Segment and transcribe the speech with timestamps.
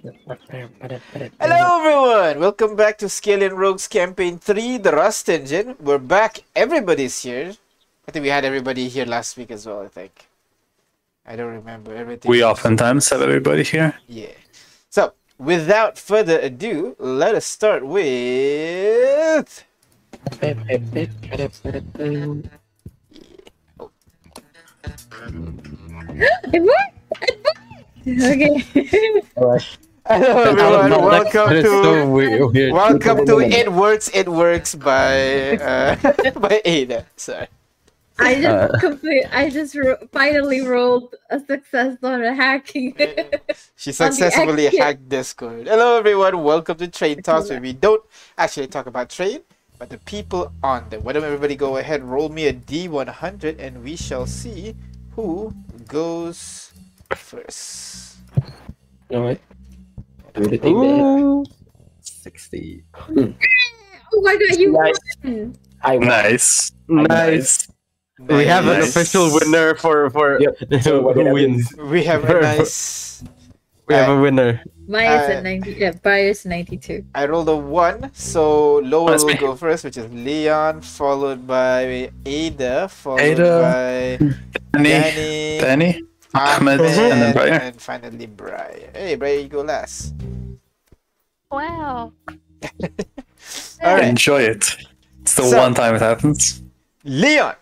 [0.00, 2.38] Hello everyone!
[2.38, 5.74] Welcome back to Scalian Rogues Campaign 3, the Rust Engine.
[5.80, 6.44] We're back.
[6.54, 7.54] Everybody's here.
[8.06, 10.28] I think we had everybody here last week as well, I think.
[11.26, 12.30] I don't remember everything.
[12.30, 13.98] We oftentimes have everybody here.
[14.06, 14.28] Yeah.
[14.88, 19.64] So, without further ado, let us start with...
[20.40, 20.94] It worked!
[26.54, 26.88] It worked!
[28.06, 29.78] Okay.
[30.10, 31.62] Hello everyone, welcome to...
[31.62, 32.52] so weird.
[32.54, 32.72] weird.
[32.80, 35.96] Welcome to It Works, It Works by uh,
[36.40, 37.04] by Ada.
[37.16, 37.46] Sorry.
[38.18, 38.78] I just Uh.
[38.80, 39.26] complete.
[39.30, 42.96] I just ro- finally rolled a success on a hacking.
[43.76, 45.66] She successfully hacked Discord.
[45.68, 48.00] Hello everyone, welcome to Train Talks where we don't
[48.38, 49.40] actually talk about train,
[49.78, 51.04] but the people on them.
[51.04, 54.74] Why don't everybody go ahead, roll me a D100 and we shall see
[55.16, 55.52] who
[55.86, 56.72] goes
[57.14, 58.16] first.
[59.12, 59.40] Alright.
[59.40, 59.47] Do
[60.44, 61.18] the thing there.
[61.18, 61.44] Ooh.
[62.00, 62.84] 60.
[63.08, 64.94] oh my god, you Nice.
[65.24, 65.56] won!
[65.82, 66.08] I won.
[66.08, 66.72] Nice.
[66.88, 67.68] Nice.
[68.18, 70.58] We have an official winner for for Yep.
[70.82, 71.52] So who did I win?
[71.62, 71.70] wins.
[71.78, 73.22] We have a nice.
[73.86, 74.60] We have a winner.
[74.88, 75.72] Bias Uh, at 90.
[75.78, 77.04] Yeah, bias 92.
[77.14, 79.38] I rolled a one, so lower That's will me.
[79.40, 83.52] go first, which is Leon, followed by Ada, followed Ada.
[83.64, 84.18] by
[84.72, 85.90] Danny, Danny, Danny,
[86.38, 87.60] Ahmed, Ahmed, and then Brian.
[87.62, 88.90] and finally Brian.
[88.94, 90.14] Hey, Brian, you go last.
[91.50, 92.12] Wow.
[93.82, 94.76] All right, Enjoy it.
[95.22, 96.62] It's the So- one time it happens.
[97.04, 97.54] Leon.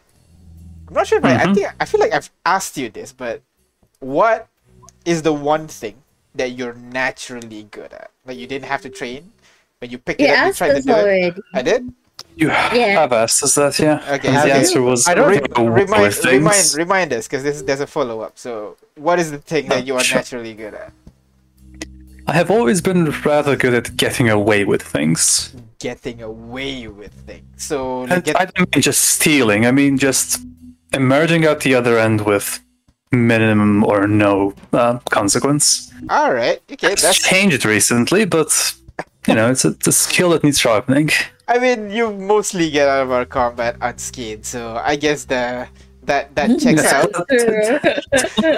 [0.89, 1.55] I'm not sure if I, I mm-hmm.
[1.55, 3.43] think I feel like I've asked you this, but
[4.01, 4.49] what
[5.05, 5.97] is the one thing
[6.37, 8.11] that you're naturally good at?
[8.25, 9.33] Like you didn't have to train,
[9.81, 11.35] but you picked You it up, you asked tried to us do it.
[11.55, 11.93] I did.
[12.37, 13.97] You have asked us that, yeah.
[14.17, 16.55] Okay, And so the you- answer was I don't you re- know, remind, with remind
[16.55, 16.77] things.
[16.77, 18.35] remind us because this there's a follow up.
[18.39, 20.93] So, what is the thing that you are naturally good at?
[22.27, 25.55] I have always been rather good at getting away with things.
[25.79, 27.47] Getting away with things.
[27.57, 30.41] So, like, get, I don't mean just stealing, I mean just
[30.93, 32.61] emerging out the other end with
[33.13, 35.91] minimum or no uh, consequence.
[36.11, 37.23] all right, okay, It's that's.
[37.23, 38.51] changed recently, but
[39.27, 41.11] you know, it's a, it's a skill that needs sharpening.
[41.49, 45.69] I mean, you mostly get out of our combat unscathed, so I guess the
[46.07, 47.13] that that checks out.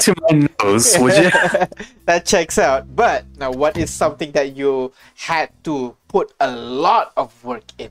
[0.01, 1.31] to my nose, would you?
[2.07, 2.95] that checks out.
[2.95, 7.91] But now, what is something that you had to put a lot of work in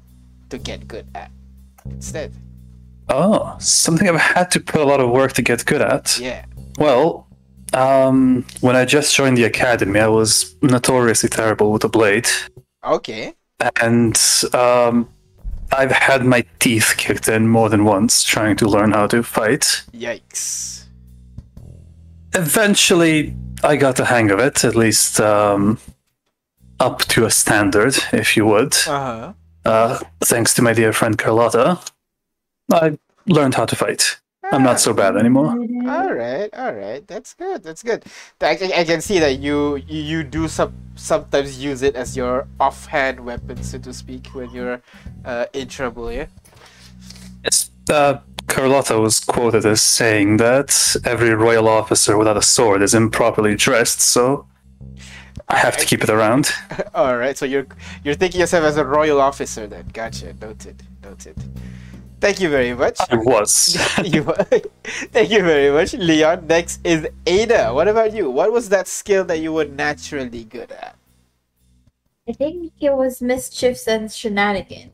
[0.50, 1.32] to get good at
[1.86, 2.34] instead?
[3.10, 6.20] Oh, something I've had to put a lot of work to get good at.
[6.20, 6.46] Yeah.
[6.78, 7.28] Well,
[7.74, 12.28] um, when I just joined the academy, I was notoriously terrible with a blade,
[12.88, 13.34] Okay.
[13.82, 14.18] and
[14.54, 15.10] um,
[15.72, 19.84] I've had my teeth kicked in more than once trying to learn how to fight.
[19.94, 20.86] Yikes.
[22.34, 25.80] Eventually, I got the hang of it, at least um,
[26.80, 28.76] up to a standard, if you would.
[28.88, 29.34] Uh huh.
[29.66, 31.80] Uh, thanks to my dear friend Carlotta,
[32.72, 34.18] I learned how to fight.
[34.52, 35.48] I'm not so bad anymore.
[35.88, 37.06] All right, all right.
[37.08, 37.64] That's good.
[37.64, 38.06] That's good.
[38.42, 42.16] I, can- I can see that you you, you do some sometimes use it as
[42.16, 44.82] your offhand weapon, so to speak, when you're
[45.26, 46.12] uh, in trouble.
[46.12, 46.28] Yeah.
[47.44, 47.72] Yes.
[47.90, 53.56] Uh, Carlotta was quoted as saying that every royal officer without a sword is improperly
[53.56, 54.48] dressed, so
[55.50, 56.52] I have to keep it around.
[56.96, 57.38] all right.
[57.38, 57.68] So you're
[58.04, 59.88] you're thinking yourself as a royal officer then.
[59.94, 60.34] Gotcha.
[60.42, 60.84] Noted.
[61.04, 61.36] Noted.
[62.20, 62.98] Thank you very much.
[63.10, 63.76] I was.
[64.04, 66.48] you thank you very much, Leon.
[66.48, 67.74] Next is Ada.
[67.74, 68.30] What about you?
[68.32, 70.96] What was that skill that you were naturally good at?
[72.28, 74.94] I think it was mischiefs and shenanigans.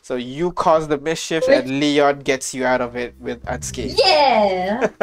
[0.00, 4.00] So you cause the mischief, and Leon gets you out of it with unscathed.
[4.02, 4.88] Yeah!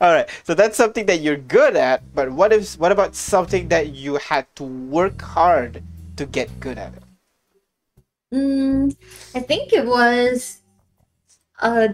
[0.00, 0.28] All right.
[0.44, 2.02] So that's something that you're good at.
[2.14, 2.78] But what if?
[2.78, 5.82] What about something that you had to work hard
[6.16, 7.02] to get good at it?
[8.32, 8.94] Mm,
[9.34, 10.62] I think it was
[11.60, 11.88] uh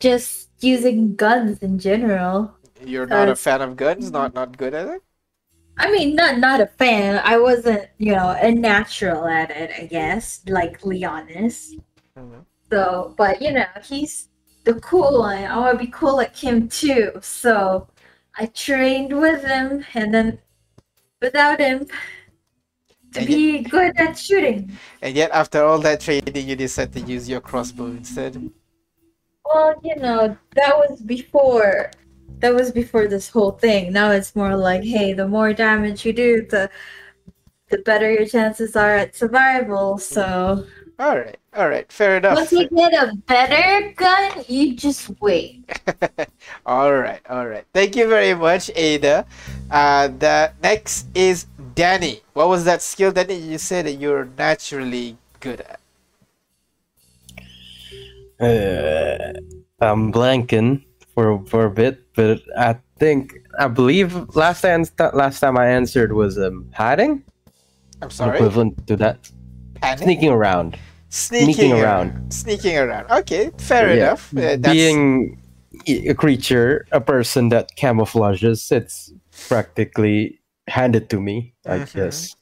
[0.00, 2.56] just using guns in general.
[2.80, 4.10] You're not a fan of guns.
[4.10, 5.02] Not not good at it.
[5.78, 7.20] I mean, not not a fan.
[7.24, 9.70] I wasn't, you know, a natural at it.
[9.78, 11.76] I guess, like Leon is.
[12.16, 12.46] Mhm.
[12.70, 14.28] So, but you know, he's
[14.64, 15.44] the cool one.
[15.44, 17.12] I want to be cool like him too.
[17.22, 17.88] So,
[18.36, 20.38] I trained with him, and then
[21.22, 21.86] without him,
[23.12, 24.70] to And be good at shooting.
[25.02, 28.50] And yet, after all that training, you decide to use your crossbow instead.
[29.44, 31.90] Well, you know, that was before.
[32.40, 33.92] That was before this whole thing.
[33.92, 36.70] Now it's more like, hey, the more damage you do, the
[37.70, 39.98] the better your chances are at survival.
[39.98, 40.64] So
[40.98, 41.36] All right.
[41.54, 41.90] All right.
[41.90, 42.36] Fair enough.
[42.36, 45.64] once you get a better gun, you just wait.
[46.66, 47.64] all right, all right.
[47.72, 49.26] Thank you very much, Ada.
[49.70, 51.46] Uh, the next is
[51.78, 52.22] Danny.
[52.32, 53.36] What was that skill, Danny?
[53.36, 55.78] You said that you're naturally good at.
[58.40, 59.32] Uh,
[59.80, 60.82] I'm blanking
[61.14, 64.84] for for a bit, but I think I believe last time
[65.14, 67.22] last time I answered was um hiding,
[68.02, 68.38] I'm sorry.
[68.38, 69.30] equivalent to that.
[69.80, 70.02] Panic?
[70.02, 70.76] Sneaking around,
[71.10, 72.10] Sneaking, sneaking around.
[72.10, 72.32] around.
[72.32, 73.06] Sneaking around.
[73.20, 74.02] Okay, fair Yeah.
[74.02, 74.36] enough.
[74.36, 75.38] Uh, being
[75.86, 78.72] a creature, a person that camouflages.
[78.72, 79.12] It's
[79.48, 80.37] practically
[80.68, 81.94] handed to me, I Mhm.
[81.94, 82.36] guess.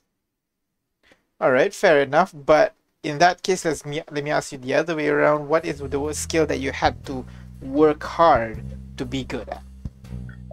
[1.41, 2.33] all right, fair enough.
[2.35, 5.49] But in that case, let's me let me ask you the other way around.
[5.49, 7.25] What is the skill that you had to
[7.61, 8.65] work hard
[8.97, 9.63] to be good at?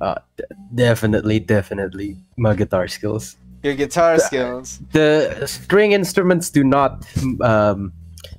[0.01, 0.43] Uh, d-
[0.75, 3.37] definitely, definitely, my guitar skills.
[3.63, 4.67] Your guitar The- skills.
[4.91, 7.07] the string instruments do not
[7.39, 7.93] um,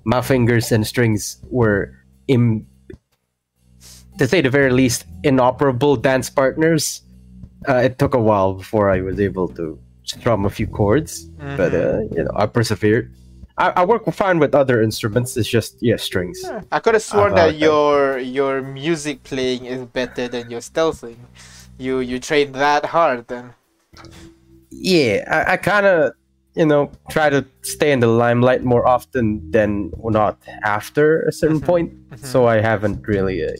[0.05, 1.97] my fingers and strings were
[2.29, 2.67] in
[4.21, 7.01] to say the very least inoperable dance partners
[7.69, 11.73] uh, it took a while before i was able to strum a few chords but
[11.73, 11.85] Mhm.
[11.85, 13.11] uh, you know i persevered
[13.57, 16.39] I, I work fine with other instruments it's just yeah strings
[16.73, 17.67] I could have sworn I've that that.
[17.67, 21.19] your your music playing is better than your stealthing.
[21.79, 23.55] You you trained that hard then.
[24.71, 26.13] yeah i, I kind of
[26.55, 31.61] you know try to stay in the limelight more often than not after a certain
[31.61, 31.67] Mhm.
[31.71, 31.89] point
[32.31, 33.53] so I haven't really uh,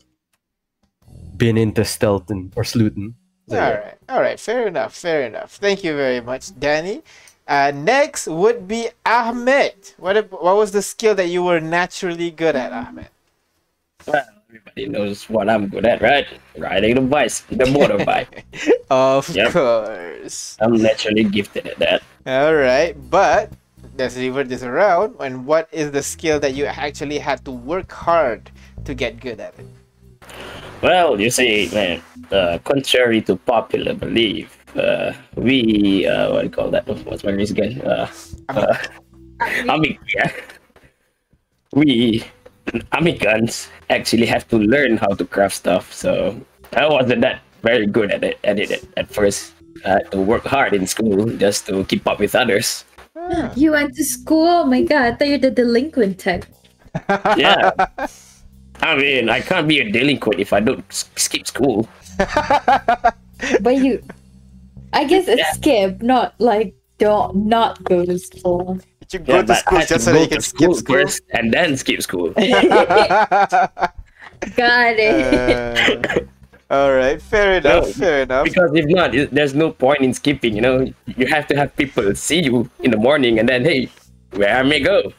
[1.37, 3.15] been into stealthing or sleuthing.
[3.49, 3.79] So, All yeah.
[3.79, 5.53] right, all right, fair enough, fair enough.
[5.57, 7.03] Thank you very much, Danny.
[7.47, 9.93] Uh, next would be Ahmed.
[9.99, 13.09] What what was the skill that you were naturally good at, Ahmed?
[14.07, 16.27] Well, everybody knows what I'm good at, right?
[16.59, 18.45] Riding the bike, the motorbike.
[18.91, 19.53] Of Yep.
[19.53, 20.61] course.
[20.61, 22.03] I'm naturally gifted at that.
[22.27, 23.53] All right, but
[23.97, 25.17] let's revert this around.
[25.21, 28.51] And what is the skill that you actually had to work hard
[28.85, 29.67] to get good at it?
[30.83, 36.51] Well, you see, man, uh, contrary to popular belief, uh, we, uh, what do you
[36.51, 36.87] call that?
[36.87, 37.81] What's my race again?
[37.83, 38.09] Uh,
[38.49, 38.77] uh,
[39.41, 40.33] Amik, yeah.
[41.73, 42.25] We,
[42.93, 46.41] Amikans, actually have to learn how to craft stuff, so
[46.73, 49.53] I wasn't that very good at it at, it at, first.
[49.85, 52.85] I had to work hard in school just to keep up with others.
[53.57, 54.47] You went to school?
[54.47, 56.47] Oh my god, I thought you're the delinquent type.
[57.37, 57.73] Yeah.
[58.83, 61.89] I mean, I can't be a delinquent if I don't skip school.
[63.61, 64.03] But you,
[64.93, 65.53] I guess it's Yeah.
[65.53, 68.81] skip, not like don't not go to school.
[69.01, 70.97] Did you go Yeah, to school just so that you can to skip school school?
[70.97, 72.33] first and then skip school.
[74.57, 75.27] Got it.
[75.27, 76.25] Uh,
[76.71, 78.45] all right, fair enough, No, fair enough.
[78.45, 80.55] because if not, there's no point in skipping.
[80.57, 83.89] You know, you have to have people see you in the morning and then, hey,
[84.33, 85.13] where am I may go.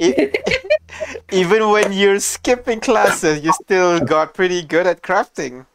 [1.32, 5.66] Even when you're skipping classes, you still got pretty good at crafting.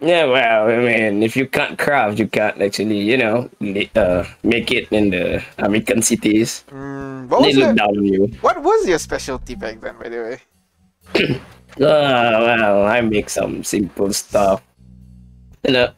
[0.00, 3.48] Yeah, well, I mean, if you can't craft, you can't actually, you know,
[3.96, 6.64] uh, make it in the American cities.
[6.68, 8.26] Mm, what, was They your, down on you.
[8.42, 11.40] what was your specialty back then, by the way?
[11.74, 14.62] Uh, well, I make some simple stuff.
[15.66, 15.88] You know.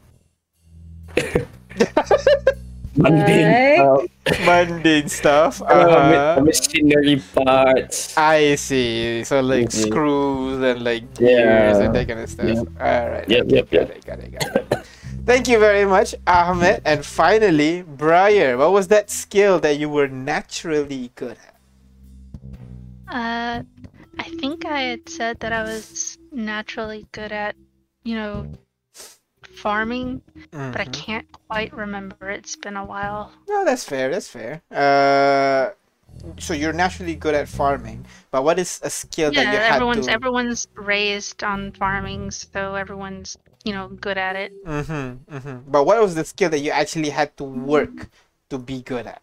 [2.96, 4.10] Mundane Alright.
[4.26, 4.46] stuff.
[4.46, 5.62] Mundane stuff.
[5.62, 6.36] Uh, Uh-huh.
[6.38, 8.16] ma- machinery parts.
[8.16, 9.24] I see.
[9.24, 9.82] So like Mhm.
[9.86, 11.84] screws and like gears Yeah.
[11.84, 12.46] and that kind of stuff.
[12.46, 12.66] Yep.
[12.80, 13.28] All right.
[13.28, 13.90] Yep, okay, yep, got yep.
[13.96, 14.86] it, got it, got it.
[15.26, 16.82] Thank you very much, Ahmed.
[16.84, 21.54] And finally, Briar, what was that skill that you were naturally good at?
[23.08, 23.62] Uh,
[24.18, 27.56] I think I had said that I was naturally good at,
[28.04, 28.46] you know,
[29.56, 30.22] farming,
[30.72, 30.86] but I Mhm.
[30.86, 32.30] can't quite remember.
[32.30, 33.32] It's been a while.
[33.48, 34.10] No, that's fair.
[34.10, 34.62] That's fair.
[34.70, 35.70] Uh,
[36.38, 39.90] so you're naturally good at farming, but what is a skill that you Yeah, had
[39.90, 40.08] everyone's to?
[40.08, 44.52] everyone's raised on farming, so everyone's you know good at it.
[44.66, 45.70] Mm-hmm, mm-hmm.
[45.70, 48.10] But what was the skill that you actually had to work
[48.50, 49.22] to be good at?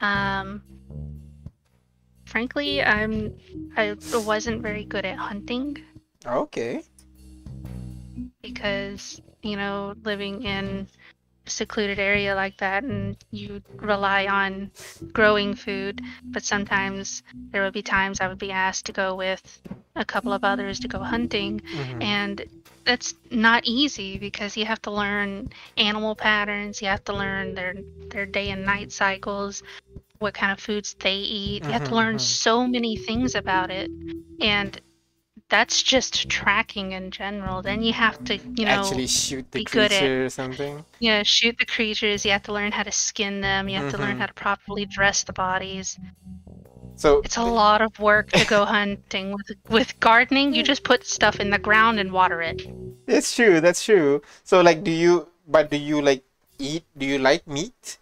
[0.00, 0.62] Um,
[2.26, 3.32] frankly, I'm
[3.76, 5.78] I wasn't very good at hunting
[6.26, 6.84] Okay.
[8.42, 10.86] Because you know living in
[11.46, 14.70] a secluded area like that and you rely on
[15.12, 19.60] growing food but sometimes there would be times i would be asked to go with
[19.96, 22.02] a couple of others to go hunting Mhm.
[22.02, 22.44] and
[22.84, 27.74] that's not easy because you have to learn animal patterns you have to learn their
[28.10, 29.62] their day and night cycles
[30.18, 32.20] what kind of foods they eat you have to Mhm, learn mhm.
[32.20, 33.90] so many things about it
[34.40, 34.80] and
[35.50, 39.64] that's just tracking in general then you have to you know actually shoot the be
[39.64, 40.84] good at- creature or something.
[41.00, 43.98] yeah shoot the creatures you have to learn how to skin them you have to
[43.98, 44.20] learn Mhm.
[44.20, 45.98] how to properly dress the bodies
[46.96, 51.06] So it's a lot of work to go hunting with with gardening you just put
[51.06, 52.60] stuff in the ground and water it
[53.08, 53.60] It's true.
[53.64, 54.20] That's true.
[54.44, 55.28] So, like, do you?
[55.48, 56.24] But do you like
[56.58, 56.84] eat?
[56.92, 57.96] Do you like meat?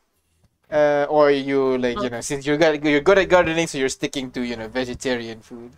[0.71, 3.89] Uh, or you like you know since you're good you're good at gardening, so you're
[4.01, 5.71] sticking to you know vegetarian food.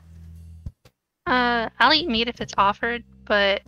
[1.29, 3.61] Uh, I'll eat meat if it's offered, but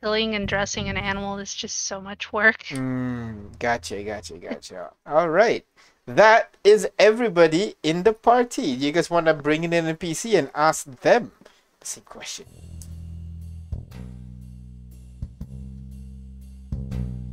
[0.00, 2.64] killing and dressing an animal is just so much work.
[2.76, 4.90] Mm, gotcha, gotcha, gotcha.
[5.06, 5.64] All right.
[6.06, 8.62] That is everybody in the party.
[8.62, 11.32] You guys want to bring it in an NPC and ask them
[11.80, 12.46] the same question?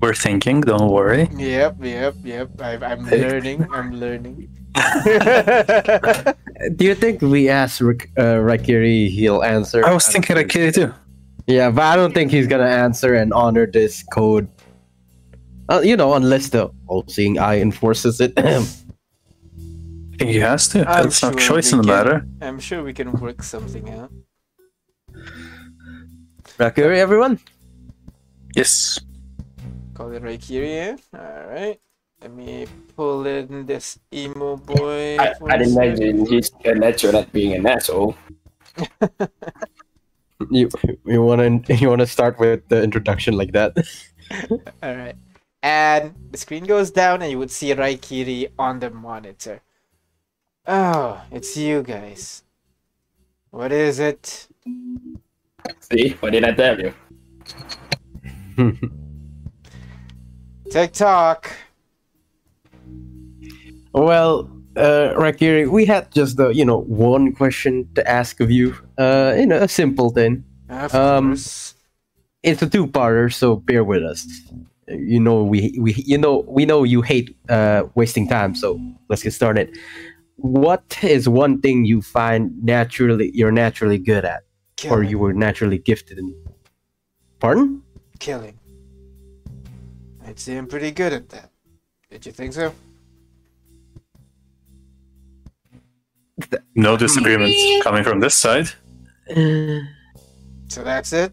[0.01, 1.29] We're thinking, don't worry.
[1.37, 2.49] Yep, yep, yep.
[2.59, 3.67] I, I'm learning.
[3.71, 4.49] I'm learning.
[6.75, 9.85] Do you think we ask Rik- uh, Rakiri, he'll answer?
[9.85, 10.93] I was thinking like Kitty too.
[11.47, 14.47] Yeah, but I don't think he's gonna answer and honor this code.
[15.69, 18.33] Uh, you know, unless the all-seeing eye enforces it.
[18.37, 18.61] I
[20.17, 20.79] think he has to.
[20.89, 21.93] I'm That's no sure choice in the can.
[21.93, 22.25] matter.
[22.41, 24.11] I'm sure we can work something out.
[26.57, 27.39] Rakiri, everyone.
[28.55, 28.99] Yes.
[29.93, 30.99] Call it Raikiri.
[31.15, 31.79] Alright.
[32.23, 32.65] Let me
[32.95, 35.17] pull in this emo boy.
[35.19, 38.15] I, for I'd imagine he's a natural at being an asshole.
[40.51, 40.69] You
[41.05, 43.77] you wanna you wanna start with the introduction like that?
[44.83, 45.15] Alright.
[45.61, 49.61] And the screen goes down and you would see Raikiri on the monitor.
[50.67, 52.43] Oh, it's you guys.
[53.51, 54.47] What is it?
[55.79, 56.93] See, what did I tell you?
[60.71, 61.51] TikTok.
[63.93, 68.75] Well, uh, Rakiri, we had just the you know one question to ask of you.
[68.97, 70.43] Uh, you know, a simple thing.
[70.69, 71.75] Of Um, course.
[72.41, 74.27] It's a two-parter, so bear with us.
[74.89, 79.23] You know, we we you know we know you hate uh wasting time, so let's
[79.23, 79.77] get started.
[80.35, 84.43] What is one thing you find naturally you're naturally good at,
[84.89, 86.35] or you were naturally gifted in?
[87.39, 87.81] Pardon?
[88.19, 88.59] Killing.
[90.25, 91.51] I'd say I'm pretty good at that.
[92.09, 92.73] Did you think so?
[96.75, 98.67] No disagreements coming from this side.
[100.69, 101.31] So that's it?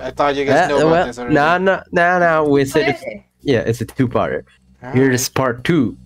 [0.00, 1.34] I thought you guys Uh, know about well, this already.
[1.34, 2.44] no, no, no, no.
[2.50, 3.04] We said it's
[3.42, 4.42] yeah, it's a two-parter.
[4.92, 5.96] Here's part two.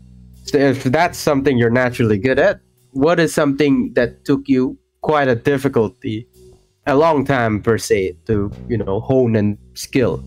[0.45, 2.61] So if that's something you're naturally good at,
[2.93, 6.27] what is something that took you quite a difficulty,
[6.87, 10.23] a long time per se, to you know hone and skill?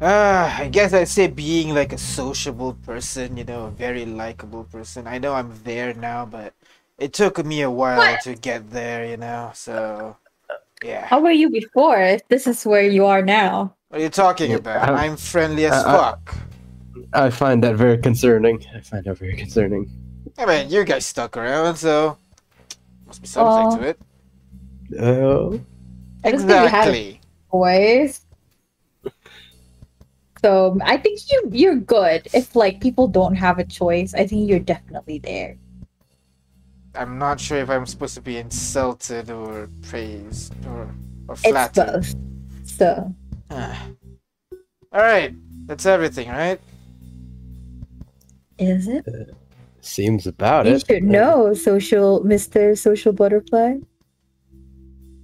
[0.00, 4.64] Uh, I guess I'd say being like a sociable person, you know, a very likable
[4.64, 5.06] person.
[5.06, 6.54] I know I'm there now, but
[6.98, 8.20] it took me a while What?
[8.22, 10.16] to get there, you know, so
[10.82, 11.04] yeah.
[11.04, 12.00] How were you before?
[12.00, 13.74] If this is where you are now.
[13.88, 14.88] What are you talking about?
[14.88, 16.34] I- I'm friendly as I- I- fuck.
[17.12, 18.64] I find that very concerning.
[18.74, 19.90] I find that very concerning.
[20.38, 22.16] I mean, you guys stuck around, so
[23.06, 23.98] must be something Well, to it.
[24.98, 25.60] Oh,
[26.24, 27.20] I don't think we Exactly.
[27.50, 28.20] Boys.
[30.42, 32.28] So I think you you're good.
[32.32, 35.56] If like people don't have a choice, I think you're definitely there.
[36.94, 40.88] I'm not sure if I'm supposed to be insulted or praised or
[41.28, 41.44] or flattered.
[41.44, 42.02] It's flattered.
[42.02, 42.14] both.
[42.68, 43.14] So
[43.50, 43.88] Ah.
[44.92, 45.34] All right,
[45.66, 46.60] that's everything, right?
[48.58, 49.06] is it?
[49.80, 50.86] seems about You it.
[50.86, 52.76] should know, social Mr.
[52.76, 53.78] Social Butterfly.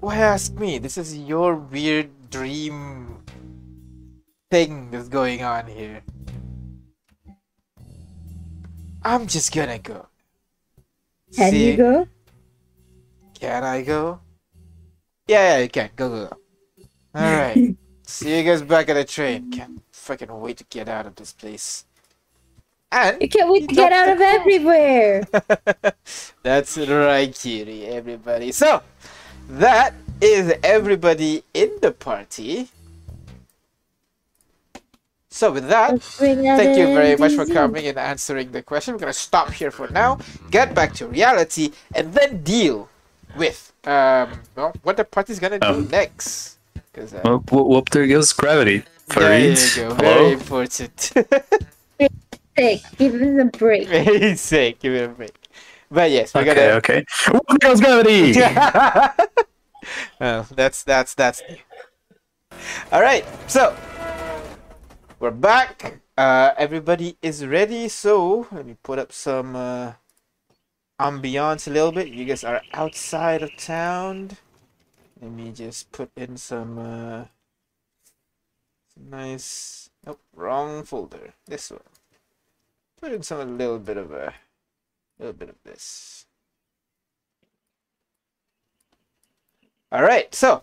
[0.00, 0.78] Why ask me?
[0.78, 3.15] This is your weird dream
[4.56, 6.02] thing that's going on here.
[9.02, 10.06] I'm just gonna go.
[11.34, 11.70] Can See?
[11.70, 12.08] you go?
[13.38, 14.20] Can I go?
[15.28, 15.90] Yeah, yeah, you can.
[15.94, 16.36] Go, go, go.
[17.14, 17.76] Alright.
[18.02, 19.50] See you guys back at the train.
[19.50, 21.84] Can't fucking wait to get out of this place.
[22.90, 25.24] And You can't wait You to get out of everywhere.
[26.42, 28.52] That's right, Kiri, everybody.
[28.52, 28.82] So,
[29.50, 32.70] that is everybody in the party.
[35.36, 38.94] So, with that, thank you very much for coming and answering the question.
[38.94, 40.18] We're going to stop here for now,
[40.50, 42.88] get back to reality, and then deal
[43.36, 46.56] with um, well, what the party's going to do Um, next.
[46.74, 48.84] Because uh, Whoop, whoop, whoop, there goes gravity.
[49.18, 49.94] there you Farid, go.
[49.94, 50.32] Very hello?
[50.32, 51.12] important.
[52.58, 52.82] Sick.
[52.98, 53.88] Give him a break.
[53.88, 54.78] Very sick.
[54.80, 55.34] Give it a break.
[55.90, 56.72] But yes, we're Okay, gonna.
[56.80, 57.04] okay.
[57.30, 58.34] Whoop, there goes gravity!
[60.20, 61.56] well, that's that's that's new.
[62.92, 63.76] All right, so
[65.18, 66.00] we're back.
[66.16, 67.88] Uh, everybody is ready.
[67.88, 69.92] So let me put up some uh,
[71.00, 72.08] ambiance a little bit.
[72.08, 74.32] You guys are outside of town.
[75.20, 77.24] Let me just put in some uh,
[78.94, 79.90] some nice.
[80.04, 81.34] Nope, wrong folder.
[81.46, 81.80] This one.
[83.00, 84.34] Put in some a little bit of a
[85.18, 86.26] little bit of this.
[89.92, 90.62] All right, so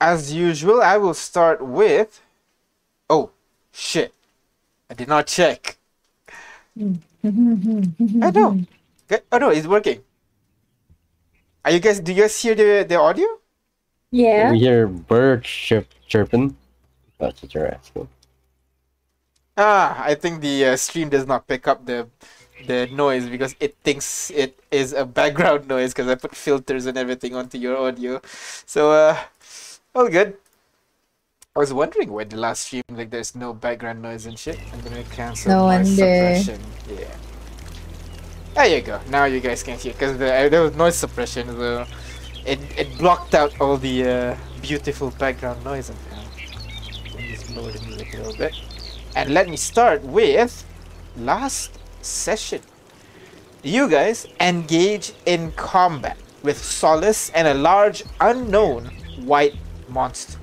[0.00, 2.20] as usual, I will start with.
[3.08, 3.30] Oh,
[3.72, 4.14] shit!
[4.88, 5.76] I did not check.
[6.78, 8.64] I know.
[9.10, 9.22] Okay.
[9.32, 10.02] Oh no, it's working.
[11.64, 12.00] Are you guys?
[12.00, 13.26] Do you guys hear the the audio?
[14.10, 14.50] Yeah.
[14.52, 16.56] We hear birds chirp, chirping.
[17.18, 18.08] That's what you're asking.
[19.56, 22.08] Ah, I think the uh, stream does not pick up the
[22.66, 26.96] the noise because it thinks it is a background noise because I put filters and
[26.96, 28.20] everything onto your audio.
[28.66, 29.18] So uh,
[29.94, 30.36] all good.
[31.56, 34.58] I was wondering why the last stream like there's no background noise and shit.
[34.72, 36.60] I'm gonna cancel No noise suppression.
[36.88, 37.16] Yeah.
[38.54, 39.00] There you go.
[39.08, 41.86] Now you guys can hear because the, uh, there was noise suppression, so
[42.46, 45.90] it it blocked out all the uh, beautiful background noise.
[45.90, 45.98] And
[47.12, 48.54] let me just lower the music a little bit.
[49.16, 50.64] And let me start with
[51.16, 52.62] last session.
[53.64, 58.86] You guys engage in combat with Solace and a large unknown
[59.26, 59.54] white
[59.90, 60.38] monster.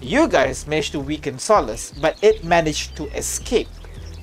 [0.00, 3.68] You guys managed to weaken Solace, but it managed to escape.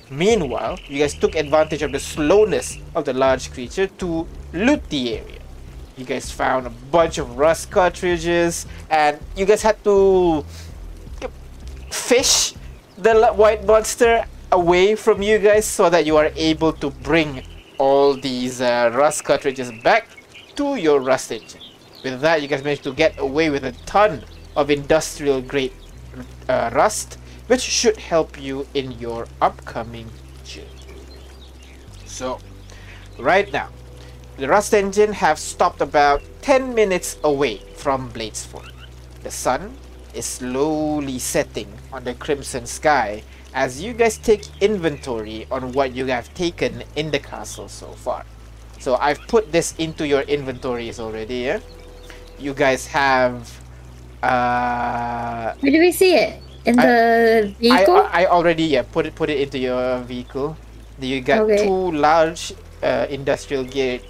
[0.09, 5.17] Meanwhile, you guys took advantage of the slowness of the large creature to loot the
[5.17, 5.39] area.
[5.97, 10.45] You guys found a bunch of rust cartridges, and you guys had to
[11.89, 12.53] fish
[12.97, 17.43] the white monster away from you guys so that you are able to bring
[17.77, 20.07] all these uh, rust cartridges back
[20.55, 21.61] to your rust engine.
[22.03, 24.23] With that, you guys managed to get away with a ton
[24.55, 25.73] of industrial grade
[26.49, 27.17] uh, rust,
[27.47, 30.09] which should help you in your upcoming
[30.43, 30.67] journey.
[32.05, 32.39] So,
[33.17, 33.69] right now,
[34.37, 38.71] the rust engine have stopped about 10 minutes away from Bladesford.
[39.23, 39.77] The sun
[40.13, 46.05] is slowly setting on the crimson sky as you guys take inventory on what you
[46.07, 48.25] have taken in the castle so far.
[48.79, 51.59] So I've put this into your inventories already, yeah?
[52.39, 53.60] You guys have
[54.23, 56.41] uh Where do we see it?
[56.65, 56.97] In I- the
[57.49, 58.01] I, vehicle?
[58.11, 60.55] I already yeah put it put it into your vehicle.
[61.01, 61.65] You got Okay.
[61.65, 62.53] two large
[62.83, 64.05] uh, industrial grade.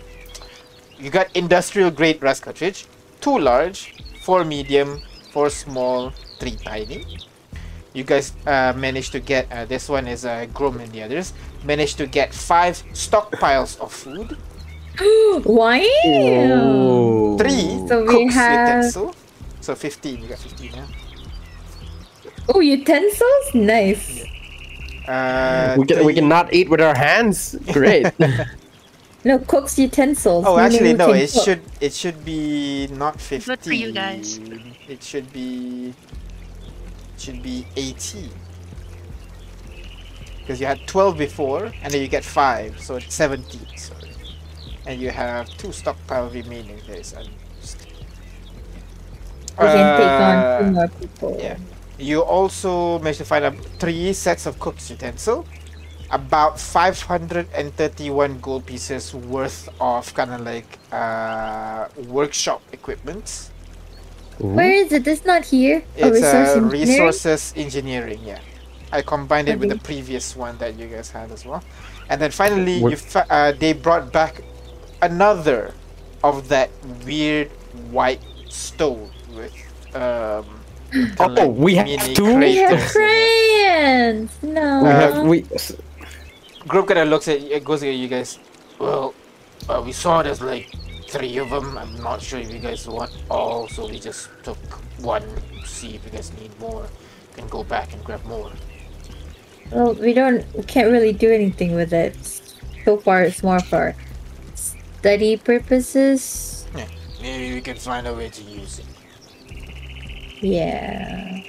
[0.99, 2.85] You got industrial grade rust cartridge,
[3.23, 3.95] two large,
[4.27, 4.99] four medium,
[5.31, 7.07] four small, three tiny.
[7.93, 11.31] You guys uh, managed to get uh, this one is uh, Grom and the others
[11.63, 14.35] managed to get five stockpiles of food,
[15.47, 15.79] Wow.
[16.05, 17.37] Oh.
[17.37, 19.15] three So we cooks have- utensil,
[19.61, 20.21] so fifteen.
[20.21, 20.87] You got fifteen now.
[22.49, 23.53] Oh, utensils?
[23.53, 24.23] Nice.
[25.07, 27.55] Uh, We can we three- cannot eat with our hands.
[27.71, 28.07] Great.
[29.23, 30.45] No, cook's utensils.
[30.47, 31.11] Oh, actually, no.
[31.13, 31.43] It cook.
[31.45, 33.53] should it should be not fifteen.
[33.53, 34.39] Good for you guys.
[34.89, 35.93] It should be
[37.13, 38.31] it should be eighteen.
[40.39, 43.67] Because you had twelve before, and then you get five, so it's seventeen.
[43.77, 44.09] Sorry,
[44.87, 46.81] and you have two stockpile remaining.
[46.87, 47.13] There is
[49.57, 49.75] unused.
[49.75, 51.37] We can take on two Uh, more people.
[51.39, 51.57] yeah.
[51.97, 55.45] You also managed to find out three sets of cook's utensil,
[56.09, 63.49] about 531 gold pieces worth of kind of like uh, workshop equipment.
[64.39, 65.05] Where is it?
[65.05, 65.83] It's not here.
[66.01, 66.71] Oh, It's resource uh, engineering?
[66.71, 68.39] resources engineering, yeah.
[68.91, 71.63] I combined it with the previous one that you guys had as well.
[72.09, 74.41] And then finally, What- you fa- uh, they brought back
[75.01, 75.73] another
[76.23, 76.69] of that
[77.05, 77.49] weird
[77.91, 79.10] white stone with
[79.95, 80.45] um,
[81.19, 82.35] Oh, like we have two?
[82.37, 82.91] We have craters in it.
[82.91, 84.31] crayons.
[84.43, 84.83] No.
[84.83, 85.45] we have we.
[86.67, 88.39] Group kind of looks at it goes at you guys.
[88.77, 89.13] Well,
[89.69, 90.69] uh, we saw there's like
[91.07, 91.77] three of them.
[91.77, 94.57] I'm not sure if you guys want all, so we just took
[94.99, 95.23] one.
[95.23, 96.85] to See if you guys need more.
[97.35, 98.51] Can go back and grab more.
[99.71, 100.43] Well, we don't.
[100.53, 102.15] We can't really do anything with it.
[102.83, 103.95] So far, it's more for
[104.55, 106.65] study purposes.
[106.75, 106.87] Yeah,
[107.21, 108.85] Maybe we can find a way to use it.
[110.41, 111.39] Yeah.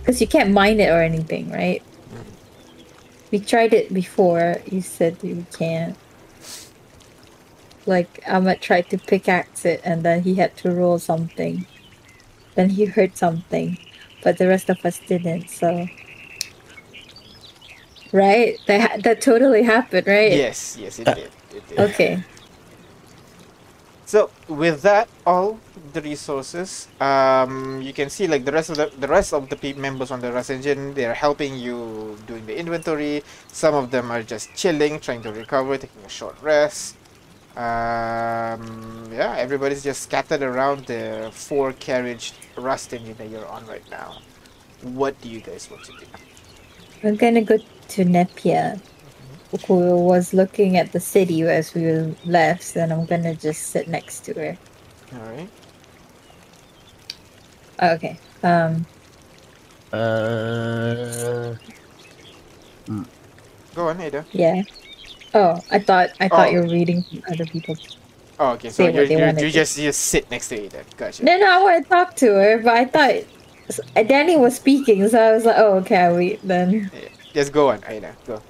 [0.00, 1.82] Because you can't mine it or anything, right?
[3.30, 4.56] We tried it before.
[4.70, 5.96] You said you can't.
[7.86, 11.66] Like Ahmed tried to pickaxe it, and then he had to roll something.
[12.54, 13.78] Then he heard something,
[14.22, 15.48] but the rest of us didn't.
[15.48, 15.88] So,
[18.12, 18.58] right?
[18.66, 20.32] That ha- that totally happened, right?
[20.32, 21.30] Yes, yes, it uh, did.
[21.54, 21.80] It did.
[21.80, 22.24] Okay.
[24.04, 25.58] So with that, all
[25.92, 29.74] the resources, um, you can see like the rest of the the rest of the
[29.74, 33.22] members on the Rust engine, they are helping you doing the inventory.
[33.48, 36.96] Some of them are just chilling, trying to recover, taking a short rest.
[37.56, 43.84] Um, yeah, everybody's just scattered around the four carriage Rust engine that you're on right
[43.90, 44.18] now.
[44.82, 46.06] What do you guys want to do?
[47.04, 48.80] I'm gonna go to Nepia,
[49.66, 54.20] who was looking at the city as we left, and I'm gonna just sit next
[54.26, 54.56] to her.
[55.14, 55.20] All
[57.82, 57.92] right.
[57.92, 58.18] Okay.
[58.42, 58.86] Um.
[59.92, 61.54] Uh,
[63.74, 64.24] Go on, Ada.
[64.32, 64.62] Yeah.
[65.34, 66.50] Oh, I thought I thought Oh.
[66.50, 67.96] you were reading from other people's.
[68.38, 68.68] Oh, okay.
[68.68, 70.84] So Say what you they you wanna you just you just sit next to Ada.
[70.96, 71.24] Gotcha.
[71.24, 73.24] No, no, I want to talk to her, but I thought
[74.08, 76.90] Danny was speaking, so I was like, oh, okay, I'll wait then.
[76.92, 77.08] Yeah.
[77.32, 78.14] Just go on, Ada.
[78.26, 78.42] Go.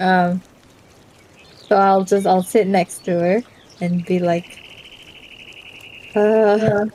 [0.00, 0.40] Um.
[1.68, 3.42] So I'll just I'll sit next to her
[3.80, 4.60] and be like,
[6.14, 6.86] uh.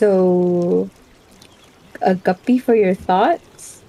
[0.00, 0.88] So,
[2.00, 3.82] a guppy for your thoughts?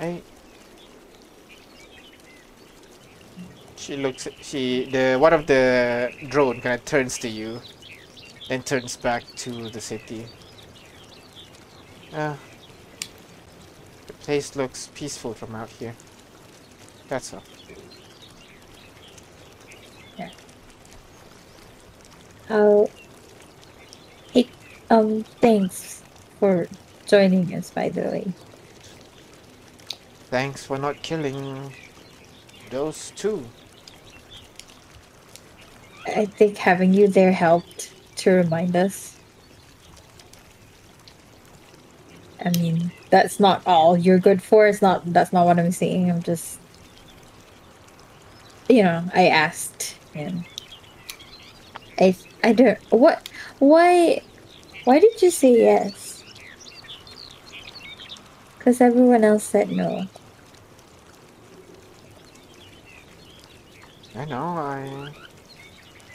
[0.00, 0.22] I.
[3.76, 4.26] She looks.
[4.42, 7.60] She the one of the drone kind of turns to you,
[8.48, 10.26] then turns back to the city.
[12.12, 12.34] Uh,
[14.08, 15.94] the place looks peaceful from out here.
[17.06, 17.44] That's all.
[22.48, 22.88] How?
[24.32, 24.48] Hey,
[24.88, 26.02] um, thanks
[26.40, 26.66] for
[27.06, 28.32] joining us, by the way.
[30.30, 31.74] Thanks for not killing
[32.70, 33.44] those two.
[36.06, 39.16] I think having you there helped to remind us.
[42.42, 44.68] I mean, that's not all you're good for.
[44.68, 45.12] It's not.
[45.12, 46.10] That's not what I'm saying.
[46.10, 46.58] I'm just,
[48.68, 50.44] you know, I asked and
[51.98, 54.22] I I don't what why
[54.84, 56.24] why did you say yes?
[58.58, 60.06] Because everyone else said no.
[64.16, 65.12] I know, I...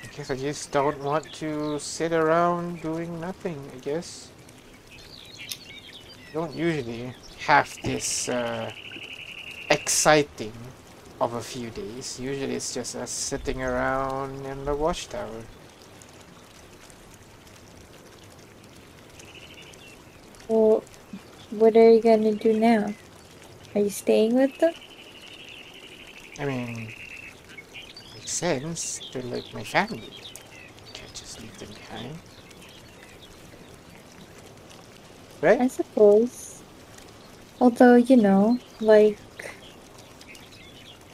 [0.04, 4.28] I guess I just don't want to sit around doing nothing, I guess.
[6.34, 7.14] Don't usually
[7.46, 8.70] have this, uh,
[9.70, 10.54] exciting
[11.20, 12.20] of a few days.
[12.20, 15.44] Usually it's just us sitting around in the watchtower.
[20.54, 20.84] Well,
[21.50, 22.94] what are you gonna do now?
[23.74, 24.76] Are you staying with them?
[26.38, 26.94] I mean,
[28.14, 29.02] makes sense.
[29.12, 30.14] They're like my family.
[30.94, 32.20] Can't just leave them behind.
[35.42, 35.60] Right?
[35.60, 36.62] I suppose.
[37.60, 39.18] Although, you know, like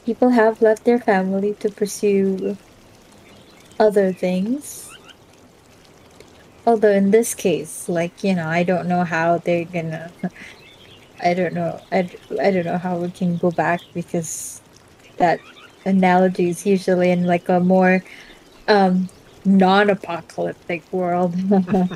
[0.06, 2.58] people have left their family to pursue
[3.80, 4.89] other things.
[6.66, 10.12] Although in this case, like, you know, I don't know how they're gonna
[11.22, 11.80] I don't know.
[11.92, 12.10] I,
[12.42, 14.62] I don't know how we can go back because
[15.18, 15.40] that
[15.86, 18.04] analogy is usually in like a more
[18.68, 19.10] um
[19.46, 21.36] non-apocalyptic world.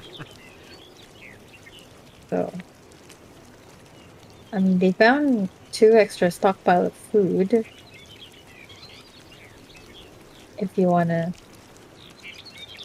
[2.29, 2.53] so
[4.51, 7.65] I mean, they found two extra stockpile of food.
[10.57, 11.33] If you wanna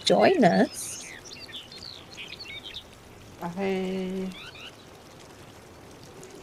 [0.04, 0.77] join us,
[3.42, 4.28] I...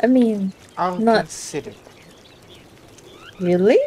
[0.04, 1.74] I mean, I'll Not- consider.
[3.40, 3.80] really?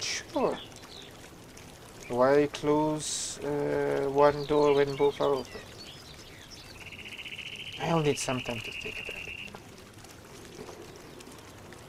[0.00, 0.58] Sure.
[2.08, 5.60] Why close uh, one door when both are open?
[7.82, 9.50] I'll need some time to think about it.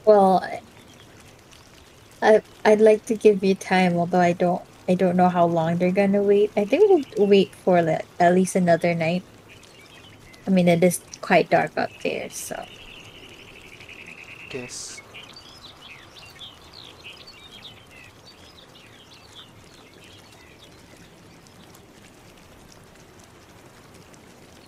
[0.04, 0.60] Well, I-
[2.20, 5.78] I I'd like to give you time, although I don't I don't know how long
[5.78, 6.50] they're gonna wait.
[6.56, 9.22] I think we'll wait for like, at least another night.
[10.48, 12.56] I mean, it is quite dark up there, so
[14.48, 15.02] Guess.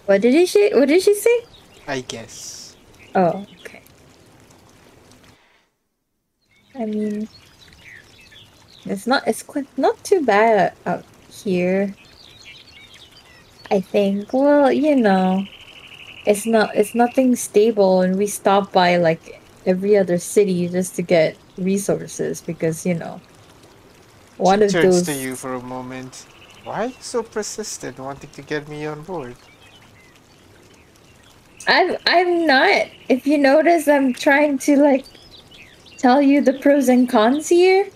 [0.04, 1.46] what did she what did she say?
[1.88, 2.76] I guess.
[3.14, 3.80] Oh, okay.
[6.74, 7.26] I mean,
[8.84, 11.94] it's not it's quite not too bad out here.
[13.70, 14.34] I think.
[14.34, 15.46] Well, you know,
[16.26, 21.02] it's not it's nothing stable, and we stop by like every other city just to
[21.02, 23.20] get resources because you know.
[24.36, 25.02] One she of turns those.
[25.06, 26.26] to you for a moment.
[26.64, 29.36] Why are you so persistent wanting to get me on board?
[31.66, 32.88] I'm I'm not.
[33.08, 35.04] If you notice, I'm trying to like
[35.98, 37.88] tell you the pros and cons here,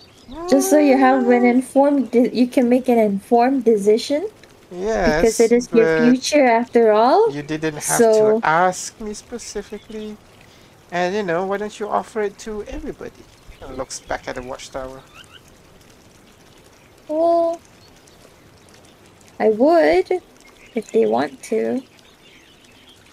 [0.51, 1.51] just so you have an mm.
[1.51, 2.11] informed.
[2.11, 4.29] De- you can make an informed decision
[4.75, 7.31] Yes, because it is your future after all.
[7.31, 10.17] You didn't have So- to ask me specifically.
[10.91, 13.23] And you know, why don't you offer it to everybody?
[13.61, 15.03] And looks back at the watchtower.
[17.09, 17.61] Well,
[19.39, 20.23] I would
[20.75, 21.83] if they want to.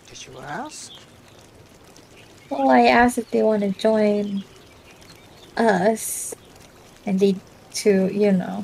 [0.08, 0.92] Did you ask?
[2.50, 4.44] Well, I asked if they want to join
[5.58, 6.36] us.
[7.06, 7.36] and they
[7.74, 8.64] to you know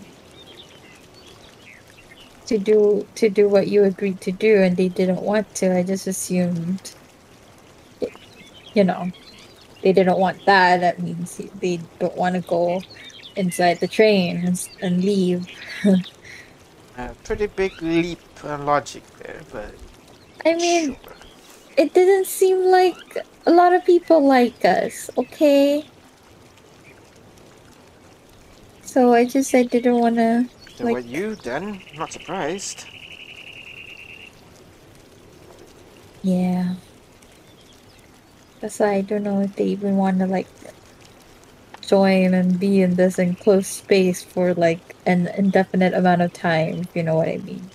[2.48, 5.84] to do to do what you agreed to do and they didn't want to i
[5.84, 6.96] just assumed
[8.74, 9.12] you know
[9.84, 12.82] they didn't want that that means they don't want to go
[13.36, 15.46] inside the train and, leave
[16.98, 19.74] A pretty big leap on logic there, but
[20.46, 21.14] i mean sure.
[21.78, 22.98] it didn't seem like
[23.46, 25.86] a lot of people like us okay
[28.82, 30.50] so i just i didn't want to
[30.86, 32.86] Like- what you've done, I'm not surprised.
[36.24, 36.76] Yeah.
[38.60, 40.48] That's why I don't know if they even want to like
[41.82, 46.96] join and be in this enclosed space for like an indefinite amount of time, if
[46.96, 47.70] you know what I mean.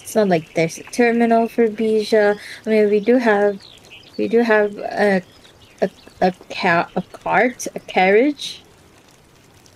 [0.00, 2.38] It's not like there's a terminal for Bija.
[2.66, 3.60] I mean, we do have,
[4.18, 5.22] we do have a,
[5.80, 8.63] a, a, ca- a cart, a carriage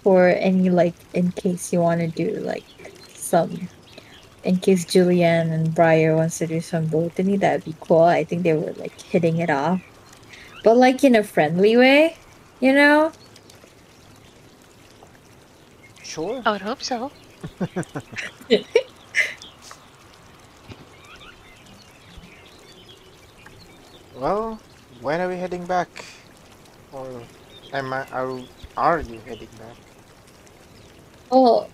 [0.02, 2.64] for any like, in case you want to do like
[3.14, 3.68] some
[4.44, 8.02] in case Julianne and Briar wants to do some botany, that'd be cool.
[8.02, 9.82] I think they were like hitting it off.
[10.64, 12.16] But like in a friendly way,
[12.60, 13.12] you know?
[16.02, 16.42] Sure.
[16.46, 17.12] I would hope so.
[24.18, 24.58] Well,
[25.00, 26.04] when are we heading back?
[26.90, 27.22] Or
[27.72, 28.40] am I, are,
[28.76, 29.76] are you heading back?
[31.30, 31.68] Well,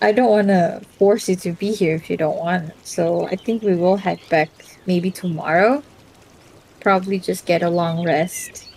[0.00, 2.72] I don't want to force you to be here if you don't want.
[2.86, 4.50] So I think we will head back
[4.86, 5.82] maybe tomorrow.
[6.80, 8.68] Probably just get a long rest.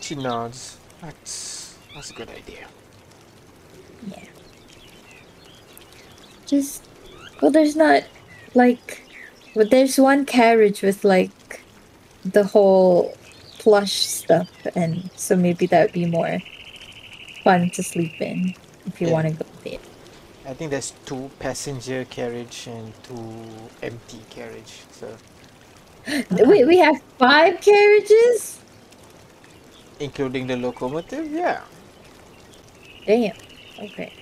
[0.00, 0.78] She nods.
[1.00, 2.66] That's, that's a good idea.
[4.08, 4.24] Yeah.
[6.46, 6.88] Just,
[7.40, 8.04] well, there's not
[8.54, 9.02] like,
[9.54, 11.62] but there's one carriage with like
[12.24, 13.16] the whole
[13.58, 16.40] plush stuff, and so maybe that would be more
[17.48, 18.54] fun to sleep in
[18.86, 19.12] if you Yeah.
[19.16, 19.80] want to go there.
[20.50, 23.24] I think there's two passenger carriage and two
[23.82, 24.74] empty carriage.
[24.98, 25.06] So
[26.52, 28.60] Wait, we have five carriages?
[30.00, 31.60] including the locomotive, yeah.
[33.06, 33.34] Damn.
[33.86, 34.12] Okay.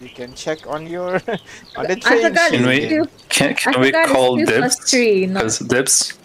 [0.00, 1.14] You can check on your
[1.78, 3.04] on the train Can we- two.
[3.28, 4.90] Can, can we call it's dips?
[4.90, 5.26] three.
[5.26, 5.40] Not...
[5.40, 6.18] Because dips?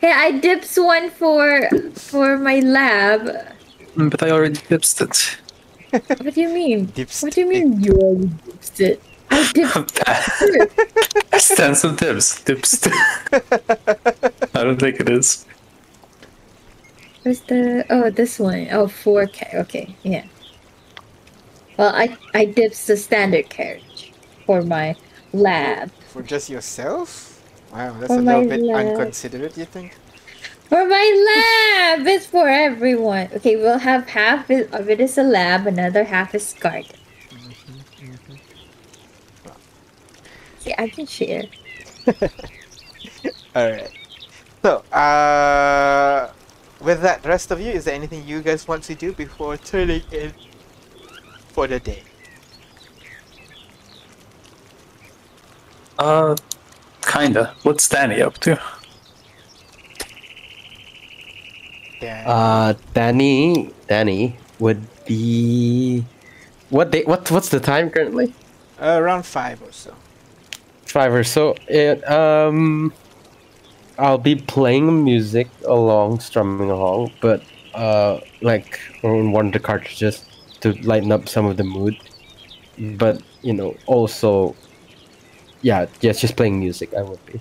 [0.00, 3.53] Hey, I dips one for for my lab.
[3.96, 5.38] Mm, But I already dipsed it.
[5.90, 6.86] What do you mean?
[6.86, 9.02] Dips What do you mean you already dipped it?
[9.30, 12.42] I dipped Stands of dips.
[12.42, 12.88] Dipsed.
[13.32, 15.46] I don't think it is.
[17.22, 18.68] Where's the oh this one?
[18.70, 19.54] Oh, 4K.
[19.62, 20.24] okay, yeah.
[21.76, 24.12] Well I I dipped the standard carriage
[24.46, 24.96] for my
[25.32, 25.90] lab.
[26.08, 27.40] for just yourself?
[27.72, 28.86] Wow, that's For a little bit lab.
[28.86, 29.96] unconsiderate, you think?
[30.74, 32.04] For my lab!
[32.04, 33.28] It's for everyone.
[33.32, 36.90] Okay, we'll have half it- of it is a lab, another half is garden.
[40.58, 41.44] See, I can share.
[43.54, 43.92] Alright.
[44.62, 46.32] So, uh
[46.80, 50.02] with that, rest of you, is there anything you guys want to do before turning
[50.10, 50.32] in
[51.54, 52.02] for the day?
[56.00, 56.34] Uh,
[57.06, 57.54] kinda.
[57.62, 58.60] What's Danny up to?
[62.04, 62.28] Yeah.
[62.28, 66.04] Uh, Danny, Danny would be
[66.68, 67.02] what day?
[67.04, 68.34] What what's the time currently?
[68.78, 69.94] around five or so.
[70.84, 71.54] Five or so.
[71.66, 72.92] It um,
[73.98, 80.26] I'll be playing music along, strumming along, but uh, like on one of the cartridges
[80.60, 81.96] to lighten up some of the mood.
[82.98, 84.54] But you know, also,
[85.62, 86.92] yeah, yes, just playing music.
[86.92, 87.40] I would be.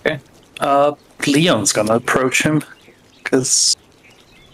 [0.00, 0.18] Okay.
[0.58, 2.64] Uh, Leon's gonna approach him.
[3.24, 3.76] Because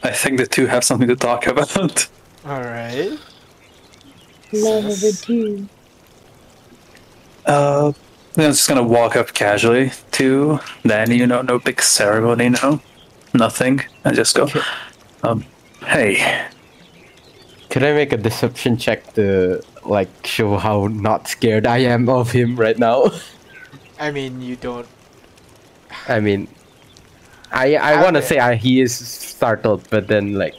[0.02, 2.08] I think the two have something to talk about.
[2.46, 3.18] Alright.
[4.52, 5.22] Love of Sus.
[5.22, 5.68] Uh, too.
[7.46, 7.92] Uh,
[8.36, 12.80] Leon's just gonna walk up casually to Danny, you know, no big ceremony, no.
[13.34, 13.82] Nothing.
[14.04, 14.48] I just go,
[15.22, 15.44] um,
[15.86, 16.46] hey,
[17.70, 22.30] Could I make a deception check to like show how not scared I am of
[22.32, 23.10] him right now?
[24.00, 24.86] I mean, you don't.
[26.08, 26.48] I mean,
[27.52, 30.54] I I want to say I, he is startled, but then like,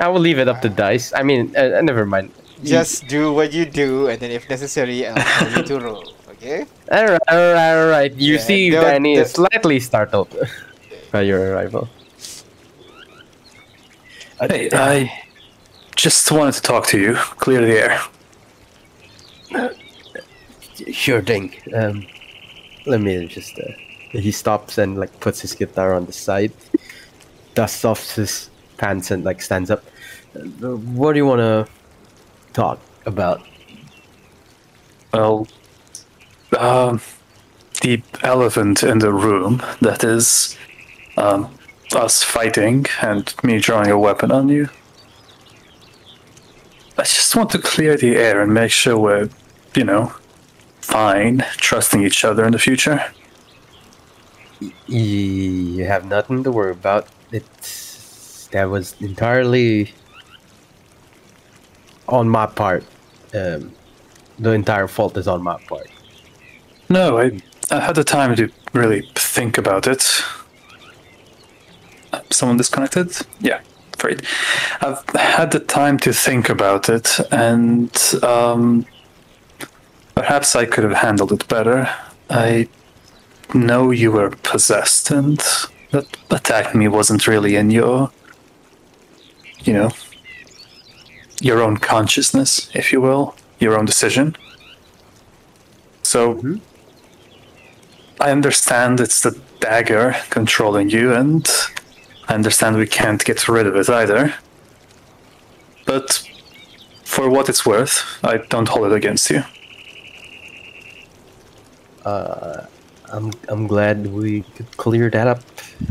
[0.00, 1.12] I will leave it up to dice.
[1.14, 2.30] I mean, uh, uh, never mind.
[2.62, 6.12] Just do what you do, and then if necessary, I'll tell you to roll.
[6.30, 6.64] Okay?
[6.92, 8.12] All right, all right, all right.
[8.14, 10.28] You Yeah, see, don't- Danny is slightly startled
[11.12, 11.88] by your arrival.
[14.40, 15.10] Uh, hey, I
[15.96, 17.14] just wanted to talk to you.
[17.14, 18.00] Clear the air.
[20.92, 21.54] Sure thing.
[21.74, 22.06] Um,
[22.86, 23.58] let me just.
[23.58, 23.72] Uh,
[24.14, 26.52] he stops and like puts his guitar on the side.
[27.54, 29.84] dusts off his pants and like stands up.
[30.60, 31.68] What do you want to
[32.52, 33.40] talk about?
[35.12, 35.46] Well,
[36.58, 37.00] um,
[37.82, 40.56] the elephant in the room that is
[41.16, 41.54] um,
[41.94, 44.68] us fighting and me drawing a weapon on you.
[46.98, 49.28] I just want to clear the air and make sure we're,
[49.74, 50.12] you know,
[50.80, 53.04] fine, trusting each other in the future.
[54.86, 57.08] You have nothing to worry about.
[57.32, 59.92] It's that was entirely
[62.08, 62.84] on my part.
[63.34, 63.72] Um,
[64.38, 65.88] the entire fault is on my part.
[66.88, 70.22] No, I, I had the time to really think about it.
[72.12, 73.16] Uh, Someone disconnected?
[73.40, 73.60] Yeah,
[73.98, 74.22] great.
[74.80, 77.90] I've had the time to think about it, and
[78.22, 78.86] um,
[80.14, 81.88] perhaps I could have handled it better.
[82.30, 82.68] I
[83.54, 85.38] know you were possessed, and
[85.90, 88.10] that attack me wasn't really in your,
[89.62, 89.90] you know,
[91.40, 94.36] your own consciousness, if you will, your own decision.
[96.02, 96.56] So mm-hmm.
[98.20, 101.48] I understand it's the dagger controlling you, and
[102.28, 104.34] I understand we can't get rid of it either.
[105.86, 106.26] But
[107.04, 109.42] for what it's worth, I don't hold it against you.
[112.04, 112.66] Uh,
[113.14, 115.42] I'm I'm glad we could clear that up.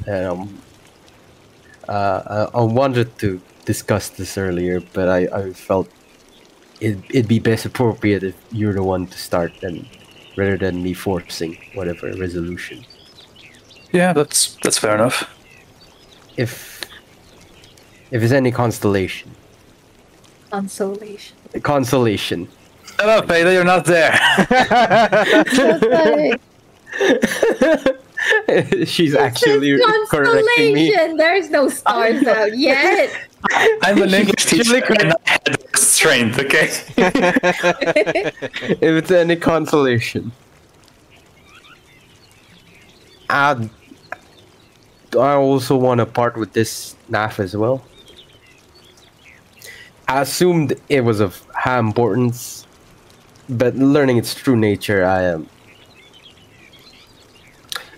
[0.08, 0.60] Um,
[1.88, 5.88] uh, I, I wanted to discuss this earlier, but I, I felt
[6.82, 9.88] it, it'd be best appropriate if you're the one to start, and
[10.36, 12.86] rather than me forcing whatever resolution.
[13.94, 15.30] Yeah, that's that's fair enough.
[16.36, 16.82] If
[18.12, 19.32] if it's any constellation,
[20.52, 21.36] Consolation.
[21.62, 22.48] consolation.
[23.00, 24.14] Shut up, Ada, you're not there.
[27.00, 27.86] Just
[28.48, 29.80] like, She's it actually
[30.10, 30.96] correcting me.
[31.18, 33.12] There's no stars out yet.
[33.84, 36.70] I'm an English teacher Actually and I had restraint, okay?
[36.98, 40.32] if it's any consolation.
[43.30, 43.70] I,
[45.14, 47.84] I also want to part with this NAF as well.
[50.08, 52.68] I assumed it was of high importance,
[53.50, 55.50] but learning its true nature, I am.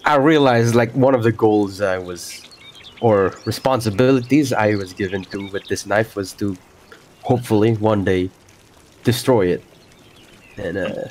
[0.06, 2.42] I realized like one of the goals I was,
[3.02, 6.58] or responsibilities I was given to with this knife was to,
[7.22, 8.30] hopefully one day,
[9.04, 9.64] destroy it
[10.58, 11.06] and uh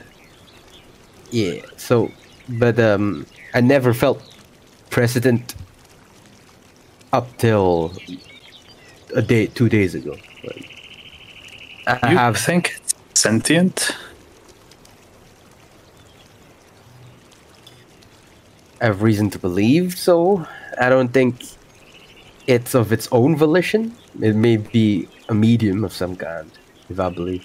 [1.31, 2.11] yeah so
[2.49, 4.21] but um i never felt
[4.91, 5.55] precedent
[7.13, 7.93] up till
[9.15, 10.67] a day two days ago Like,
[11.87, 13.95] i You have think it's sentient?
[18.81, 20.47] I have reason to believe so
[20.81, 21.35] i don't think
[22.47, 26.51] it's of its own volition it may be a medium of some kind
[26.91, 27.45] if i believe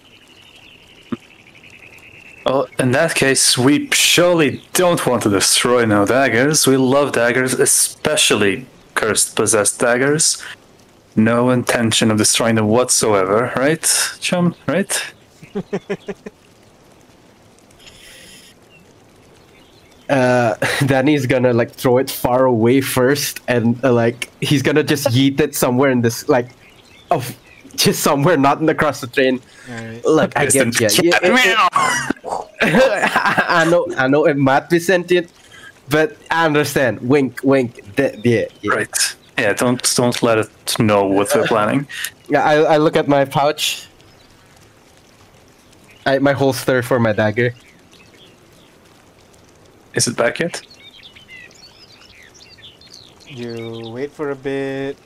[2.46, 6.66] Well, in that case, we surely don't want to destroy no daggers.
[6.66, 8.66] We love daggers, especially
[8.96, 10.44] cursed possessed daggers.
[11.16, 13.86] No intention of destroying them whatsoever, right,
[14.20, 14.56] chum?
[14.68, 15.14] Right?
[20.10, 25.08] uh Danny's gonna like throw it far away first and uh, like he's gonna just
[25.16, 26.50] yeet it somewhere in this like
[27.12, 27.36] of
[27.76, 30.04] just somewhere not in the across the train Alright.
[30.06, 35.32] like i get you yeah, it- it- i know i know it might be sentient
[35.90, 38.74] but i understand wink wink Th- yeah, yeah.
[38.74, 39.16] Right.
[39.38, 41.88] Yeah, don't don't let it know what we're planning.
[42.28, 43.88] yeah I, I look at my pouch
[46.06, 47.54] I, my holster for my dagger
[49.94, 50.62] Is it back yet?
[53.28, 54.98] You wait for a bit.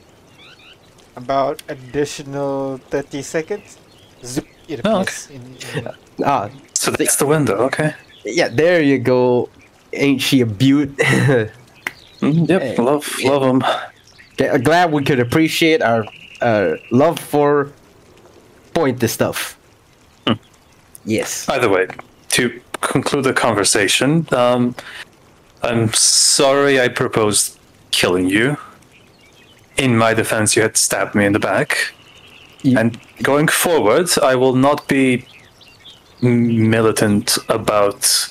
[1.16, 3.78] About additional 30 seconds.
[4.24, 5.42] Zip, it Oh, appears in,
[5.76, 5.88] in
[6.24, 7.94] ah So that's the window, okay.
[8.24, 9.48] yeah there you go
[9.92, 10.96] ain't she a beaut
[12.20, 12.76] Mm, yep, Hey.
[12.78, 13.62] love love them.
[14.32, 16.06] Okay, I'm glad we could appreciate our
[16.40, 17.66] uh, love for
[18.72, 19.58] point pointy stuff.
[21.04, 21.44] Yes.
[21.44, 21.86] By the way,
[22.30, 22.60] to
[22.92, 24.74] conclude the conversation, um,
[25.62, 27.58] I'm sorry I proposed
[27.90, 28.56] killing you.
[29.76, 31.92] In my defense, you had stabbed me in the back.
[32.62, 35.26] You- And going forward, I will not be
[36.22, 38.30] militant about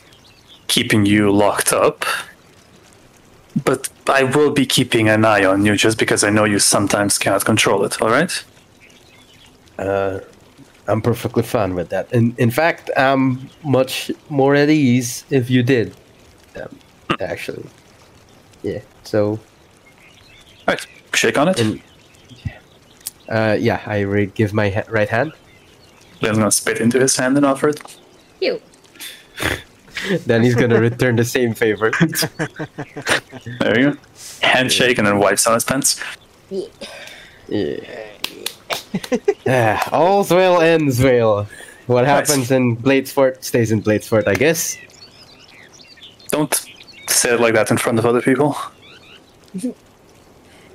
[0.68, 2.06] keeping you locked up.
[3.66, 7.18] But I will be keeping an eye on you just because I know you sometimes
[7.20, 8.44] cannot control it, alright?
[9.78, 10.20] Uh,
[10.88, 12.12] I'm perfectly fine with that.
[12.14, 15.96] In in fact, I'm much more at ease if you did.
[16.56, 16.78] Um,
[17.20, 17.66] actually,
[18.64, 18.80] yeah.
[19.04, 19.40] So
[20.68, 20.86] Right.
[21.14, 21.60] shake on it.
[21.60, 21.82] And
[23.30, 25.32] uh, yeah, I re- give my ha- right hand.
[26.22, 27.80] Leon's gonna spit into his hand and offer it.
[28.42, 28.62] You.
[30.26, 31.92] Then he's gonna return the same favor.
[33.60, 33.98] There you go.
[34.42, 36.00] Handshake and then wipes on his pants.
[36.50, 36.68] Yeah.
[37.48, 38.08] Yeah.
[39.48, 41.48] Ah, all's well ends well.
[41.88, 42.30] What Nice.
[42.30, 44.78] happens in Bladesport stays in Bladesport, I guess.
[46.30, 46.54] Don't
[47.10, 48.56] say it like that in front of other people.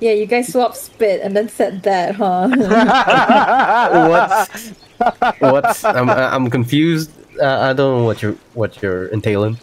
[0.01, 2.47] Yeah, you guys swap spit and then said that, huh?
[4.09, 4.69] What's
[5.39, 7.11] what's I'm I'm confused.
[7.37, 9.57] Uh, I don't know what you're what you're entailing.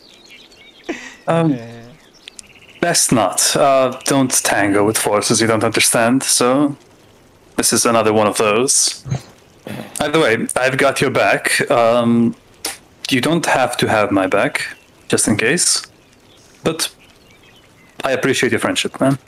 [1.27, 1.57] Um,
[2.83, 3.57] best not.
[3.57, 6.23] Uh, don't tango with forces you don't understand.
[6.23, 6.77] So,
[7.57, 9.05] this is another one of those.
[10.01, 11.69] Either way, I've got your back.
[11.71, 12.37] Um,
[13.11, 14.77] you don't have to have my back,
[15.09, 15.83] just in case.
[16.63, 16.93] But
[18.05, 19.19] I appreciate your friendship, man.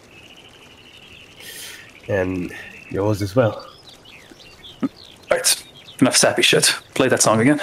[2.09, 2.53] And
[2.91, 3.65] yours as well.
[5.31, 5.65] Right,
[6.01, 6.75] enough sappy shit.
[6.95, 7.61] Play that song again.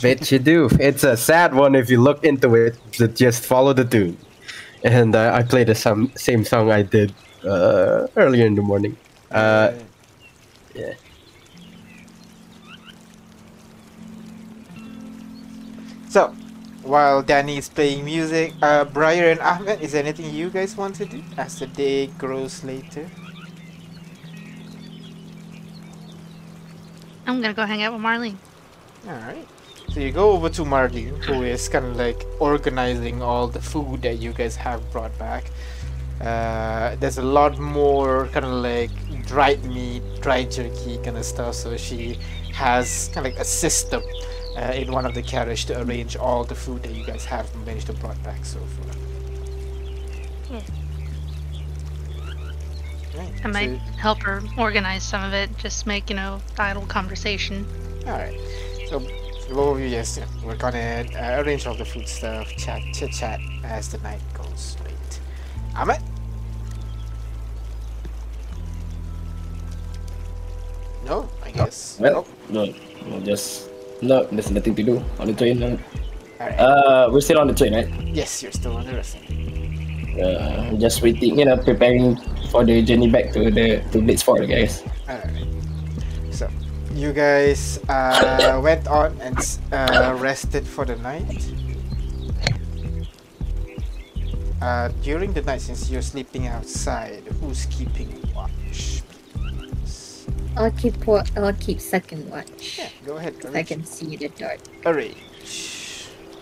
[0.00, 0.68] Bet you do.
[0.78, 2.78] It's a sad one if you look into it.
[2.98, 4.16] But just follow the tune.
[4.84, 5.74] And uh, I played the
[6.16, 7.12] same song I did
[7.44, 8.96] uh, earlier in the morning.
[9.30, 9.72] Uh,
[10.74, 10.94] yeah.
[16.08, 16.34] So,
[16.82, 20.96] while Danny is playing music, uh, Briar and Ahmed, is there anything you guys want
[20.96, 23.08] to do as the day grows later?
[27.26, 28.36] I'm gonna go hang out with Marlene.
[29.06, 29.46] Alright.
[29.90, 34.02] So you go over to Marlene, who is kind of like organizing all the food
[34.02, 35.44] that you guys have brought back.
[36.20, 38.90] Uh, there's a lot more kind of like
[39.26, 41.54] dried meat, dried jerky kind of stuff.
[41.54, 42.18] So she
[42.52, 44.02] has kind of like a system
[44.56, 47.46] uh, in one of the carriage to arrange all the food that you guys have
[47.64, 48.94] managed to brought back so far.
[50.50, 50.62] Yeah.
[53.16, 56.86] Right, I might so- help her organize some of it, just make, you know, idle
[56.86, 57.66] conversation.
[58.06, 58.38] Alright.
[58.88, 59.00] So
[59.72, 63.12] of you you know, work on it, uh, arrange all the food stuff, chat chit
[63.12, 65.20] chat as the night goes late.
[65.74, 66.00] Ahmed?
[71.06, 71.98] No, I guess.
[71.98, 72.72] Well, no,
[73.06, 73.70] no, just
[74.02, 74.24] no.
[74.30, 75.58] There's nothing to do on the train.
[75.58, 75.78] No.
[76.40, 76.58] Alright.
[76.58, 77.88] Uh, we're still on the train, right?
[78.16, 79.16] yes, you're still on the rest.
[80.16, 82.16] Uh, just waiting, you know, preparing
[82.50, 84.82] for the journey back to the to Blitzford, I guess.
[85.08, 85.46] Alright.
[86.32, 86.48] So
[86.94, 89.36] you guys uh, went on and
[89.72, 91.44] uh, rested for the night.
[94.60, 98.52] Uh, during the night, since you're sleeping outside, who's keeping watch?
[100.54, 100.60] Please?
[100.60, 102.78] I'll keep wa- I'll keep second watch.
[102.78, 103.34] Yeah, go ahead.
[103.54, 104.58] I can see the dark.
[104.84, 105.16] Arrange.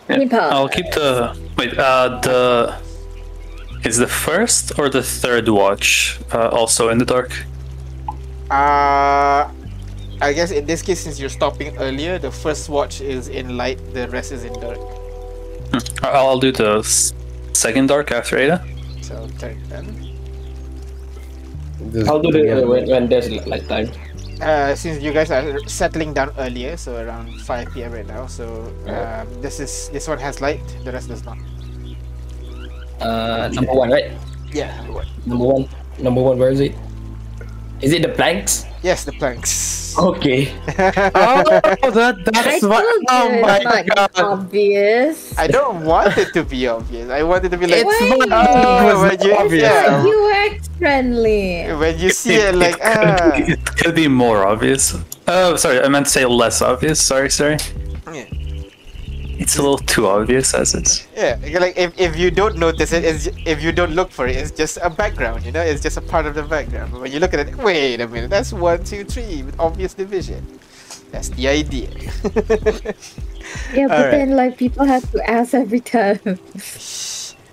[0.08, 0.48] Yeah.
[0.50, 1.78] I'll keep the wait.
[1.78, 2.74] Uh, the
[3.84, 7.30] is the first or the third watch uh, also in the dark?
[8.50, 9.50] Uh,
[10.20, 13.78] I guess in this case, since you're stopping earlier, the first watch is in light,
[13.92, 14.78] the rest is in dark.
[15.70, 16.04] Hmm.
[16.04, 16.82] I'll do the
[17.52, 18.64] second dark after Ada.
[19.02, 20.07] So turn then.
[22.06, 23.90] I'll do the when, when there's like time.
[24.40, 27.90] Uh, since you guys are settling down earlier, so around 5 p.m.
[27.92, 31.38] right now, so um, this is this one has light, the rest does not.
[33.00, 34.12] Uh, number one, right?
[34.52, 34.70] Yeah.
[34.90, 35.06] what?
[35.26, 35.68] Number one.
[35.98, 36.38] Number one.
[36.38, 36.74] Where is it?
[37.80, 38.64] Is it the planks?
[38.82, 39.96] Yes, the planks.
[39.98, 40.54] Okay.
[41.18, 42.84] Oh, that, that's what.
[43.10, 44.24] Oh my not god.
[44.24, 45.36] obvious.
[45.38, 47.10] I don't want it to be obvious.
[47.10, 49.62] I want it to be like, It's not oh, was when you, obvious.
[49.62, 51.66] yeah, You act friendly.
[51.74, 53.32] when you see it, like, it, could, ah.
[53.34, 54.94] it could be more obvious.
[55.26, 57.00] Oh, sorry, I meant to say less obvious.
[57.00, 57.56] Sorry, sorry.
[58.12, 58.26] Yeah.
[59.38, 61.06] It's a little too obvious as it's.
[61.16, 64.36] Yeah, like if, if you don't notice it, it's, if you don't look for it,
[64.36, 65.62] it's just a background, you know?
[65.62, 66.92] It's just a part of the background.
[66.92, 69.94] But when you look at it, wait a minute, that's one, two, three with obvious
[69.94, 70.44] division.
[71.12, 71.88] That's the idea.
[73.72, 74.10] Yeah, but Alright.
[74.10, 76.20] then like people have to ask every time.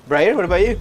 [0.07, 0.79] Brian, what about you?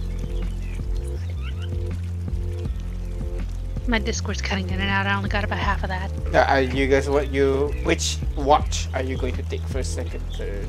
[3.87, 5.05] My Discord's cutting in and out.
[5.05, 6.11] I only got about half of that.
[6.33, 10.21] Uh, are you guys what you which watch are you going to take first, second,
[10.33, 10.67] third?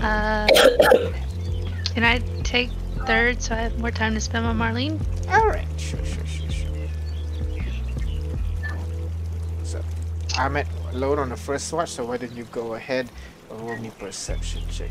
[0.00, 0.46] Uh,
[1.94, 2.70] can I take
[3.06, 4.98] third so I have more time to spend on Marlene?
[5.28, 6.88] All right, sure, sure, sure, sure.
[9.64, 9.82] So,
[10.36, 13.10] I'm at load on the first watch, so why don't you go ahead
[13.50, 14.90] and roll me perception check?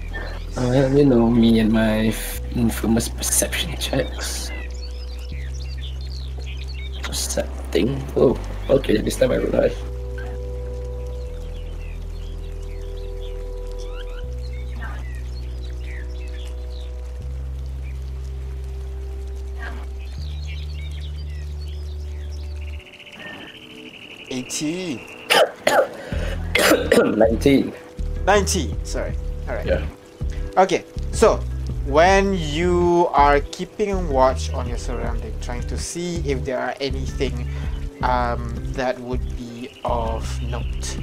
[0.56, 2.14] Well, uh, you know me and my
[2.56, 4.52] infamous perception checks.
[7.04, 8.02] Percepting.
[8.16, 8.40] Oh,
[8.70, 9.78] okay, this time I realized.
[24.32, 25.28] 80.
[28.26, 28.86] 19.
[28.86, 29.14] sorry.
[29.48, 29.66] All right.
[29.66, 29.86] Yeah.
[30.58, 31.38] Okay, so
[31.86, 37.48] when you are keeping watch on your surrounding, trying to see if there are anything
[38.04, 40.98] um, that would be of note.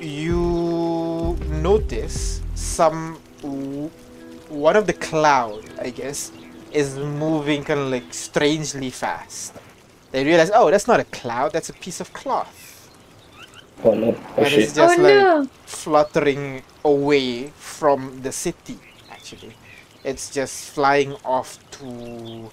[0.00, 3.18] You notice some
[4.48, 6.30] one of the cloud, I guess,
[6.72, 9.58] is moving kind of like strangely fast.
[10.12, 12.90] They realize, oh, that's not a cloud, that's a piece of cloth.
[13.84, 14.16] Oh no.
[14.36, 15.48] Oh and it's just oh like no!
[15.64, 19.56] fluttering away from the city, actually.
[20.04, 22.50] It's just flying off to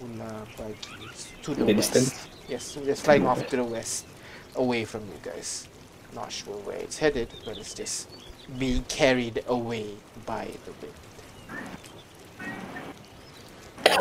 [0.00, 1.92] Ula Bagi, to the The west.
[1.92, 2.28] distance?
[2.48, 4.06] Yes, just flying off to the west,
[4.54, 5.68] away from you guys.
[6.12, 8.08] Not sure where it's headed, but it's just
[8.58, 10.94] being carried away by the wind.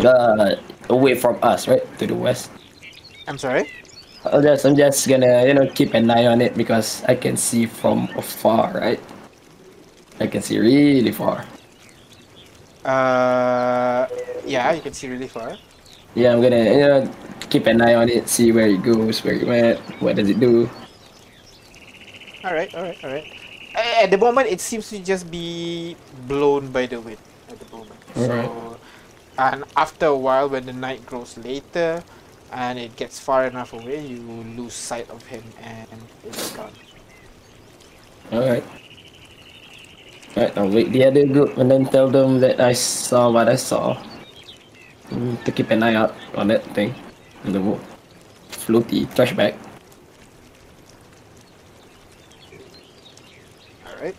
[0.00, 0.56] Uh,
[0.88, 1.82] away from us, right?
[1.98, 2.50] To the west.
[3.28, 3.70] I'm sorry?
[4.24, 7.36] I'll just, I'm just gonna, you know, keep an eye on it because I can
[7.36, 9.00] see from afar, right?
[10.18, 11.44] I can see really far.
[12.84, 14.06] Uh,
[14.46, 15.56] yeah, you can see really far.
[16.14, 17.10] Yeah, I'm gonna, you know,
[17.48, 20.40] keep an eye on it, see where it goes, where it went, what does it
[20.40, 20.68] do.
[22.44, 23.39] All right, all right, all right.
[23.74, 25.96] A- At the moment, it seems to just be
[26.26, 27.18] blown by the wind.
[27.48, 28.44] At the moment, Alright.
[28.46, 28.70] so
[29.38, 32.04] and after a while, when the night grows later,
[32.52, 34.20] and it gets far enough away, you
[34.56, 35.88] lose sight of him, and
[36.24, 36.72] it's gone.
[38.32, 38.64] Alright.
[40.36, 43.56] Alright, I'll wait the other group and then tell them that I saw what I
[43.56, 43.96] saw.
[45.08, 46.94] Mm, to keep an eye out on that thing.
[47.44, 47.58] The
[48.52, 49.32] floaty trash
[53.86, 54.14] All right.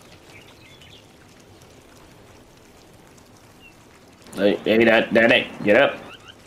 [4.42, 5.94] Hey, hey, that, that, hey, get up.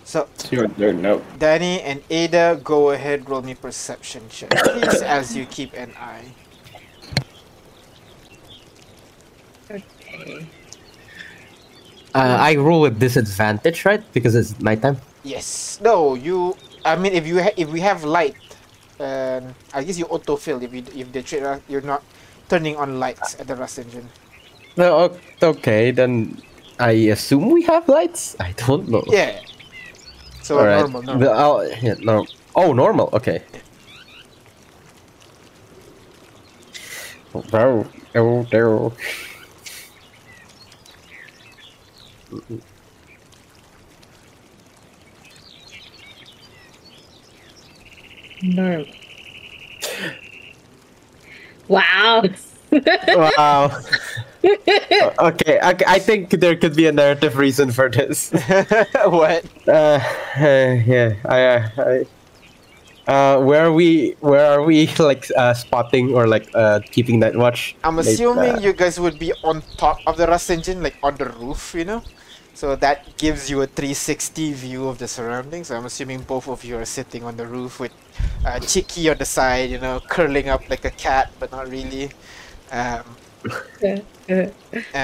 [0.03, 0.99] So It's your turn.
[1.39, 6.27] Danny and Ada, go ahead, roll me perception check, please, as you keep an eye.
[9.71, 10.43] Okay.
[12.13, 14.03] Uh, I roll with disadvantage, right?
[14.11, 14.99] Because it's nighttime.
[15.23, 15.79] Yes.
[15.81, 16.55] No, you.
[16.83, 18.35] I mean, if you ha- if we have light,
[18.99, 22.03] um, I guess you autofill if you if the tra- you're not
[22.47, 24.07] turning on lights at the rust engine.
[24.77, 26.37] No, okay, then
[26.79, 28.35] I assume we have lights.
[28.39, 29.03] I don't know.
[29.07, 29.39] Yeah.
[30.41, 30.79] So All right.
[30.79, 31.19] normal, normal.
[31.27, 32.25] The- oh, yeah, no.
[32.55, 33.09] Oh, normal.
[33.13, 33.41] Okay.
[37.33, 38.93] Oh, oh, oh.
[48.43, 48.85] No.
[51.67, 52.23] Wow.
[53.07, 53.81] Wow.
[55.19, 58.31] okay, I, I think there could be a narrative reason for this.
[59.05, 59.45] what?
[59.67, 59.99] Uh,
[60.37, 62.05] uh, yeah, I, uh, I,
[63.07, 64.15] uh, where are we?
[64.19, 64.89] Where are we?
[64.99, 67.75] Like uh, spotting or like uh, keeping night watch?
[67.83, 71.15] I'm assuming uh, you guys would be on top of the rust engine, like on
[71.15, 72.03] the roof, you know.
[72.53, 75.71] So that gives you a 360 view of the surroundings.
[75.71, 77.91] I'm assuming both of you are sitting on the roof with
[78.45, 82.11] uh, Chicky on the side, you know, curling up like a cat, but not really.
[82.71, 83.03] Um,
[84.27, 84.51] and,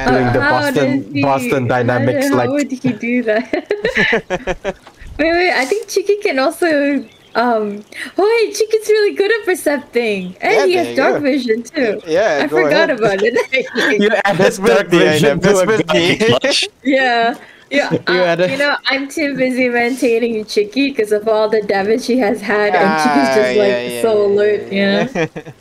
[0.08, 3.52] Doing the Boston- he- Boston Dynamics, how, like- How would he do that?
[5.20, 5.52] wait, wait.
[5.54, 7.06] I think Chicky can also.
[7.34, 7.86] Um.
[8.18, 8.54] Oh, wait.
[8.56, 11.20] Chicky's really good at percepting, and Yeah, he has dark go.
[11.22, 12.02] vision too.
[12.06, 13.00] yeah, I forgot ahead.
[13.00, 13.34] about it.
[14.02, 15.94] You added That's dark with vision to a with guy.
[15.94, 16.18] me.
[16.18, 16.68] Clutch.
[16.84, 17.36] yeah.
[17.70, 21.48] Yeah, You uh, had a- you know, I'm too busy maintaining Chicky because of all
[21.48, 24.74] the damage he has had, and Chicky's Ah, just like yeah, yeah, so yeah, alert,
[24.74, 25.28] yeah, yeah.
[25.36, 25.52] yeah.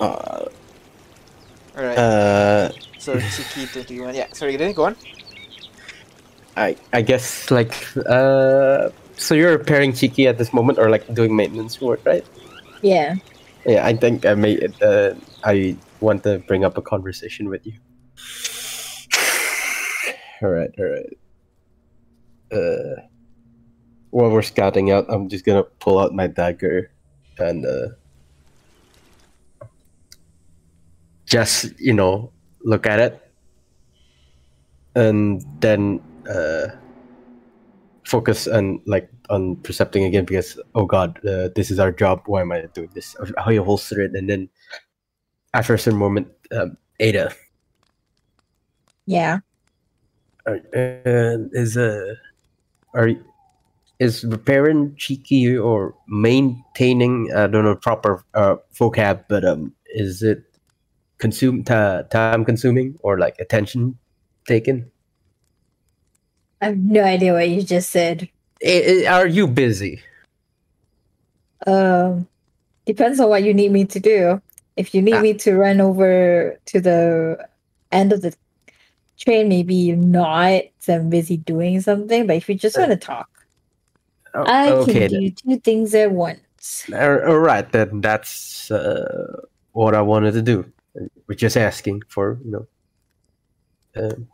[0.00, 0.44] Uh,
[1.76, 4.14] Alright, uh, so Chicky 21.
[4.14, 4.96] Yeah, sorry, didn't go on.
[6.56, 7.74] I I guess like
[8.06, 12.24] uh, so you're repairing Chicky at this moment or like doing maintenance work, right?
[12.82, 13.16] Yeah.
[13.66, 14.60] Yeah, I think I may.
[14.80, 17.74] Uh, I want to bring up a conversation with you.
[20.42, 21.16] All right, all right.
[22.52, 23.00] Uh,
[24.10, 26.90] while we're scouting out, I'm just gonna pull out my dagger
[27.38, 27.88] and uh,
[31.34, 32.30] just you know
[32.62, 33.18] look at it,
[34.94, 35.98] and then
[36.30, 36.70] uh,
[38.06, 42.22] focus on like on percepting again because oh god, uh, this is our job.
[42.26, 43.16] Why am I doing this?
[43.36, 44.48] How you holster it, and then
[45.54, 47.34] after a certain moment, um, Ada
[49.06, 49.42] Yeah.
[50.46, 50.58] uh,
[51.52, 52.14] is uh,
[52.94, 53.10] are
[53.98, 57.34] is repairing cheeky or maintaining?
[57.34, 60.53] I don't know proper uh, vocab, but um, is it
[61.28, 63.96] consume time consuming or like attention
[64.46, 64.84] taken?
[66.60, 68.28] I have no idea what you just said.
[68.64, 70.02] I- I- are you busy?
[71.66, 72.28] Um,
[72.84, 74.40] depends on what you need me to do.
[74.76, 75.20] If you need Ah.
[75.22, 77.00] me to run over to the
[77.90, 78.34] end of the
[79.16, 80.62] train, maybe not.
[80.76, 82.26] 'cause I'm busy doing something.
[82.26, 83.28] But if you just Uh, want to talk,
[84.34, 85.20] Oh, I okay, can then.
[85.20, 86.84] do two things at once.
[86.92, 89.40] All all right, then that's uh,
[89.72, 90.64] what I wanted to do.
[91.26, 92.66] We're just asking for, you know.
[93.96, 94.28] Um,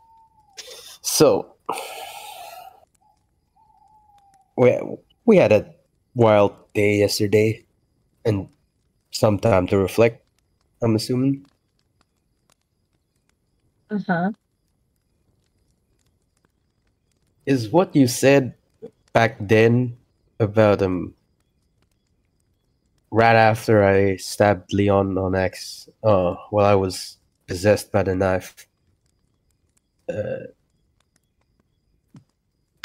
[1.01, 1.55] so
[4.57, 4.77] we
[5.25, 5.73] we had a
[6.15, 7.63] wild day yesterday,
[8.25, 8.47] and
[9.11, 10.23] some time to reflect.
[10.81, 11.45] I'm assuming.
[13.89, 14.31] Uh huh.
[17.45, 18.53] Is what you said
[19.13, 19.97] back then
[20.39, 21.13] about um
[23.11, 28.67] right after I stabbed Leon on X uh while I was possessed by the knife
[30.09, 30.47] uh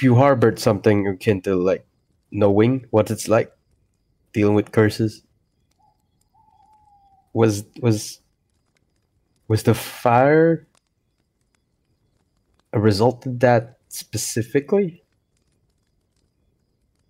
[0.02, 1.86] you harbored something akin to like
[2.30, 3.52] knowing what it's like
[4.32, 5.22] dealing with curses.
[7.32, 8.20] Was was
[9.48, 10.66] was the fire
[12.72, 15.02] a result of that specifically?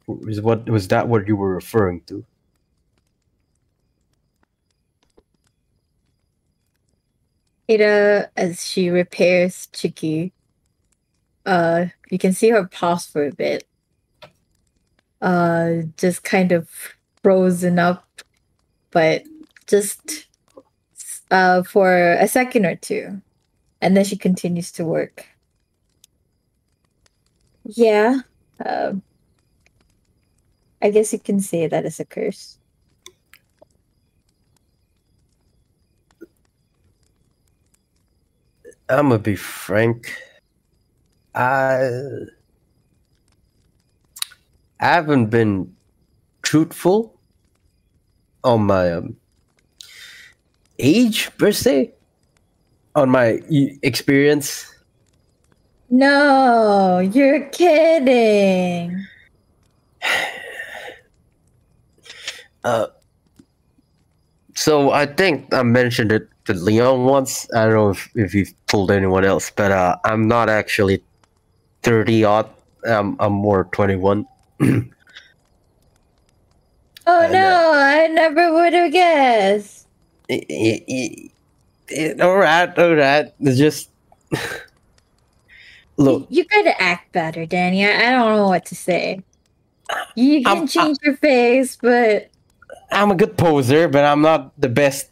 [0.06, 2.24] Was what was that what you were referring to
[7.68, 10.32] Ada, as she repairs Chicky,
[11.44, 13.66] uh, you can see her pause for a bit.
[15.20, 16.68] Uh, just kind of
[17.22, 18.06] frozen up,
[18.90, 19.24] but
[19.66, 20.26] just
[21.30, 23.20] uh for a second or two,
[23.80, 25.26] and then she continues to work.
[27.64, 28.20] Yeah,
[28.64, 29.02] um,
[30.80, 32.58] I guess you can say that is a curse.
[38.88, 40.14] I'm gonna be frank.
[41.34, 41.90] I
[44.78, 45.74] I haven't been
[46.42, 47.18] truthful
[48.44, 49.16] on my um,
[50.78, 51.92] age per se,
[52.94, 53.40] on my
[53.82, 54.72] experience.
[55.90, 59.06] No, you're kidding.
[62.64, 62.88] Uh,
[64.56, 67.46] so I think I mentioned it to Leon once.
[67.54, 71.02] I don't know if, if you've told anyone else, but uh, I'm not actually
[71.82, 72.50] 30 odd.
[72.88, 74.26] I'm, I'm more 21.
[77.08, 79.86] Oh And, uh, no, I never would have guessed.
[80.28, 81.30] I- I- I-
[81.96, 83.32] I- all right, all right.
[83.38, 83.90] It's just
[85.96, 86.26] look.
[86.28, 87.86] You, you gotta act better, Danny.
[87.86, 89.22] I, I don't know what to say.
[90.16, 92.28] You can I'm- change your face, but
[92.90, 95.08] I'm a good poser, but I'm not the best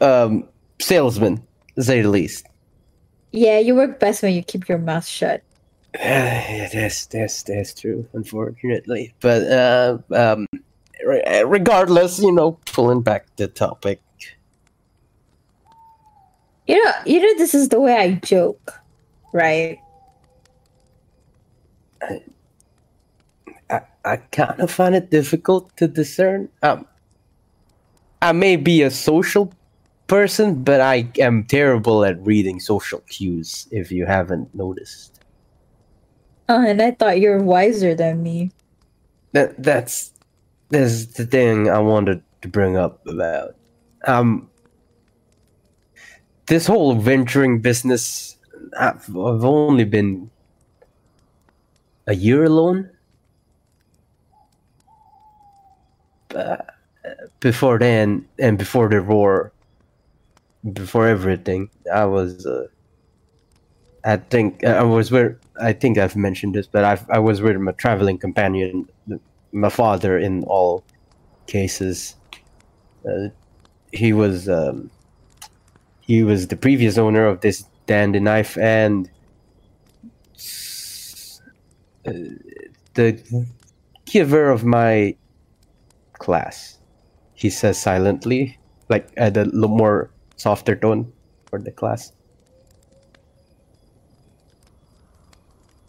[0.00, 0.48] um,
[0.78, 1.42] salesman,
[1.74, 2.46] to say the least.
[3.32, 5.42] yeah, you work best when you keep your mouth shut.
[5.94, 9.14] that's that's that's true, unfortunately.
[9.20, 10.46] But uh, um,
[11.04, 14.00] re- regardless, you know, pulling back the topic.
[16.66, 18.74] You know, you know, this is the way I joke,
[19.32, 19.78] right?
[23.70, 26.48] I, I kind of find it difficult to discern.
[26.62, 26.86] Um,
[28.20, 29.52] I may be a social
[30.06, 33.66] person, but I am terrible at reading social cues.
[33.70, 35.12] If you haven't noticed,
[36.48, 38.52] Oh, and I thought you were wiser than me.
[39.32, 40.12] that that's
[40.70, 43.56] that's the thing I wanted to bring up about.
[44.06, 44.48] Um,
[46.46, 48.36] this whole venturing business,
[48.78, 50.30] I've, I've only been
[52.06, 52.90] a year alone.
[56.28, 56.66] But
[57.40, 59.52] before then, and before the war,
[60.72, 62.46] before everything, I was.
[62.46, 62.66] Uh,
[64.04, 65.36] I think I was with.
[65.60, 68.88] I think I've mentioned this, but I I was with my traveling companion,
[69.52, 70.84] my father, in all
[71.46, 72.14] cases.
[73.08, 73.28] Uh,
[73.92, 74.90] he was um,
[76.00, 79.10] he was the previous owner of this dandy knife and
[82.94, 83.46] the
[84.04, 85.16] giver of my
[86.14, 86.78] class.
[87.34, 88.58] He says silently,
[88.88, 91.12] like at a little more softer tone
[91.46, 92.12] for the class.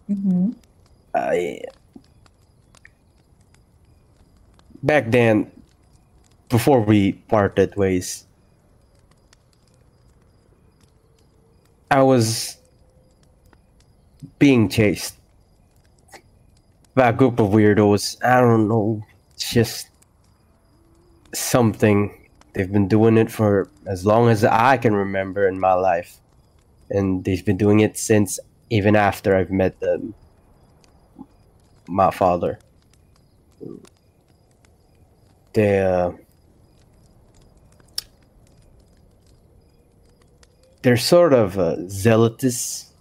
[0.10, 0.52] Mm-hmm.
[1.14, 1.62] I
[4.84, 5.52] back then,
[6.50, 8.26] before we parted ways,
[11.92, 12.58] I was
[14.40, 15.16] being chased
[16.96, 18.24] by a group of weirdos.
[18.24, 19.06] I don't know,
[19.38, 19.90] just
[21.34, 22.27] something
[22.58, 26.18] they've been doing it for as long as I can remember in my life,
[26.90, 28.40] and they've been doing it since
[28.72, 30.16] even after I've met them.
[31.88, 32.58] My father.
[35.54, 35.80] They.
[35.80, 36.12] Uh,
[40.82, 41.54] they're sort of
[41.90, 42.92] zealotous,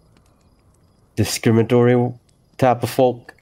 [1.16, 2.12] discriminatory
[2.58, 3.34] type of folk.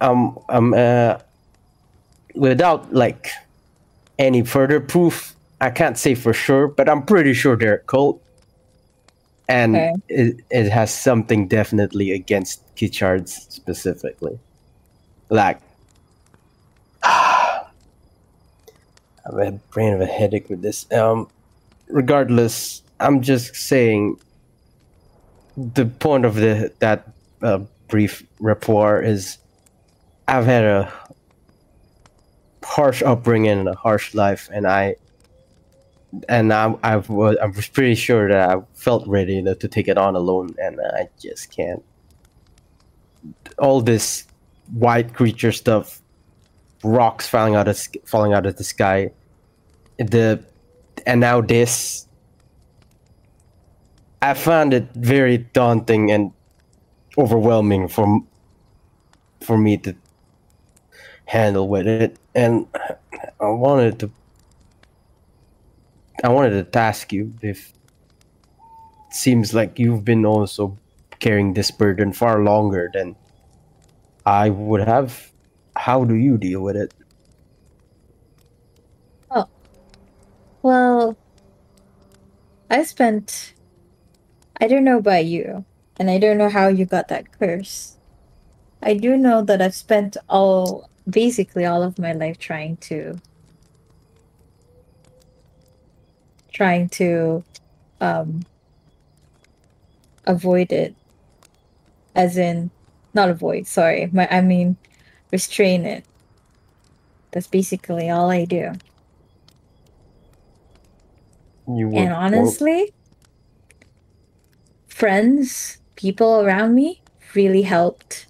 [0.00, 1.18] Um, um, uh,
[2.34, 3.30] without like
[4.18, 8.22] any further proof, I can't say for sure, but I'm pretty sure they're a cult,
[9.48, 9.92] and Okay.
[10.08, 14.38] it it has something definitely against Kichards specifically,
[15.30, 15.60] like.
[17.02, 17.64] I
[19.44, 20.90] have a brain of a headache with this.
[20.90, 21.28] Um,
[21.88, 24.16] regardless, I'm just saying
[25.56, 27.08] the point of the that
[27.42, 27.58] uh,
[27.88, 29.36] brief rapport is
[30.28, 30.92] I've had a
[32.68, 34.96] harsh upbringing and a harsh life, and I
[36.28, 39.88] and I I was I was pretty sure that I felt ready know, to take
[39.88, 41.82] it on alone, and I just can't.
[43.58, 44.26] All this
[44.72, 46.02] white creature stuff,
[46.84, 49.10] rocks falling out of falling out of the sky,
[49.96, 50.44] the
[51.06, 52.06] and now this
[54.20, 56.32] i found it very daunting and
[57.16, 58.20] overwhelming for
[59.40, 59.94] for me to
[61.26, 62.66] handle with it and
[63.40, 64.10] i wanted to
[66.22, 67.72] i wanted to task you if
[69.08, 70.78] it seems like you've been also
[71.18, 73.16] carrying this burden far longer than
[74.26, 75.32] i would have
[75.76, 76.94] how do you deal with it
[79.30, 79.48] Oh.
[80.62, 81.16] Well,
[82.70, 83.54] I spent.
[84.60, 85.64] I don't know about you,
[85.98, 87.98] and I don't know how you got that curse.
[88.82, 93.18] I do know that I've spent all, basically all of my life trying to.
[96.52, 97.44] trying to
[98.00, 98.44] um
[100.26, 100.92] avoid it
[102.16, 102.68] as in
[103.14, 104.76] not avoid sorry my i mean
[105.30, 106.04] restrain it
[107.30, 108.72] that's basically all i do
[111.68, 112.92] you And honestly,
[114.86, 117.02] friends, people around me
[117.34, 118.26] really helped.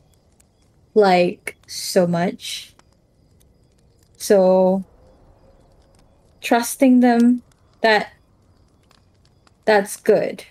[0.95, 2.75] Like, so much.
[4.17, 4.85] So,
[6.41, 7.43] trusting them,
[7.83, 8.13] that
[9.65, 10.45] that's good.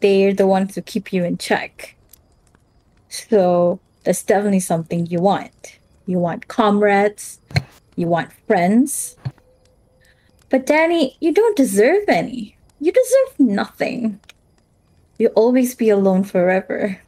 [0.00, 1.94] They're the ones who keep you in check.
[3.08, 5.78] So, that's definitely something you want.
[6.06, 7.38] You want comrades,
[7.94, 9.16] you want friends,
[10.52, 12.56] but Danny, you don't deserve any.
[12.78, 14.20] You deserve nothing.
[15.18, 17.00] You'll always be alone forever.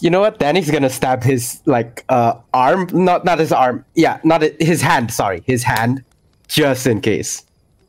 [0.00, 0.38] You know what?
[0.38, 3.84] Danny's gonna stab his like uh arm, not not his arm.
[3.94, 5.10] Yeah, not hi- his hand.
[5.12, 6.04] Sorry, his hand,
[6.46, 7.44] just in case.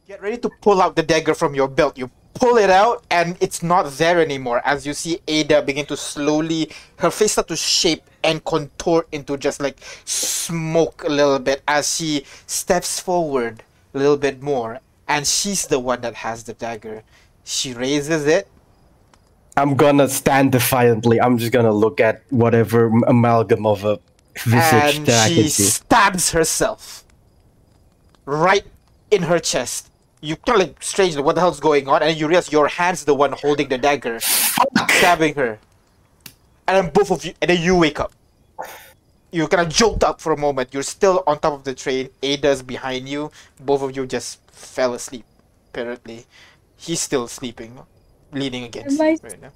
[0.08, 1.98] Get ready to pull out the dagger from your belt.
[1.98, 4.62] You pull it out, and it's not there anymore.
[4.66, 9.38] As you see Ada begin to slowly, her face start to shape and contort into
[9.38, 13.62] just like smoke a little bit as she steps forward
[13.94, 17.04] a little bit more, and she's the one that has the dagger.
[17.44, 18.48] She raises it.
[19.60, 21.20] I'm gonna stand defiantly.
[21.20, 24.00] I'm just gonna look at whatever amalgam of a
[24.38, 25.64] visage and that I she can see.
[25.64, 27.04] she stabs herself
[28.26, 28.66] right
[29.12, 29.90] in her chest.
[30.22, 32.04] You kind of like strangely, what the hell's going on?
[32.04, 35.60] And you realize your hand's the one holding the dagger, stabbing her.
[36.68, 38.12] And then both of you, and then you wake up.
[39.32, 40.74] You kind of jolt up for a moment.
[40.74, 42.10] You're still on top of the train.
[42.22, 43.32] Ada's behind you.
[43.60, 45.26] Both of you just fell asleep.
[45.72, 46.26] Apparently,
[46.76, 47.80] he's still sleeping,
[48.32, 49.52] leaning against Am I- right now.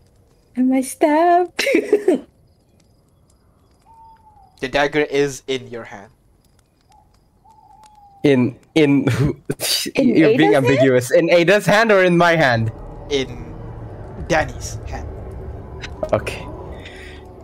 [0.58, 1.64] Am I stabbed?
[4.60, 6.10] The dagger is in your hand.
[8.24, 9.10] In in,
[9.96, 10.56] In you're being Ada's hand?
[10.56, 11.12] ambiguous.
[11.12, 12.72] In Ada's hand or in my hand?
[13.12, 13.28] In
[14.30, 15.06] Danny's hand.
[16.14, 16.48] Okay.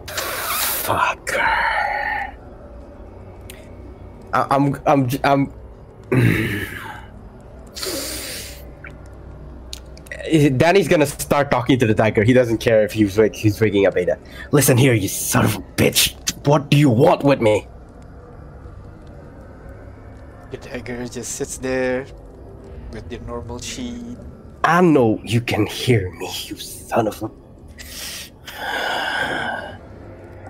[0.07, 1.31] Fuck.
[4.31, 5.51] I, I'm I'm j- I'm.
[10.57, 12.23] Danny's gonna start talking to the tiger.
[12.23, 14.19] He doesn't care if he's wake, he's waking up Ada.
[14.51, 16.15] Listen here, you son of a bitch.
[16.45, 17.67] What do you want with me?
[20.51, 22.05] The tiger just sits there
[22.91, 24.17] with the normal sheet.
[24.63, 27.31] I know you can hear me, you son of a.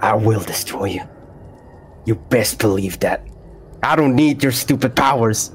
[0.02, 1.02] I will destroy you.
[2.06, 3.28] You best believe that.
[3.84, 5.52] I don't need your stupid powers.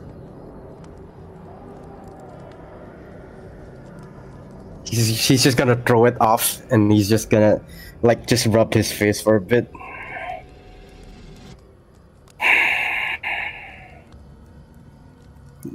[4.85, 7.61] he's, she's just gonna throw it off and he's just gonna
[8.03, 9.71] like just rub his face for a bit.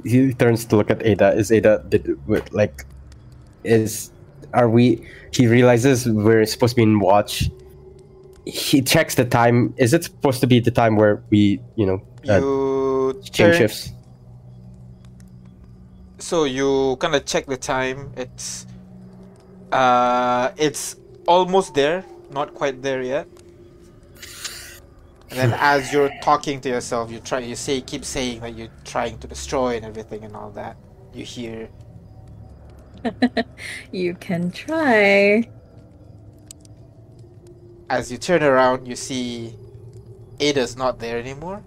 [0.04, 1.34] He turns to look at ada.
[1.34, 2.18] Is ada did
[2.52, 2.84] like
[3.64, 4.10] is
[4.54, 7.50] are we he realizes we're supposed to be in watch.
[8.46, 9.74] He checks the time.
[9.76, 13.54] Is it supposed to be the time where we you know uh, you change turn...
[13.58, 13.92] shifts?
[16.18, 18.12] So you kind of check the time.
[18.16, 18.66] It's
[19.72, 20.96] uh, it's
[21.26, 23.28] almost there, not quite there yet.
[25.30, 28.72] And then as you're talking to yourself, you try, you say, keep saying that you're
[28.84, 30.76] trying to destroy and everything and all that.
[31.14, 31.70] You hear,
[33.92, 35.48] You can try.
[37.88, 39.54] as you turn around, you see
[40.40, 41.62] Ada's not there anymore.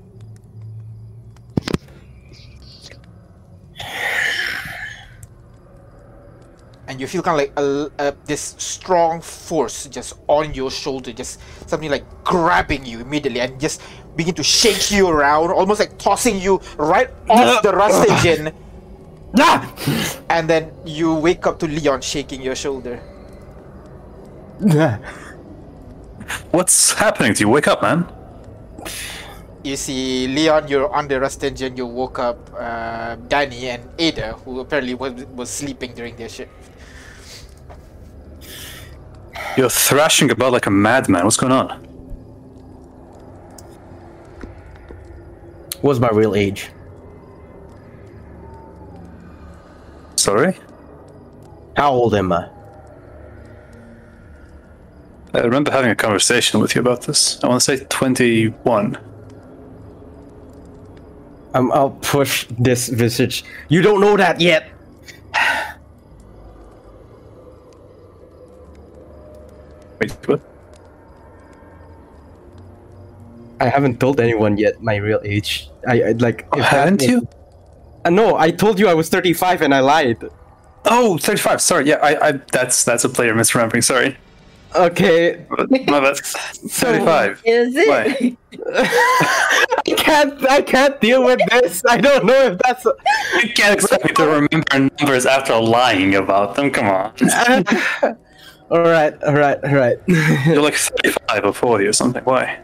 [6.87, 11.13] And you feel kind of like a, a, this strong force just on your shoulder,
[11.13, 13.81] just something like grabbing you immediately and just
[14.15, 18.53] begin to shake you around, almost like tossing you right off the rust engine.
[20.29, 23.01] And then you wake up to Leon shaking your shoulder.
[26.51, 27.49] What's happening to you?
[27.49, 28.05] Wake up, man.
[29.63, 31.77] You see Leon, you're on the rust engine.
[31.77, 36.51] You woke up uh, Danny and Ada, who apparently was, was sleeping during their shift.
[39.57, 41.23] You're thrashing about like a madman.
[41.23, 41.69] What's going on?
[45.81, 46.69] What's my real age?
[50.15, 50.57] Sorry?
[51.75, 52.49] How old am I?
[55.33, 57.43] I remember having a conversation with you about this.
[57.43, 58.97] I want to say 21.
[61.55, 63.43] Um, I'll push this visage.
[63.67, 64.69] You don't know that yet.
[70.03, 70.41] Wait, what?
[73.59, 75.69] I haven't told anyone yet my real age.
[75.87, 76.47] I, I like.
[76.51, 77.27] Oh, haven't was- you?
[78.05, 80.23] Uh, no, I told you I was 35 and I lied.
[80.85, 81.61] Oh, 35.
[81.61, 81.87] Sorry.
[81.87, 83.83] Yeah, I, I that's that's a player misremembering.
[83.83, 84.17] Sorry.
[84.75, 85.45] Okay.
[85.87, 86.17] My bad.
[86.17, 87.41] 35.
[87.45, 87.87] Is it?
[87.87, 88.35] Why?
[88.75, 90.49] I can't.
[90.49, 91.83] I can't deal with this.
[91.87, 92.83] I don't know if that's.
[92.85, 96.71] You can't expect me to remember numbers after lying about them.
[96.71, 97.13] Come on.
[98.73, 99.23] all right.
[99.23, 99.63] All right.
[99.63, 99.97] All right.
[100.07, 102.23] You're like 35 or 40 or something.
[102.23, 102.59] Why?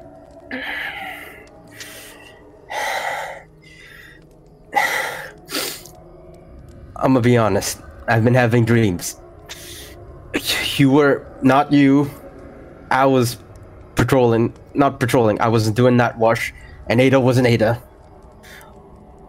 [6.96, 7.80] I'm gonna be honest.
[8.08, 9.22] I've been having dreams.
[10.78, 12.10] You were not you.
[12.90, 13.38] I was
[13.96, 15.40] patrolling, not patrolling.
[15.40, 16.54] I wasn't doing that wash,
[16.88, 17.82] and Ada wasn't Ada.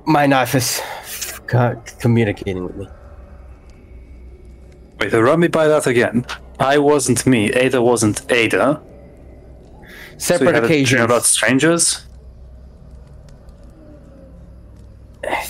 [0.07, 0.81] My knife is
[1.47, 2.89] communicating with me.
[4.99, 6.25] Wait, they run me by that again.
[6.61, 7.51] I wasn't me.
[7.53, 8.81] Ada wasn't Ada.
[10.19, 11.01] Separate dream occasions.
[11.03, 12.07] about strangers.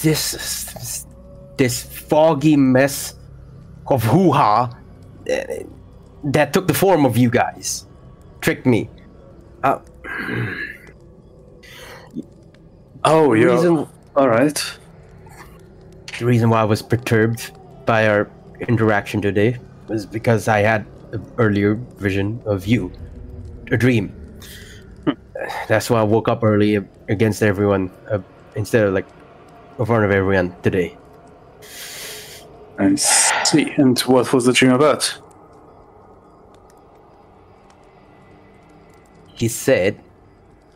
[0.02, 1.06] this this-
[1.56, 3.14] this foggy mess
[3.88, 4.70] of hoo ha
[6.24, 7.86] that took the form of you guys
[8.40, 8.88] tricked me.
[9.62, 9.78] Uh,
[13.04, 13.86] Oh, you're reason
[14.16, 14.58] all right.
[16.18, 17.50] the reason why I was perturbed
[17.86, 18.28] by our
[18.68, 19.58] interaction today
[19.88, 20.84] was because I had
[21.38, 22.92] earlier vision of you,
[23.70, 24.14] a dream.
[25.68, 26.76] That's why I woke up early
[27.08, 28.20] against everyone uh,
[28.56, 29.06] instead of like
[29.78, 30.96] in front of everyone today.
[32.78, 33.70] I see.
[33.76, 35.18] And what was the dream about?
[39.34, 39.98] He said,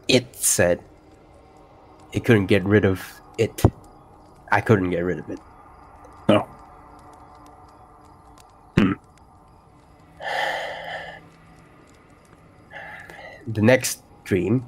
[0.08, 0.80] it said,
[2.12, 3.02] he couldn't get rid of
[3.36, 3.62] it.
[4.50, 5.38] I couldn't get rid of it.
[6.28, 6.48] No.
[13.46, 14.66] The next dream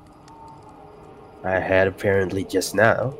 [1.44, 3.14] I had apparently just now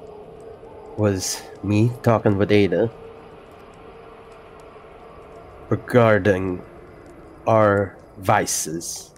[0.99, 2.91] was me talking with Ada
[5.69, 6.63] regarding
[7.47, 9.13] our vices.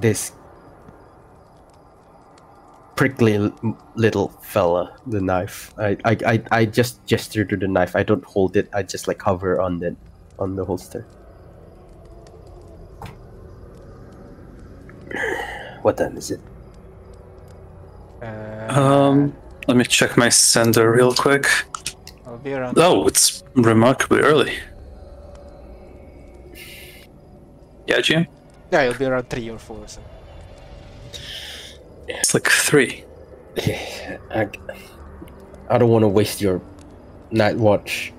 [0.00, 0.32] This
[2.96, 3.52] prickly
[3.94, 5.72] little fella, the knife.
[5.78, 7.94] I, I, I, I just gesture to the knife.
[7.94, 8.68] I don't hold it.
[8.72, 9.96] I just like hover on the
[10.38, 11.06] on the holster.
[15.82, 16.40] What time is it?
[18.22, 19.34] Uh, Um,
[19.68, 21.46] let me check my sender real quick.
[22.26, 22.78] I'll be around.
[22.78, 24.54] Oh, it's remarkably early.
[27.86, 28.26] Yeah, Jim?
[28.72, 29.86] Yeah, it'll be around three or four.
[29.86, 30.00] So.
[32.08, 33.04] It's like three.
[33.58, 34.48] I,
[35.68, 36.60] I don't want to waste your
[37.30, 38.12] night watch,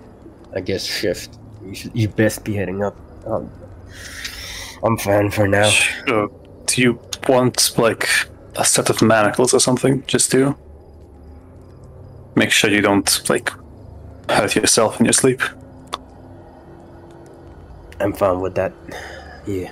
[0.56, 1.38] I guess, shift.
[1.66, 2.96] You, should, you best be heading up.
[3.26, 3.50] Um,
[4.84, 5.70] I'm fine for now.
[5.70, 6.30] Sure.
[6.66, 8.10] Do you want like
[8.56, 10.04] a set of manacles or something?
[10.08, 10.56] Just to
[12.36, 13.52] make sure you don't like
[14.30, 15.42] hurt yourself in your sleep.
[18.00, 18.74] I'm fine with that.
[19.46, 19.72] Yeah.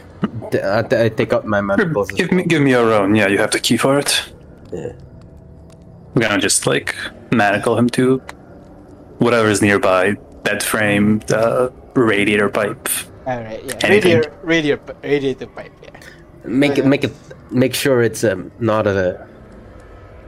[0.54, 2.12] I take up my manacles.
[2.12, 2.46] Give me well.
[2.46, 3.16] give me your own.
[3.16, 4.32] Yeah, you have the key for it.
[4.72, 4.94] Yeah.
[6.14, 6.96] We're gonna just like
[7.32, 8.22] manacle him to
[9.18, 10.14] whatever is nearby,
[10.44, 12.88] bed frame, the radiator pipe.
[13.26, 13.80] All right, yeah.
[13.82, 14.18] Anything.
[14.18, 15.72] Radiator, radiator, radiator pipe.
[15.82, 15.90] Yeah.
[16.46, 17.14] Make it, make it,
[17.52, 19.28] make sure it's um not a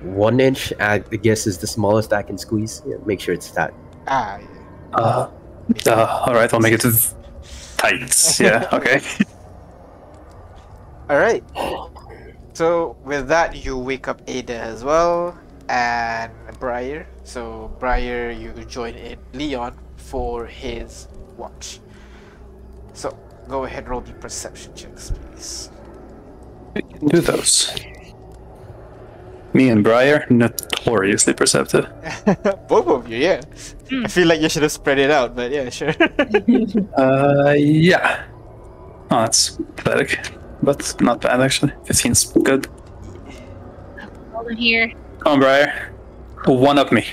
[0.02, 0.72] one inch.
[0.80, 2.82] I guess is the smallest I can squeeze.
[2.88, 3.74] Yeah, make sure it's that.
[4.08, 4.48] Ah, yeah.
[4.94, 5.30] Uh,
[5.88, 6.94] uh, all right, I'll make it to
[7.78, 8.40] tights.
[8.40, 9.02] Yeah, okay.
[11.10, 11.44] All right.
[12.54, 15.38] So with that, you wake up Ada as well,
[15.68, 17.08] and Briar.
[17.24, 21.08] So Briar, you join in Leon for his
[21.38, 21.80] watch.
[22.94, 23.18] So
[23.50, 25.70] go ahead, roll the perception checks, please.
[26.76, 27.74] Do those.
[29.54, 31.88] Me and Briar, notoriously perceptive.
[32.68, 33.42] Both of you, yeah.
[34.04, 35.94] I feel like you should have spread it out, but yeah, sure.
[36.98, 38.26] Uh, yeah.
[39.12, 40.28] Oh, that's pathetic,
[40.62, 41.72] but not bad actually.
[41.86, 42.68] 15's good.
[44.36, 44.92] Over here.
[45.20, 45.94] Come on, Briar.
[46.46, 47.06] One up me.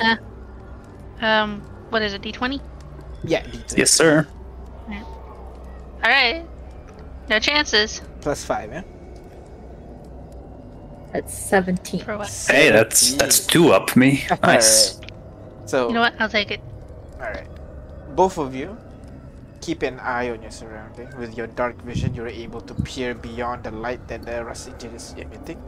[1.20, 1.60] Um,
[1.90, 2.22] what is it?
[2.22, 2.60] D20.
[3.24, 3.78] yeah, detail.
[3.78, 4.26] Yes, sir.
[4.90, 6.44] All right.
[7.28, 8.82] No chances Plus five, yeah.
[11.12, 12.00] That's 17.
[12.48, 14.24] Hey, that's that's two up me.
[14.42, 14.96] Nice.
[14.96, 15.12] Alright.
[15.66, 16.14] So You know what?
[16.18, 16.60] I'll take it.
[17.20, 17.48] Alright.
[18.16, 18.76] Both of you
[19.62, 21.08] keep an eye on your surrounding.
[21.16, 24.94] With your dark vision, you're able to peer beyond the light that the rust engine
[24.94, 25.62] is emitting.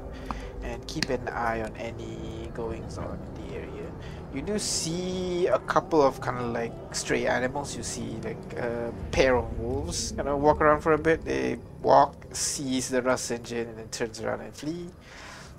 [0.63, 3.87] And keep an eye on any goings on in the area.
[4.35, 7.77] You do see a couple of kind of like stray animals.
[7.77, 11.25] You see like a pair of wolves kind of walk around for a bit.
[11.25, 14.89] They walk, sees the rust engine, and then turns around and flee.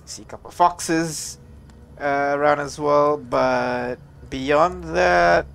[0.05, 1.37] See a couple of foxes
[1.99, 3.95] uh, around as well, but
[4.29, 5.45] beyond that,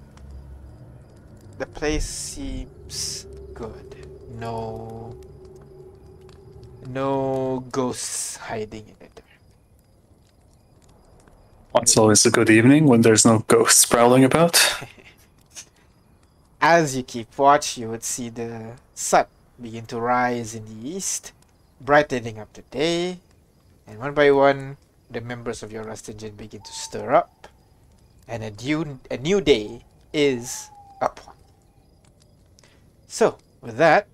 [1.58, 4.08] the place seems good.
[4.38, 5.16] No,
[6.88, 9.22] no ghosts hiding in it.
[11.76, 14.56] It's always a good evening when there's no ghosts prowling about.
[16.60, 19.26] As you keep watch, you would see the sun
[19.60, 21.32] begin to rise in the east,
[21.80, 23.18] brightening up the day,
[23.90, 24.76] and one by one,
[25.10, 27.48] the members of your rust engine begin to stir up,
[28.28, 29.82] and a new, a new day
[30.12, 30.70] is
[31.02, 31.34] upon.
[33.08, 34.06] So, with that,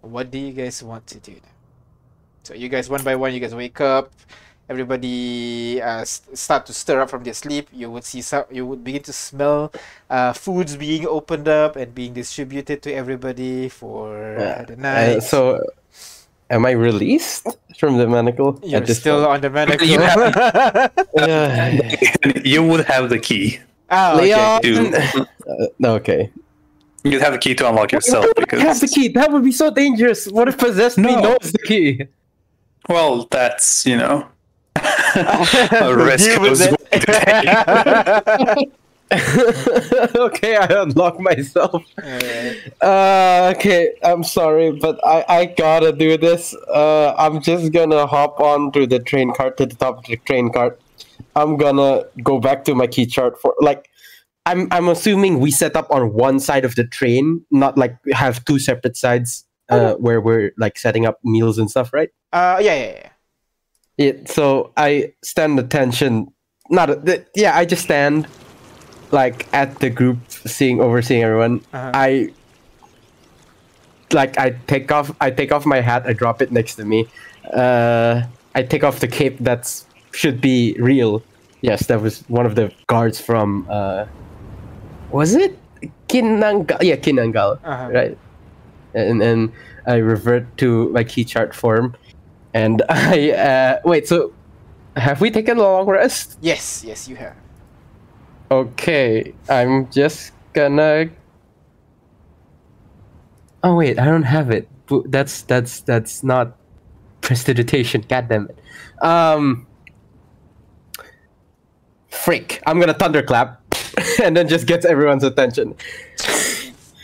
[0.00, 1.52] what do you guys want to do now?
[2.44, 4.10] So, you guys, one by one, you guys wake up.
[4.66, 7.68] Everybody uh, start to stir up from their sleep.
[7.70, 8.44] You would see some.
[8.50, 9.70] You would begin to smell
[10.08, 15.16] uh, foods being opened up and being distributed to everybody for uh, the night.
[15.18, 15.60] Uh, so,
[16.54, 17.46] am I released
[17.78, 18.58] from the manacle?
[18.62, 19.86] You're at this still on the manacle.
[19.86, 21.70] You Uh,
[22.44, 23.58] you would have the key.
[23.90, 24.22] oh, okay.
[24.22, 24.60] Leon.
[24.64, 25.26] You,
[25.84, 26.30] Uh, okay.
[27.04, 29.08] you'd have the key to unlock yourself I because have the key.
[29.08, 30.26] That would be so dangerous.
[30.26, 31.20] What if possessed me No.
[31.36, 31.86] knows the key?
[32.88, 34.26] well, that's you know
[34.76, 38.72] a risk Deal I was willing to take.
[40.16, 41.84] okay, I unlock myself.
[42.02, 42.72] Alright.
[42.82, 46.54] Uh, okay, I'm sorry, but I, I gotta do this.
[46.68, 50.16] Uh, I'm just gonna hop on to the train cart to the top of the
[50.16, 50.80] train cart.
[51.36, 53.90] I'm gonna go back to my key chart for like.
[54.46, 58.44] I'm I'm assuming we set up on one side of the train, not like have
[58.44, 62.10] two separate sides uh, where we're like setting up meals and stuff, right?
[62.32, 63.08] Uh, yeah, yeah, yeah.
[63.96, 66.28] Yeah, so I stand attention.
[66.68, 68.26] Not a, th- yeah, I just stand
[69.14, 71.62] like at the group, seeing overseeing everyone.
[71.72, 71.92] Uh-huh.
[71.94, 72.34] I
[74.12, 76.02] like I take off I take off my hat.
[76.04, 77.06] I drop it next to me.
[77.52, 78.22] Uh,
[78.54, 81.22] I take off the cape that's should be real.
[81.62, 83.66] Yes, that was one of the guards from.
[83.70, 84.06] Uh,
[85.10, 85.56] was it
[86.08, 86.82] Kinangal?
[86.82, 87.58] Yeah, Kinangal.
[87.64, 87.90] Uh-huh.
[87.90, 88.18] Right.
[88.94, 89.52] And then
[89.86, 91.96] I revert to my key chart form,
[92.52, 94.08] and I uh, wait.
[94.08, 94.34] So,
[94.96, 96.36] have we taken a long rest?
[96.42, 97.43] Yes, yes, you have.
[98.50, 101.10] Okay, I'm just gonna.
[103.62, 104.68] Oh wait, I don't have it.
[105.06, 106.56] That's that's that's not
[107.20, 108.04] prestidigitation.
[108.08, 108.58] God damn it.
[109.02, 109.66] Um.
[112.10, 112.62] Freak!
[112.66, 113.60] I'm gonna thunderclap,
[114.22, 115.74] and then just gets everyone's attention.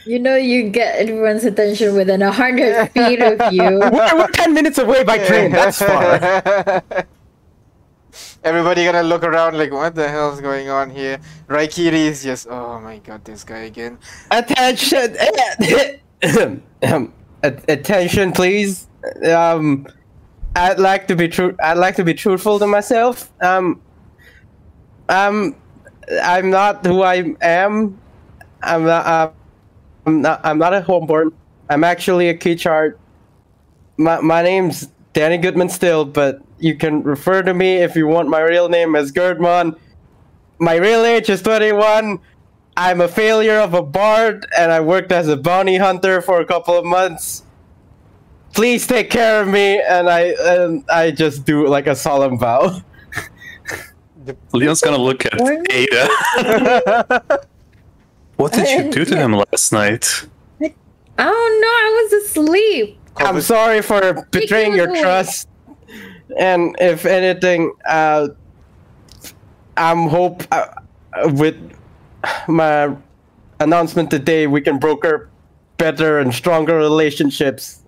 [0.06, 3.62] You know you get everyone's attention within a hundred feet of you.
[3.80, 5.52] We're, we're ten minutes away by train.
[5.52, 6.82] That's far.
[8.44, 11.18] Everybody gonna look around like, what the hell's going on here?
[11.48, 13.98] Raikiri is just, oh my god, this guy again.
[14.30, 15.16] Attention!
[16.82, 17.12] Um,
[17.42, 18.88] attention, please.
[19.26, 19.86] Um,
[20.56, 21.54] I'd like to be true.
[21.62, 23.30] I'd like to be truthful to myself.
[23.42, 23.82] Um,
[25.10, 25.56] Um,
[26.22, 27.98] I'm not who I am.
[28.62, 29.06] I'm not.
[29.06, 29.30] Uh,
[30.06, 30.40] I'm not.
[30.44, 31.32] I'm not a homeborn.
[31.68, 32.98] I'm actually a key chart.
[33.96, 38.28] My my name's Danny Goodman still, but you can refer to me if you want
[38.28, 39.76] my real name as Gerdmon.
[40.58, 42.18] My real age is 21.
[42.76, 46.44] I'm a failure of a bard, and I worked as a bounty hunter for a
[46.44, 47.42] couple of months.
[48.52, 52.80] Please take care of me, and I and I just do like a solemn vow.
[54.52, 55.66] Leon's gonna look at What?
[55.72, 57.38] Ada.
[58.36, 60.26] What did you do to him last night?
[60.62, 60.72] I
[61.18, 61.68] don't know.
[61.68, 62.98] I was asleep.
[63.16, 65.48] I'm sorry for betraying your trust.
[66.38, 68.28] And if anything, uh,
[69.76, 70.66] I'm hope uh,
[71.32, 71.56] with
[72.48, 72.96] my
[73.58, 75.28] announcement today, we can broker
[75.78, 77.82] better and stronger relationships.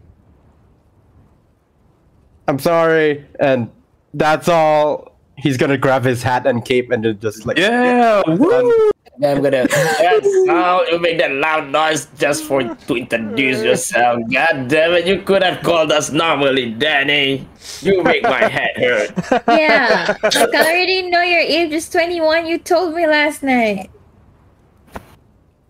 [2.48, 3.70] I'm sorry, and
[4.14, 5.16] that's all.
[5.36, 8.91] He's gonna grab his hat and cape and just like Yeah, woo!
[9.20, 9.66] I'm gonna.
[9.68, 14.22] Yes, now you make that loud noise just for to introduce yourself.
[14.32, 15.06] God damn it!
[15.06, 17.46] You could have called us normally, Danny.
[17.82, 19.12] You make my head hurt.
[19.48, 20.16] Yeah.
[20.22, 22.46] I already know your age is 21.
[22.46, 23.90] You told me last night.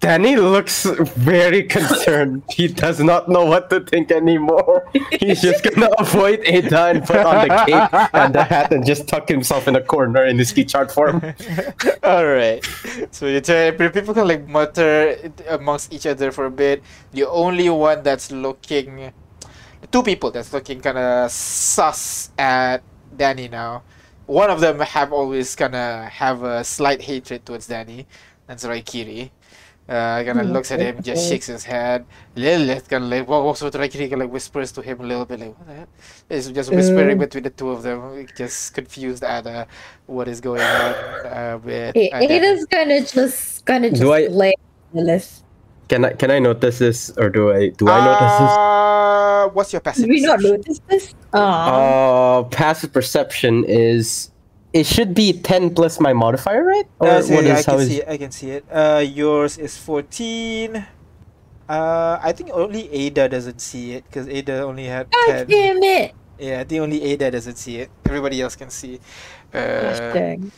[0.03, 0.83] Danny looks
[1.15, 2.43] very concerned.
[2.51, 4.91] he does not know what to think anymore.
[5.15, 9.07] He's just gonna avoid Ada and put on the cape and the hat and just
[9.07, 11.23] tuck himself in a corner in his ski chart form.
[12.03, 12.59] All right.
[13.15, 13.41] So you
[13.95, 16.83] people can like mutter amongst each other for a bit.
[17.13, 19.13] The only one that's looking,
[19.93, 22.83] two people that's looking kind of sus at
[23.17, 23.85] Danny now.
[24.27, 28.09] One of them have always kind of have a slight hatred towards Danny.
[28.49, 29.31] That's Raikiri.
[29.89, 32.07] Uh, kind of looks at him, just shakes his head.
[32.37, 35.03] Lilith kind of like walks over to Raikiri, kind of like whispers to him a
[35.03, 35.87] little bit, like, what the hell?
[36.31, 39.65] It's just whispering between the two of them, just confused at uh,
[40.07, 40.95] what is going on
[41.27, 41.97] uh, with.
[41.97, 42.35] A- uh, Danny.
[42.35, 44.55] Ada's gonna just gonna just Do I- lay
[44.95, 45.43] Lilith.
[45.89, 48.51] Can I can I notice this or do I do I notice this?
[48.57, 50.07] Uh, what's your passive?
[50.07, 51.15] Did we not notice this?
[51.35, 51.39] Aw.
[51.39, 54.31] Uh, passive perception is
[54.73, 56.89] it should be ten plus my modifier, right?
[57.01, 58.09] Or Uh, so what yeah, I is how can is see it.
[58.09, 58.65] I can see it.
[58.71, 60.87] Uh, yours is fourteen.
[61.69, 65.47] Uh, I think only Ada doesn't see it because Ada only had God ten.
[65.49, 66.13] damn it!
[66.39, 67.89] Yeah, I think only Ada doesn't see it.
[68.07, 68.99] Everybody else can see.
[69.55, 70.51] Uh, Hashtag.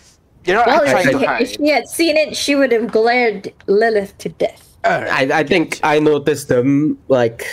[0.46, 1.42] you're not Well, trying if to she, hide.
[1.42, 4.76] if she had seen it, she would have glared Lilith to death.
[4.86, 7.46] Alright, I I think I noticed them like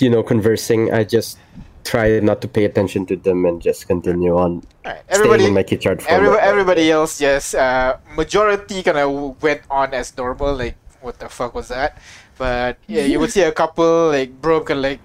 [0.00, 0.92] you know conversing.
[0.92, 1.38] I just
[1.84, 5.62] try not to pay attention to them and just continue on staying Everybody, in my
[5.62, 6.36] key chart form.
[6.40, 10.54] everybody, else yes, uh, majority kind of went on as normal.
[10.54, 11.98] Like, what the fuck was that?
[12.38, 15.00] But yeah, you would see a couple like bro can like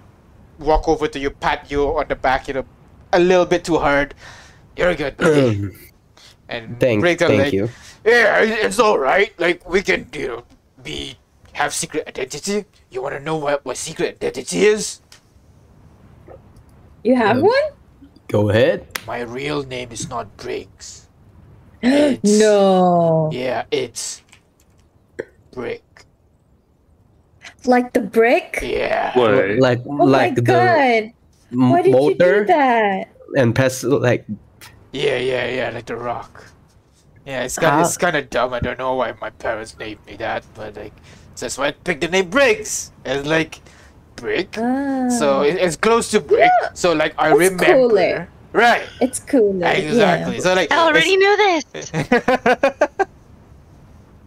[0.59, 2.65] walk over to you, pat you on the back, you know,
[3.13, 4.13] a little bit too hard.
[4.75, 5.17] You're good.
[5.21, 5.71] buddy."
[6.49, 7.69] and Thank, can, thank like, you.
[8.05, 9.38] Yeah, it's all right.
[9.39, 10.43] Like we can, you know,
[10.84, 11.17] be
[11.53, 12.65] have secret identity.
[12.89, 15.01] You want to know what what secret identity is?
[17.03, 17.65] You have Um, one?
[18.27, 18.85] Go ahead.
[19.07, 21.07] My real name is not Briggs.
[21.82, 23.29] It's- no.
[23.32, 24.21] Yeah, it's
[25.51, 25.83] Brick.
[27.65, 28.59] Like the brick?
[28.61, 29.11] Yeah.
[29.17, 29.59] Wait.
[29.59, 31.03] Like Oh like my the god.
[31.51, 33.09] m- Why did you do that?
[33.36, 34.25] and pest like
[34.93, 36.45] Yeah, yeah, yeah, like the rock.
[37.25, 38.53] Yeah, it's kind of How- it's kind of dumb.
[38.53, 40.93] I don't know why my parents named me that, but like,
[41.36, 42.91] that's why I picked the name Briggs.
[43.03, 43.59] And like
[44.17, 44.57] Brick.
[44.57, 46.51] Ah, So it, it's close to Brick.
[46.73, 47.65] So like I That's remember.
[47.65, 48.29] cooler.
[48.53, 48.83] Right.
[49.01, 49.67] it's cooler.
[49.67, 50.39] Exactly.
[50.41, 53.03] So like I already it's- knew this.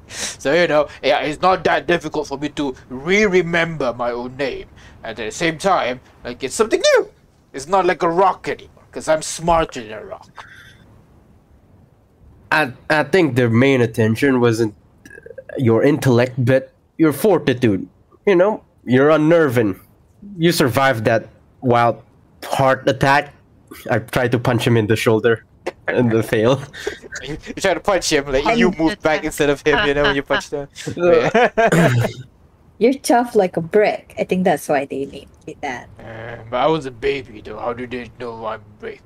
[0.42, 4.66] so you know, yeah, it's not that difficult for me to re-remember my own name.
[5.02, 7.10] And at the same time, like it's something new.
[7.52, 10.46] It's not like a rock anymore, because I'm smarter than a rock.
[12.52, 14.74] I I think the main attention wasn't
[15.58, 17.88] your intellect, but your fortitude.
[18.26, 19.78] You know, you're unnerving.
[20.36, 21.28] You survived that
[21.60, 22.02] wild
[22.44, 23.34] heart attack.
[23.90, 25.44] I tried to punch him in the shoulder,
[25.86, 26.60] and the fail.
[27.22, 29.86] You, you try to punch him, like you move back instead of him.
[29.86, 30.68] You know when you punch them.
[32.80, 34.14] You're tough like a brick.
[34.18, 35.88] I think that's why they named you that.
[36.00, 37.58] Uh, but I was a baby though.
[37.58, 39.02] How do they know I'm Brick?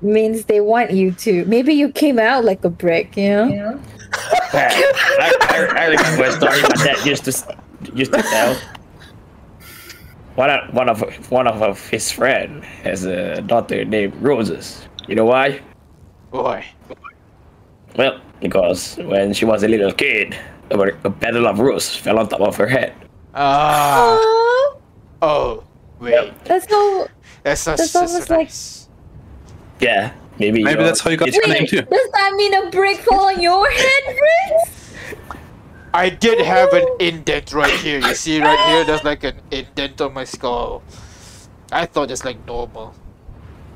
[0.00, 1.44] Means they want you to.
[1.44, 3.80] Maybe you came out like a brick, you know?
[4.52, 8.56] I, I, I remember a story my dad used to s- used to tell.
[10.34, 14.86] One of one of one of his friend has a daughter named Roses.
[15.06, 15.60] You know why?
[16.30, 16.64] Why?
[17.96, 20.34] Well, because when she was a little kid,
[20.70, 22.94] a, a petal of rose fell on top of her head.
[23.34, 24.16] Ah.
[24.18, 24.78] Oh,
[25.20, 25.64] Oh.
[26.00, 26.12] Wait.
[26.12, 26.44] Yep.
[26.44, 27.08] that's so.
[27.44, 28.88] That's, that's, That's that's, almost so like- nice.
[29.80, 31.82] Yeah, Maybe Maybe that's how you got your name too.
[31.82, 34.81] does that mean a brick fall on your head, Briggs?
[35.94, 37.98] I did have an indent right here.
[38.00, 40.82] You see right here, there's like an indent on my skull.
[41.70, 42.94] I thought it's like normal.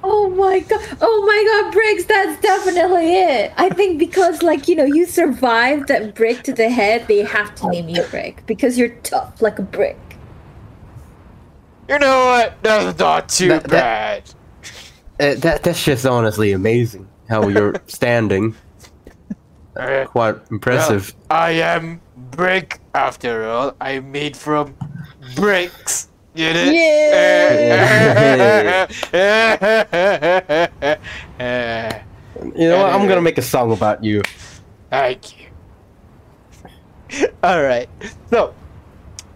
[0.02, 0.80] Oh my god!
[1.00, 3.52] Oh my god, Briggs, that's definitely it.
[3.56, 7.54] I think because, like, you know, you survived that brick to the head, they have
[7.56, 9.98] to name you Brick because you're tough like a brick.
[11.88, 12.54] You know what?
[12.62, 14.24] That's not too That- bad.
[14.24, 14.34] that-
[15.18, 18.54] Uh, that that's just honestly amazing how you're standing.
[19.74, 21.14] Uh, Quite impressive.
[21.30, 23.74] Well, I am brick after all.
[23.80, 24.76] I'm made from
[25.34, 26.08] bricks.
[26.34, 26.74] Get it?
[26.74, 27.38] Yeah.
[32.54, 32.92] you know what?
[32.92, 34.20] I'm gonna make a song about you.
[34.90, 35.46] Thank you.
[37.42, 37.88] All right.
[38.28, 38.54] So,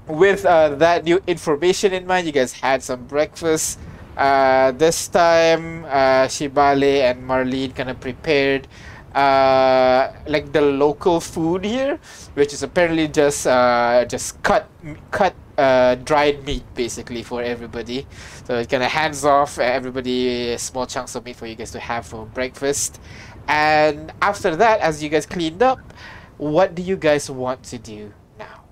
[0.07, 3.79] with uh, that new information in mind, you guys had some breakfast.
[4.17, 8.69] Uh, this time, uh, Shibale and Marlene kind of prepared
[9.15, 11.99] uh, like the local food here,
[12.35, 14.69] which is apparently just uh, just cut
[15.11, 18.07] cut uh, dried meat basically for everybody.
[18.45, 21.81] So it's kind of hands off everybody small chunks of meat for you guys to
[21.81, 23.01] have for breakfast.
[23.49, 25.81] And after that, as you guys cleaned up,
[26.39, 28.65] what do you guys want to do now?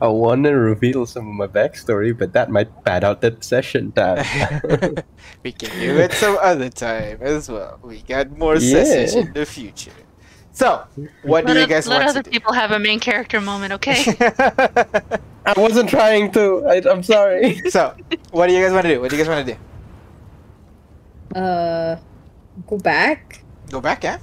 [0.00, 3.92] I want to reveal some of my backstory, but that might pad out that session
[3.92, 4.24] time.
[5.44, 7.78] we can do it some other time as well.
[7.82, 8.84] We got more Yeah.
[8.84, 9.92] sessions in the future.
[10.54, 10.84] So,
[11.22, 12.30] what do you oth- guys let want other to do?
[12.30, 14.04] people have a main character moment, okay?
[15.46, 16.66] I wasn't trying to.
[16.66, 17.58] I, I'm sorry.
[17.70, 17.94] so,
[18.32, 19.00] what do you guys want to do?
[19.00, 21.38] What do you guys want to do?
[21.38, 21.96] Uh,
[22.66, 23.42] go back.
[23.70, 24.18] Go back, yeah?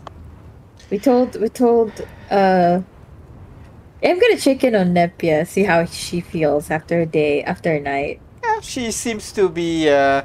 [0.92, 1.36] We told.
[1.42, 1.94] We told.
[2.30, 2.82] Uh,
[4.04, 7.80] I'm gonna check in on Nepia, see how she feels after a day, after a
[7.80, 8.22] night.
[8.44, 10.24] Yeah, she seems to be uh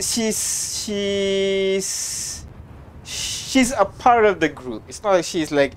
[0.00, 2.46] she's she's
[3.04, 4.84] she's a part of the group.
[4.88, 5.74] It's not like she's like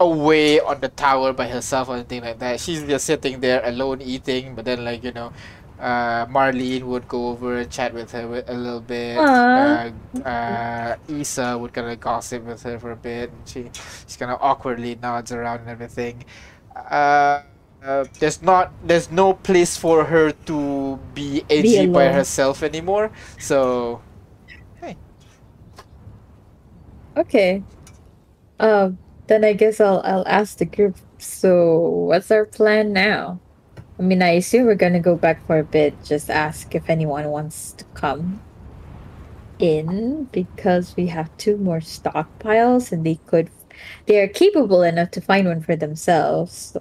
[0.00, 2.60] away on the tower by herself or anything like that.
[2.60, 5.32] She's just sitting there alone eating, but then like, you know,
[5.78, 9.18] uh, Marlene would go over and chat with her a little bit.
[9.18, 9.90] Uh,
[10.24, 13.30] uh, Isa would kind of gossip with her for a bit.
[13.30, 13.70] And she
[14.06, 16.24] she kind of awkwardly nods around and everything.
[16.76, 17.42] Uh,
[17.84, 23.10] uh, there's not there's no place for her to be edgy by herself anymore.
[23.38, 24.00] So
[24.80, 24.96] hey.
[27.16, 27.62] Okay.
[28.60, 30.96] Um, then I guess I'll I'll ask the group.
[31.18, 31.78] So,
[32.08, 33.40] what's our plan now?
[33.98, 35.94] I mean, I assume we're gonna go back for a bit.
[36.04, 38.40] Just ask if anyone wants to come
[39.58, 43.50] in because we have two more stockpiles, and they could.
[44.06, 46.76] They are capable enough to find one for themselves.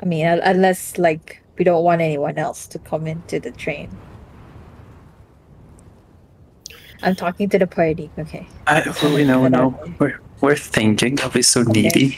[0.00, 3.88] I mean, unless like we don't want anyone else to come into the train.
[7.02, 8.10] I'm talking to the party.
[8.18, 8.46] Okay.
[8.66, 11.14] I, well, you know, no, we're, we're thinking.
[11.14, 12.16] Don't be so needy.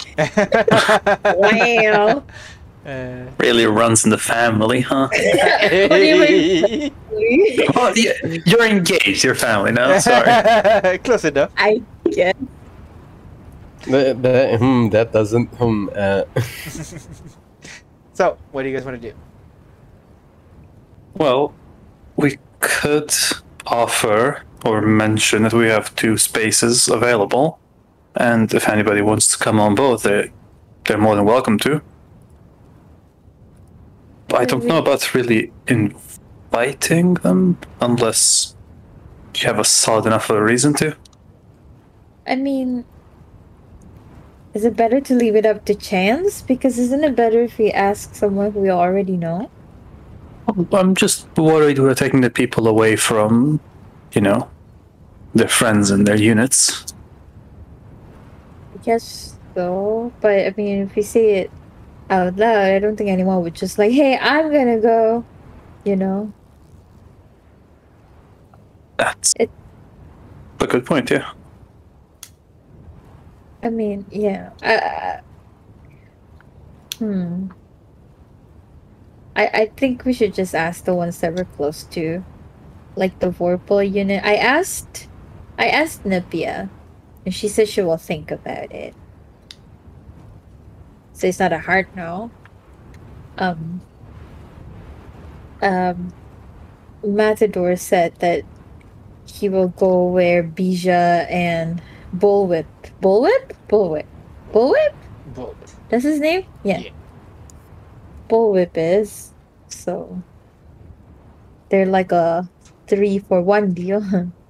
[1.25, 2.25] Wow.
[2.85, 5.09] Uh, Really runs in the family, huh?
[5.11, 6.91] do you
[7.77, 9.25] oh, you, are engaged.
[9.25, 9.99] Your family now.
[9.99, 10.99] Sorry.
[11.05, 11.51] Close enough.
[11.57, 11.81] I
[12.11, 12.35] guess.
[13.87, 15.47] that, that, hmm, that doesn't.
[15.55, 16.25] Hmm, uh,
[18.15, 19.17] So, what do you guys want to do?
[21.15, 21.53] Well,
[22.15, 23.13] we could
[23.67, 27.59] offer or mention that we have two spaces available,
[28.17, 30.31] and if anybody wants to come on board, they
[30.87, 31.83] they're more than welcome to.
[34.29, 38.55] But I don't know about really inviting them unless
[39.37, 40.97] you have a solid enough of a reason to.
[42.27, 42.85] I mean,
[44.55, 46.41] is it better to leave it up to chance?
[46.43, 49.51] Because isn't it better if we ask someone we already know?
[50.73, 53.61] I'm just worried we're taking the people away from,
[54.13, 54.49] you know,
[55.35, 56.94] their friends and their units.
[58.85, 60.13] Guess so.
[60.21, 61.51] But I mean, if we say it
[62.11, 65.25] out loud, I don't think anyone would just like, hey, I'm gonna go.
[65.85, 66.33] You know?
[68.97, 69.51] That's It-
[70.61, 71.31] a good point, yeah.
[73.63, 74.51] I mean, yeah.
[74.63, 75.21] Uh,
[76.99, 77.49] hmm.
[79.37, 82.25] I I think we should just ask the ones that we're close to,
[82.97, 84.23] like the Vorpal unit.
[84.25, 85.09] I asked,
[85.59, 86.69] I asked Nepia,
[87.25, 88.95] and she says she will think about it.
[91.13, 92.31] So it's not a hard no.
[93.39, 93.81] Um.
[95.63, 96.13] Um.
[97.05, 98.45] Matador said that
[99.27, 101.83] he will go where Bija and
[102.17, 102.67] Bullwhip.
[103.01, 103.53] Bullwhip?
[103.69, 104.07] Bullwhip.
[104.53, 104.95] Bullwhip?
[105.35, 105.57] Bull-
[105.89, 106.47] That's his name?
[106.63, 106.79] Yeah.
[106.79, 106.91] Yeah.
[108.29, 109.33] Bullwhip is.
[109.69, 110.23] So
[111.69, 112.49] they're like a
[112.87, 114.03] three for one deal.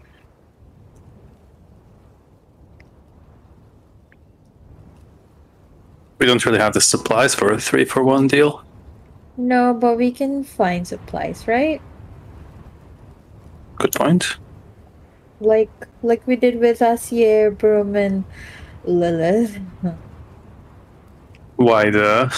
[6.19, 8.65] We don't really have the supplies for a three for one deal.
[9.37, 11.81] no, but we can find supplies, right?
[13.77, 14.39] Good point.
[15.41, 15.71] Like
[16.03, 18.25] like we did with Asier, Broom, and
[18.85, 19.59] Lilith.
[21.57, 22.33] Why the?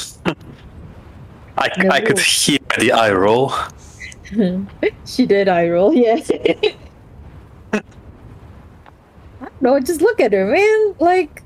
[1.58, 3.52] I, I could hear the eye roll.
[5.06, 6.20] she did eye roll, yeah.
[9.60, 10.94] no, just look at her, man.
[10.98, 11.42] Like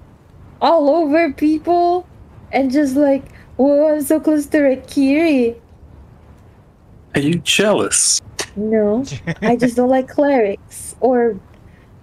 [0.61, 2.07] all over people,
[2.53, 5.59] and just like, whoa, I'm so close to Raikiri.
[7.15, 8.21] Are you jealous?
[8.57, 9.05] No,
[9.43, 11.39] I just don't like clerics or,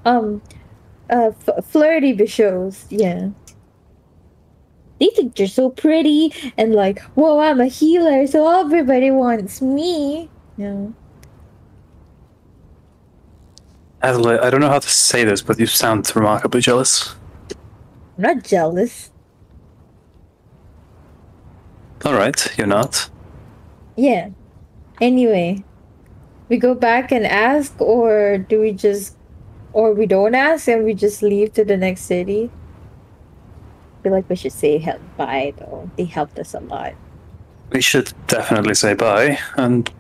[0.05, 0.41] um,
[1.09, 2.85] uh, f- flirty bishops.
[2.89, 3.29] Yeah.
[4.99, 10.29] They think you're so pretty and like, whoa, I'm a healer, so everybody wants me.
[10.57, 10.93] No.
[14.01, 17.15] Adelaide, I don't know how to say this, but you sound remarkably jealous.
[18.17, 19.11] I'm not jealous.
[22.05, 23.09] Alright, you're not.
[23.95, 24.29] Yeah.
[25.01, 25.63] Anyway,
[26.49, 29.15] we go back and ask, or do we just,
[29.73, 32.49] or we don't ask and we just leave to the next city?
[33.99, 35.89] I feel like we should say help bye though.
[35.97, 36.93] They helped us a lot.
[37.71, 39.91] We should definitely say bye and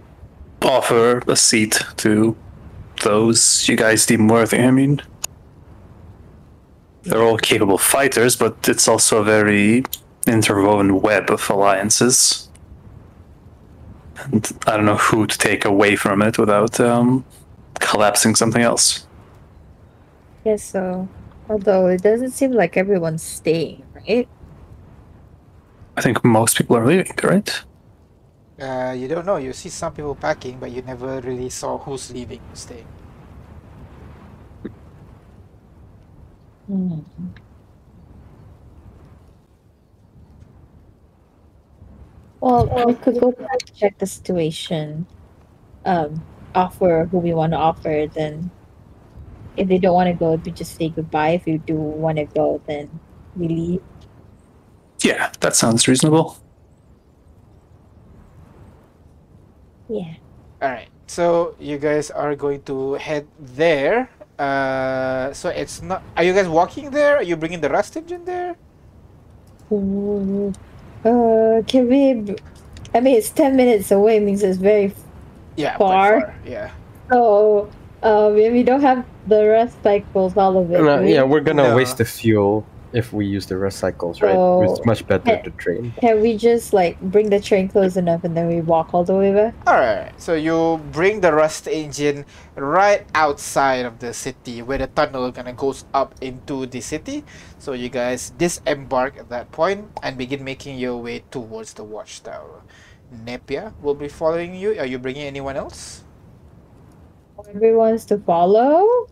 [0.61, 2.35] offer a seat to
[3.03, 4.59] those you guys deem worthy.
[4.59, 5.01] I mean,
[7.03, 9.83] they're all capable fighters, but it's also a very
[10.27, 12.49] interwoven web of alliances.
[14.23, 17.23] And I don't know who to take away from it without um,
[17.79, 19.07] collapsing something else.
[20.43, 21.07] Yes, so.
[21.49, 24.27] Although it doesn't seem like everyone's staying, right?
[25.95, 27.63] I think most people are leaving, right?
[28.59, 29.37] Uh, you don't know.
[29.37, 32.87] You see some people packing, but you never really saw who's leaving, who's staying.
[36.67, 36.99] Hmm.
[42.39, 45.07] Well, we could go back check the situation.
[45.85, 46.23] Um,
[46.53, 48.07] offer who we want to offer.
[48.07, 48.51] Then,
[49.55, 51.29] if they don't want to go, we just say goodbye.
[51.29, 52.99] If you do want to go, then
[53.35, 53.81] we leave.
[55.03, 56.37] Yeah, that sounds reasonable.
[59.89, 60.15] Yeah.
[60.61, 60.89] All right.
[61.07, 64.09] So you guys are going to head there.
[64.37, 66.03] Uh, so it's not.
[66.15, 67.17] Are you guys walking there?
[67.17, 68.55] Are you bringing the rust engine there?
[71.07, 71.57] Ooh.
[71.59, 72.13] Uh, can we?
[72.13, 72.35] b-
[72.93, 74.19] I mean, it's ten minutes away.
[74.19, 74.93] Means it's very
[75.55, 75.77] Yeah.
[75.77, 76.21] Far.
[76.21, 76.35] Quite far.
[76.45, 76.69] Yeah.
[77.11, 77.69] so.
[78.03, 80.79] Um, if we don't have the rest cycles, all of it.
[80.81, 81.75] We- yeah, we're gonna No.
[81.75, 82.63] waste the fuel
[82.93, 84.33] if we use the recycles, right?
[84.33, 85.41] So- it's much better Yeah.
[85.41, 85.93] to train.
[85.99, 89.15] Can we just like bring the train close enough and then we walk all the
[89.15, 89.53] way back?
[89.67, 90.11] All right.
[90.17, 95.47] So you bring the rust engine right outside of the city, where the tunnel kind
[95.47, 97.23] of goes up into the city.
[97.59, 102.63] So you guys disembark at that point and begin making your way towards the watchtower.
[103.11, 104.79] Nepia will be following you.
[104.79, 106.03] Are you bringing anyone else?
[107.53, 109.07] Everyone's to follow.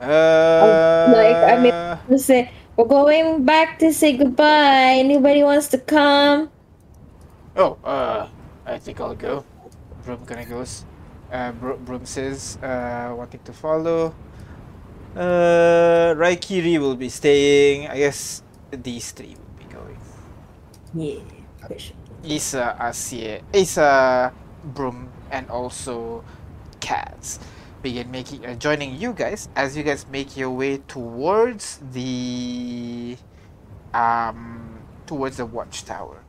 [0.00, 2.50] Uh, like, I mean- We say
[2.82, 4.98] we're going back to say goodbye.
[4.98, 6.50] Anybody wants to come?
[7.56, 8.26] Oh, uh,
[8.66, 9.44] I think I'll go.
[10.04, 10.84] Broom kinda goes.
[11.30, 14.14] Uh, Bro- Broom says, uh, wanting to follow.
[15.14, 17.86] Uh, Raikiri will be staying.
[17.88, 19.98] I guess these three will be going.
[20.94, 21.22] Yeah,
[21.68, 21.92] push.
[22.24, 24.32] Isa, Asie, Isa,
[24.64, 26.24] Broom, and also
[26.80, 27.38] Kaz
[27.82, 33.16] begin making uh, joining you guys as you guys make your way towards the
[33.92, 36.22] um towards the watchtower.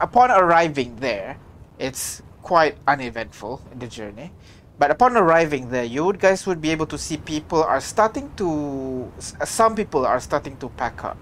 [0.00, 1.38] Upon arriving there,
[1.78, 4.32] it's quite uneventful in the journey.
[4.78, 8.30] But upon arriving there, you would guys would be able to see people are starting
[8.36, 11.18] to some people are starting to pack up.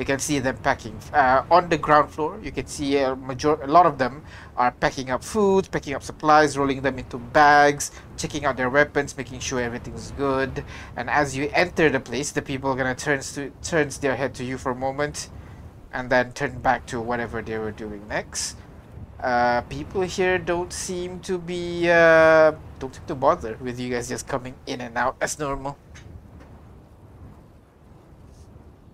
[0.00, 2.40] You can see them packing uh, on the ground floor.
[2.42, 4.22] You can see a major a lot of them
[4.56, 9.14] are packing up food, packing up supplies, rolling them into bags, checking out their weapons,
[9.14, 10.64] making sure everything's good.
[10.96, 14.32] And as you enter the place, the people are gonna turns to turns their head
[14.36, 15.28] to you for a moment,
[15.92, 18.56] and then turn back to whatever they were doing next.
[19.22, 24.08] Uh, people here don't seem to be uh, don't seem to bother with you guys
[24.08, 25.76] just coming in and out as normal.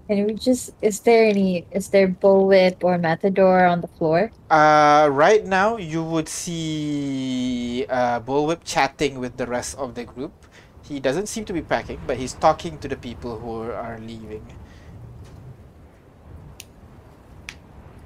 [0.09, 4.31] And we just is there any is there bullwhip or matador on the floor?
[4.51, 10.33] Uh, right now, you would see uh, Bullwhip chatting with the rest of the group.
[10.83, 14.47] He doesn't seem to be packing, but he's talking to the people who are leaving.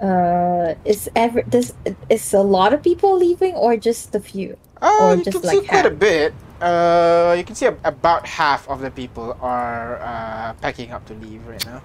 [0.00, 1.74] Uh, is ever this
[2.08, 4.56] is a lot of people leaving or just a few?
[4.80, 6.32] Uh, Or you just can see like quite a bit.
[6.60, 11.46] Uh, you can see about half of the people are uh, packing up to leave
[11.46, 11.82] right now.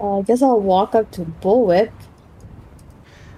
[0.00, 1.92] Uh, I guess I'll walk up to Bullwhip.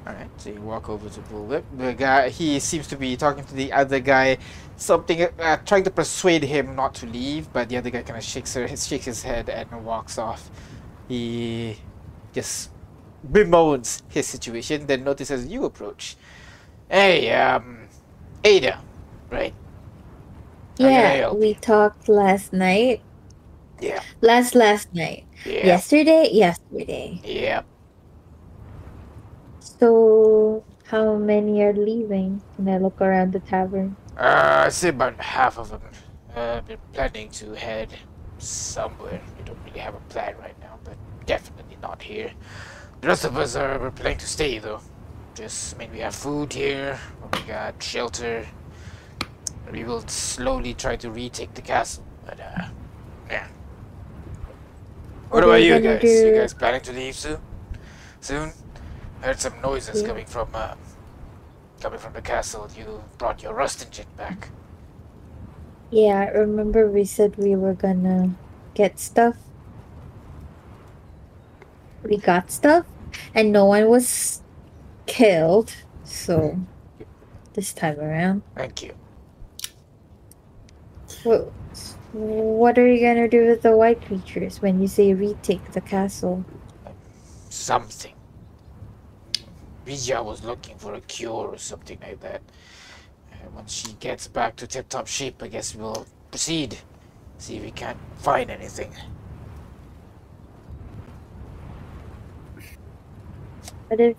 [0.07, 1.65] All right, so you walk over to Bullwhip.
[1.77, 4.39] The guy, he seems to be talking to the other guy,
[4.77, 8.25] something, uh, trying to persuade him not to leave, but the other guy kind of
[8.25, 10.51] shakes her, shakes his head and walks off.
[11.09, 11.77] He
[12.33, 12.71] just
[13.31, 16.17] bemoans his situation, then notices you approach.
[16.89, 17.89] Hey, um,
[18.43, 18.81] Ada,
[19.31, 19.55] right?
[20.79, 23.03] Yeah, we talked last night.
[23.81, 24.03] Yeah.
[24.21, 25.25] Last last night.
[25.45, 25.67] Yeah.
[25.67, 27.21] Yesterday, yesterday.
[27.25, 27.63] Yeah.
[29.61, 32.43] So how many are leaving?
[32.57, 33.97] Can I look around the tavern?
[34.17, 35.81] Uh, I say about half of them.
[36.35, 37.89] Uh, been planning to head
[38.39, 39.21] somewhere.
[39.39, 40.97] We don't really have a plan right now, but
[41.27, 42.33] definitely not here.
[43.01, 44.81] The rest of us are we're planning to stay though.
[45.35, 46.99] Just I mean we have food here,
[47.33, 48.47] we got shelter.
[49.73, 52.69] We will slowly try to retake the castle, but uh,
[53.31, 53.47] yeah.
[55.31, 56.03] What about you guys?
[56.03, 57.39] You guys planning to leave soon?
[58.21, 58.53] Soon?
[59.21, 60.09] Heard some noises Yeah.
[60.09, 60.75] coming from uh,
[61.81, 62.69] coming from the castle.
[62.77, 64.49] You brought your rust engine back.
[65.91, 68.35] Yeah, I remember we said we were gonna
[68.75, 69.37] get stuff.
[72.03, 72.87] We got stuff,
[73.35, 74.43] and no one was
[75.07, 75.75] killed.
[76.05, 76.59] So
[77.55, 78.95] this time around, Thank you.
[81.23, 81.53] What
[82.13, 86.45] what are you gonna do with the white creatures when you say retake the castle?
[87.49, 88.15] Something.
[89.87, 92.43] Bija was looking for a cure or something like that.
[93.33, 96.79] Uh, once she gets back to tip-top shape, I guess we'll proceed.
[97.39, 98.93] See if we can't find anything.
[103.89, 104.17] What if?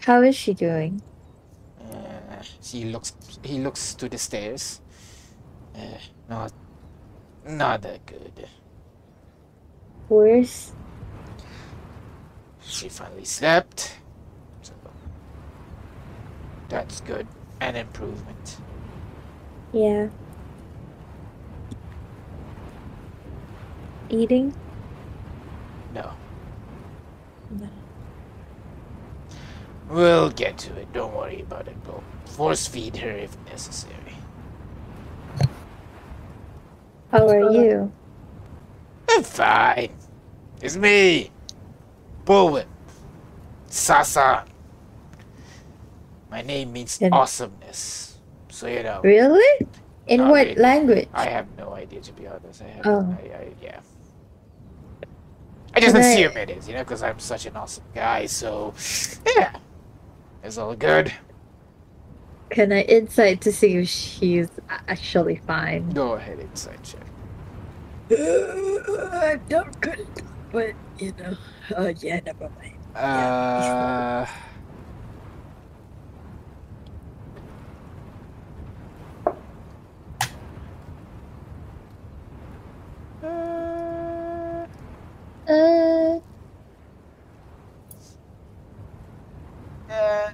[0.00, 1.02] How is she doing?
[1.80, 3.12] Uh, she looks.
[3.42, 4.80] He looks to the stairs.
[5.74, 5.98] Uh,
[6.28, 6.52] not.
[7.46, 8.48] Not that good.
[10.08, 10.72] Worse?
[12.62, 13.96] She finally slept.
[14.62, 14.72] So
[16.68, 17.26] that's good.
[17.60, 18.58] An improvement.
[19.72, 20.08] Yeah.
[24.08, 24.54] Eating?
[25.94, 26.12] No.
[27.50, 27.68] No.
[29.88, 30.92] We'll get to it.
[30.92, 31.76] Don't worry about it.
[31.86, 33.94] We'll force feed her if necessary.
[37.10, 37.92] How are you?
[39.10, 39.90] I'm fine.
[40.62, 41.30] It's me.
[42.24, 42.66] Bullwhip.
[43.66, 44.44] Sasa.
[46.30, 48.18] My name means And- awesomeness.
[48.50, 49.00] So you know.
[49.02, 49.66] Really?
[50.06, 50.54] In what really.
[50.60, 51.08] language?
[51.14, 52.62] I have no idea to be honest.
[52.62, 53.16] I have Oh.
[53.20, 53.80] I, I yeah.
[55.74, 58.26] I just Can I- assume it is, you know, because I'm such an awesome guy,
[58.26, 58.74] so
[59.36, 59.56] yeah.
[60.42, 61.12] It's all good.
[62.50, 64.48] Can I insight to see if she's
[64.88, 65.90] actually fine?
[65.90, 67.06] Go ahead, insight check.
[68.10, 70.06] I'm not good,
[70.52, 71.36] but you know,
[71.76, 72.74] oh yeah, never mind.
[72.94, 74.26] Uh
[83.24, 83.80] uh,
[89.90, 90.30] Uh, Uh,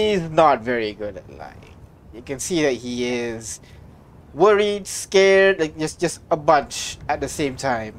[0.00, 1.74] he's not very good at lying.
[2.14, 3.60] You can see that he is
[4.34, 7.94] worried, scared, like just just a bunch at the same time.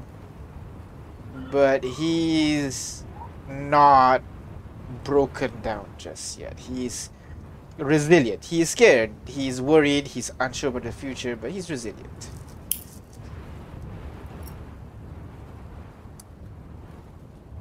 [1.51, 3.03] But he's
[3.49, 4.21] not
[5.03, 6.59] broken down just yet.
[6.59, 7.09] He's
[7.77, 8.45] resilient.
[8.45, 9.11] He is scared.
[9.25, 10.07] He's worried.
[10.07, 12.29] He's unsure about the future, but he's resilient.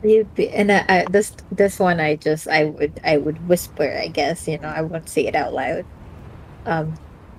[0.02, 4.48] And I, I this this one I just I would I would whisper I guess
[4.48, 5.86] you know I won't say it out loud.
[6.66, 6.94] Um,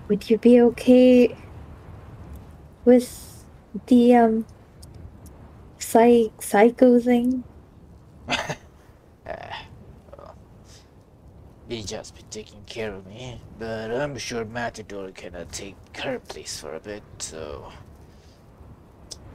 [0.08, 1.36] would you be okay
[2.86, 3.46] with
[3.88, 4.46] the um
[5.80, 7.44] psych psycho thing?
[9.28, 9.54] Uh,
[11.70, 16.60] he just been taking care of me, but I'm sure Matador cannot take her place
[16.60, 17.72] for a bit, so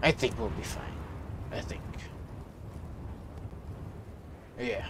[0.02, 0.92] I think we'll be fine.
[1.52, 1.82] I think.
[4.58, 4.86] Yeah.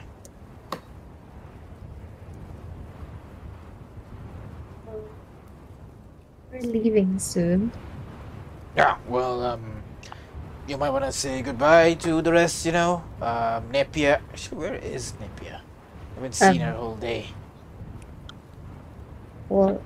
[6.52, 7.72] We're leaving soon.
[8.76, 8.96] Yeah.
[9.08, 9.82] Well, um,
[10.66, 12.64] you might want to say goodbye to the rest.
[12.66, 14.20] You know, um, Nepia.
[14.30, 15.60] Actually, where is Nepia?
[15.60, 17.26] I haven't seen Um, her whole day.
[19.48, 19.82] Well,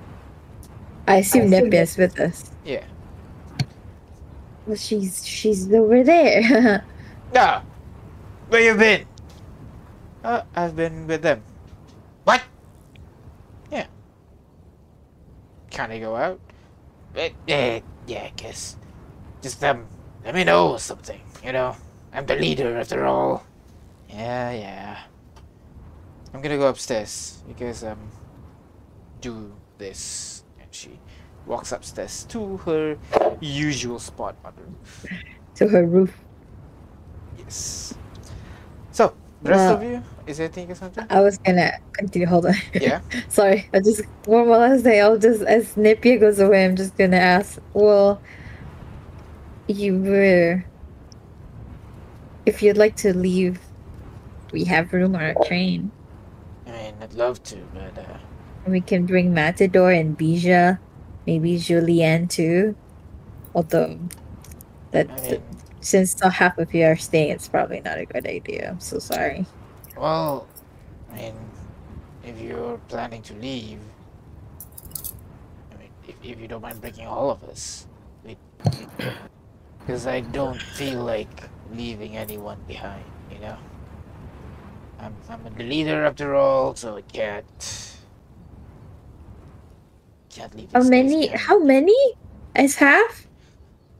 [1.07, 2.51] I assume Nepia's with us.
[2.65, 2.83] Yeah.
[4.65, 6.85] Well, she's she's over there.
[7.33, 7.63] Ah,
[8.49, 9.05] where you been?
[10.23, 11.43] Uh, I've been with them.
[12.23, 12.43] What?
[13.71, 13.87] Yeah.
[15.69, 16.39] Can I go out?
[17.15, 18.77] Uh, uh, yeah, I guess.
[19.41, 19.87] Just um,
[20.23, 21.19] let me know something.
[21.43, 21.75] You know,
[22.13, 23.43] I'm the leader after all.
[24.09, 24.99] Yeah, yeah.
[26.33, 27.99] I'm gonna go upstairs because um,
[29.19, 30.99] do this, and she
[31.45, 32.97] walks upstairs to her
[33.41, 35.05] usual spot on the roof.
[35.55, 36.13] To her roof.
[37.37, 37.95] Yes.
[39.43, 41.05] The rest of you, is there anything or something?
[41.09, 42.27] I was gonna continue.
[42.27, 42.55] Hold on.
[42.73, 43.01] Yeah.
[43.29, 43.69] Sorry.
[43.73, 45.01] I just one more last thing.
[45.01, 47.59] I'll just as Nepia goes away, I'm just gonna ask.
[47.73, 48.21] Well,
[49.67, 50.65] you were.
[52.45, 53.59] If you'd like to leave,
[54.51, 55.91] we have room on our train.
[56.67, 58.17] I mean, I'd love to, but uh,
[58.65, 60.79] We can bring Matador and Bija,
[61.25, 62.75] maybe Julianne too.
[63.55, 63.99] Although,
[64.91, 65.43] that I mean,
[65.81, 68.69] since the half of you are staying, it's probably not a good idea.
[68.69, 69.45] I'm so sorry.
[69.97, 70.47] well,
[71.11, 71.35] I mean,
[72.23, 73.79] if you're planning to leave,
[75.73, 77.87] I mean, if, if you don't mind breaking all of us,
[79.79, 83.57] because I don't feel like leaving anyone behind, you know.
[84.99, 87.97] I'm I'm the leader after all, so I can't
[90.29, 90.69] can't leave.
[90.73, 91.27] How many?
[91.27, 91.97] How many?
[92.55, 93.25] As half?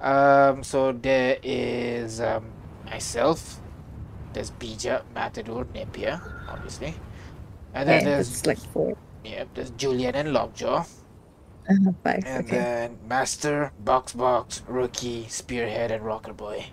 [0.01, 2.53] Um, so there is um,
[2.85, 3.61] myself,
[4.33, 7.01] there's Bija, Matador, Nepia, obviously.
[7.73, 8.97] And then Okay, there's, it's like four.
[9.23, 10.85] yep, there's Julian and Lockjaw.
[11.69, 12.23] Uh, five.
[12.23, 12.51] And okay.
[12.51, 16.71] then Master, Box Box, Rookie, Spearhead, and Rocker Boy.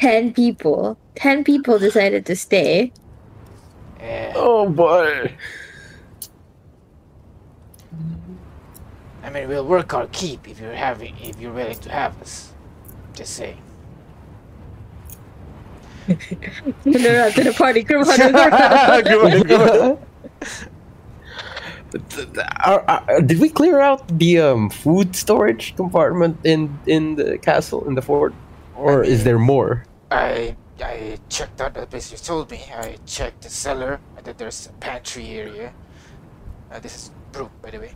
[0.00, 0.98] Ten people.
[1.14, 2.92] Ten people decided to stay.
[4.00, 5.36] Yeah, Oh boy.
[9.22, 12.52] I mean, we'll work our keep if you're having, if you're willing to have us.
[13.14, 13.60] Just saying.
[16.84, 17.84] They're out to the party.
[17.88, 19.98] Come on,
[22.64, 27.86] Are- are- did we clear out the um, food storage compartment in in the castle
[27.86, 28.32] in the fort,
[28.76, 29.84] or is there more?
[30.10, 32.62] I I checked out the place you told me.
[32.74, 35.72] I checked the cellar, and then there's a pantry area.
[36.70, 37.92] Uh, this is Brooke, by the way.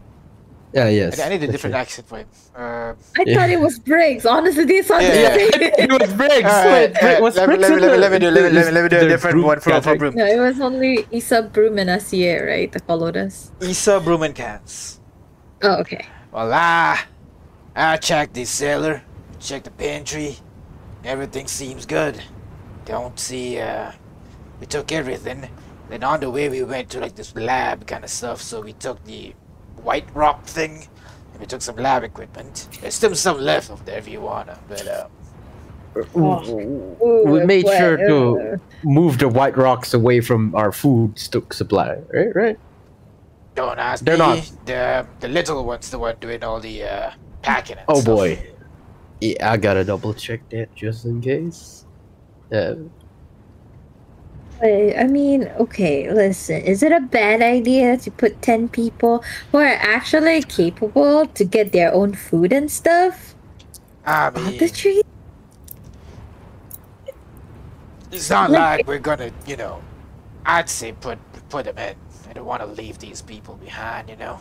[0.74, 1.20] Yeah, yes.
[1.20, 1.82] I, I need a different right.
[1.82, 2.26] accent for him.
[2.56, 3.34] Uh, I Yeah.
[3.38, 4.26] thought it was Briggs.
[4.26, 5.36] Honestly, this sounds Yeah.
[5.36, 5.50] the same.
[5.78, 6.44] it was Briggs.
[6.50, 8.70] Alright, Wait, Brig- was let me- Briggs let me- let let me do- let me-
[8.72, 9.98] let me- do a different group one for- for gathering?
[9.98, 10.14] Brooke.
[10.16, 12.70] No, it was only Isa, Broom, and Asier, right?
[12.72, 13.52] That followed us.
[13.62, 14.98] Isa Broom and Cans.
[15.62, 16.04] Oh, okay.
[16.32, 17.06] Well, ah,
[17.76, 19.02] I checked the cellar,
[19.38, 20.38] checked the pantry.
[21.04, 22.20] Everything seems good.
[22.84, 23.92] Don't see, uh,
[24.58, 25.48] we took everything.
[25.88, 28.42] Then on the way, we went to like this lab kind of stuff.
[28.42, 29.34] So we took the
[29.84, 30.86] white rock thing,
[31.32, 32.68] and we took some lab equipment.
[32.80, 35.06] There's still some left of there if you wanna, but uh,
[35.94, 41.98] we made sure to move the white rocks away from our food stock supply.
[42.12, 42.58] Right, right.
[43.54, 44.18] don't ask They're me.
[44.18, 44.52] not.
[44.66, 47.10] The the little one's the one doing all the uh,
[47.42, 47.76] packing.
[47.78, 48.16] And Oh stuff.
[48.16, 48.50] boy.
[49.20, 51.86] Yeah, I gotta double check that just in case.
[52.52, 52.74] Uh,
[54.60, 56.62] But, I mean, okay, listen.
[56.62, 59.22] Is it a bad idea to put 10 people
[59.52, 63.34] who are actually capable to get their own food and stuff
[64.06, 65.02] I on the tree?
[68.12, 69.80] It's not Like- like we're gonna, you know.
[70.46, 71.18] I'd say put
[71.48, 71.94] put them in.
[72.30, 74.38] I don't want to leave these people behind, you know.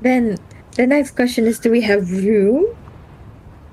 [0.00, 0.36] Then
[0.76, 2.66] the next question is do we have room?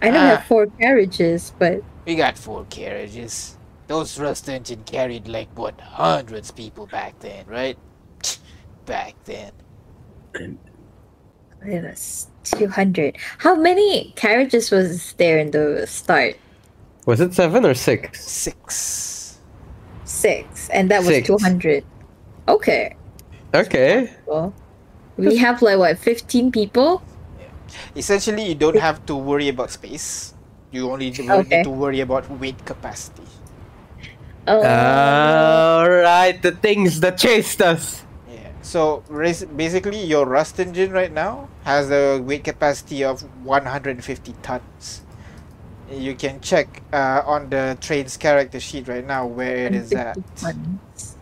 [0.02, 0.36] I don't Ah.
[0.38, 3.58] have four carriages, but We got four carriages.
[3.90, 7.76] Those rust engine carried like what hundreds people back then, right?
[8.86, 9.52] Back then.
[10.34, 13.18] it was 200.
[13.40, 16.38] How many carriages was there in the start?
[17.06, 18.26] was it seven or six?
[18.26, 19.40] Six.
[20.06, 20.70] Six.
[20.70, 21.28] And that was Six.
[21.28, 21.84] 200.
[22.48, 22.96] Okay.
[23.56, 24.14] Okay.
[24.28, 24.54] Well,
[25.18, 27.02] we have like what, 15 people?
[27.96, 30.36] Essentially, you don't have to worry about space.
[30.72, 33.26] You only need to worry about weight capacity.
[34.48, 38.04] Oh, All right, the things that chased us.
[38.32, 38.52] Yeah.
[38.62, 45.02] So res- basically, your rust engine right now has a weight capacity of 150 tons.
[45.90, 50.18] You can check uh, on the train's character sheet right now where it is at.
[50.42, 51.18] 150 tons.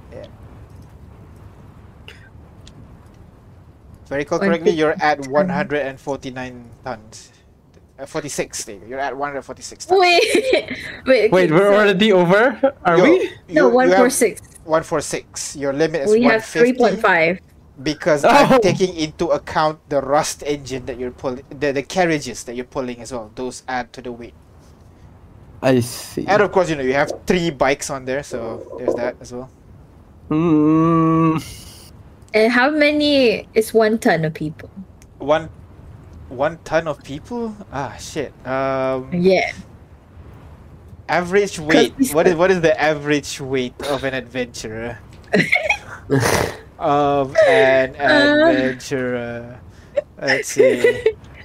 [4.05, 7.31] If I recall correctly, you're at 149 tons.
[7.99, 8.63] Uh, 46.
[8.65, 8.87] there you go.
[8.87, 9.87] You're at 146.
[9.89, 11.31] Wait, wait.
[11.31, 12.73] Wait, we're already over?
[12.85, 13.31] Are Yo, we?
[13.49, 14.41] No, you- one you four have six.
[14.65, 15.55] 146.
[15.55, 17.39] Your limit is We have three point five.
[17.81, 18.29] because Oh.
[18.29, 22.65] I'm taking into account the rust engine that you're pulling, the, the carriages that you're
[22.69, 23.31] pulling as well.
[23.35, 24.33] Those add to the weight.
[25.61, 26.25] I see.
[26.27, 29.31] And of course, you know, you have three bikes on there, so there's that as
[29.33, 29.49] well.
[30.29, 31.41] Mm,
[32.33, 34.69] And how many is one ton of people?
[35.17, 35.49] One,
[36.29, 37.55] one ton of people.
[37.71, 38.33] Ah, shit.
[38.45, 39.51] Um, Yeah.
[41.09, 41.93] average weight.
[42.13, 44.99] What is what is the average weight of an adventurer?
[46.79, 49.59] of an adventurer.
[50.21, 51.03] Let's see.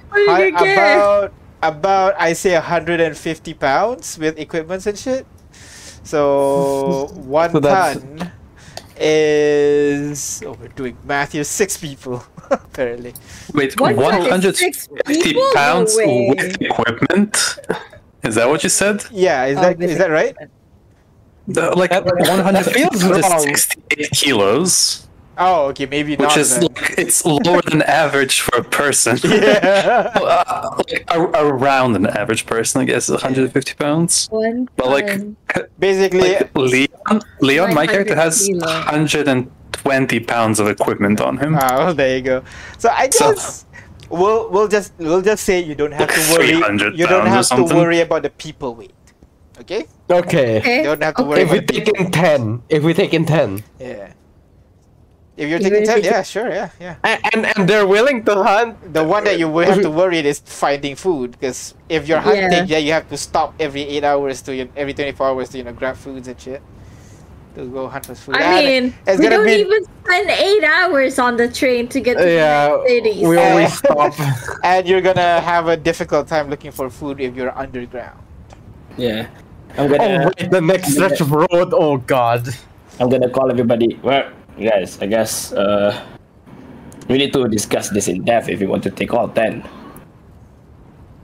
[0.09, 0.77] What Hi- you get?
[0.77, 1.33] about
[1.63, 5.25] about I say 150 pounds with equipments and shit.
[6.03, 8.31] So one So that's- ton
[8.97, 13.13] is oh we're doing math here six people apparently.
[13.53, 14.89] Wait, One 150 six?
[15.33, 16.33] No pounds way.
[16.35, 17.59] with equipment?
[18.23, 19.03] Is that what you said?
[19.11, 20.35] Yeah, is Oh, that with is that right?
[21.47, 25.07] The- like That- 150 feels 68 kilos,
[25.37, 26.27] Oh, okay, maybe not.
[26.29, 26.63] which is then.
[26.73, 29.17] like it's lower than average for a person.
[29.23, 30.11] yeah.
[30.23, 34.27] Uh, like, a- around an average person, I guess, 150 pounds.
[34.29, 35.21] One But like.
[35.79, 38.65] Basically, like Leon, Leon, my character has kilo.
[38.65, 41.55] 120 pounds of equipment on him.
[41.59, 42.43] Ah, well, there you go.
[42.77, 43.35] So I So-
[44.09, 46.47] we'll we'll just we'll just say you don't have Like to worry.
[46.53, 48.93] 300 You don't have to worry about the people weight.
[49.61, 50.57] Okay, okay.
[50.59, 50.77] Okay.
[50.77, 53.13] you don't have to worry If we about the take in ten, if we take
[53.13, 54.13] in ten, Yeah.
[55.35, 56.95] If you're taking ten, yeah, sure, yeah, yeah.
[57.03, 58.77] and and, and they're willing to hunt.
[58.93, 62.49] The one that you will have to worry is finding food because if you're Yeah.
[62.51, 62.77] hunting, yeah.
[62.77, 65.63] you have to stop every eight hours to you every twenty four hours to you
[65.65, 66.61] know grab foods and shit.
[67.55, 68.35] To go hunt for food.
[68.37, 71.99] I And mean, it's we don't be- even spend eight hours on the train to
[71.99, 73.25] get to Yeah, the city.
[73.25, 74.13] we always stop.
[74.63, 78.17] and you're gonna have a difficult time looking for food if you're underground.
[78.97, 79.29] Yeah.
[79.77, 81.73] I'm Oh gonna wait, the next stretch of road.
[81.73, 82.49] Oh god.
[82.99, 83.99] I'm gonna call everybody.
[84.01, 85.93] Well, guys, I guess uh,
[87.07, 89.63] we need to discuss this in depth if we want to take all ten.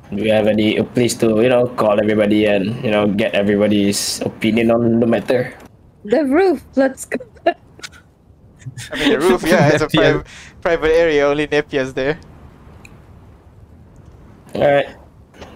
[0.10, 3.36] Do you have any a place to you know call everybody and you know get
[3.36, 5.54] everybody's opinion on the matter?
[6.04, 6.64] The roof.
[6.76, 7.20] Let's go.
[8.92, 9.94] I mean, the roof, yeah, it's a Nepia.
[9.94, 10.28] private,
[10.62, 11.28] private area.
[11.28, 12.20] Only Nepia's there.
[14.56, 14.90] All right.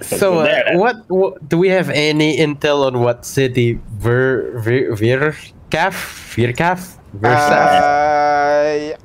[0.02, 0.78] So, uh, there, then.
[0.78, 5.96] what, what do we have any intel on what city Ver Vir Virkaf
[6.36, 8.98] Virkaf Versaf?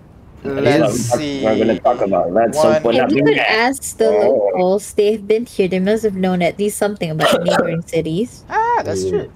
[0.45, 1.43] Uh, let's We're see.
[1.43, 2.55] gonna talk about that.
[2.55, 3.67] One- So, If you could yeah.
[3.69, 4.51] ask the Oh.
[4.55, 5.69] locals, they've been here.
[5.69, 8.45] They must have known at least something about the neighboring cities.
[8.49, 9.29] Ah, that's true.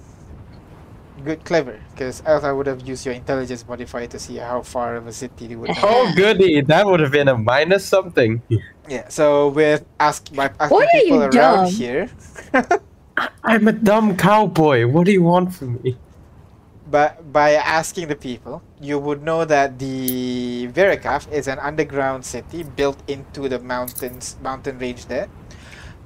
[1.23, 1.79] Good, clever.
[1.93, 5.13] Because else I would have used your intelligence modifier to see how far of a
[5.13, 5.75] city you would know.
[5.83, 8.41] Oh goody, that would have been a minus something.
[8.89, 9.07] Yeah.
[9.07, 11.67] So with ask by asking Why are people you around dumb?
[11.71, 12.09] here,
[13.43, 14.87] I'm a dumb cowboy.
[14.87, 15.95] What do you want from me?
[16.93, 22.61] But by asking the people, you would know that the Veracaf is an underground city
[22.61, 25.25] built into the mountains, mountain range there.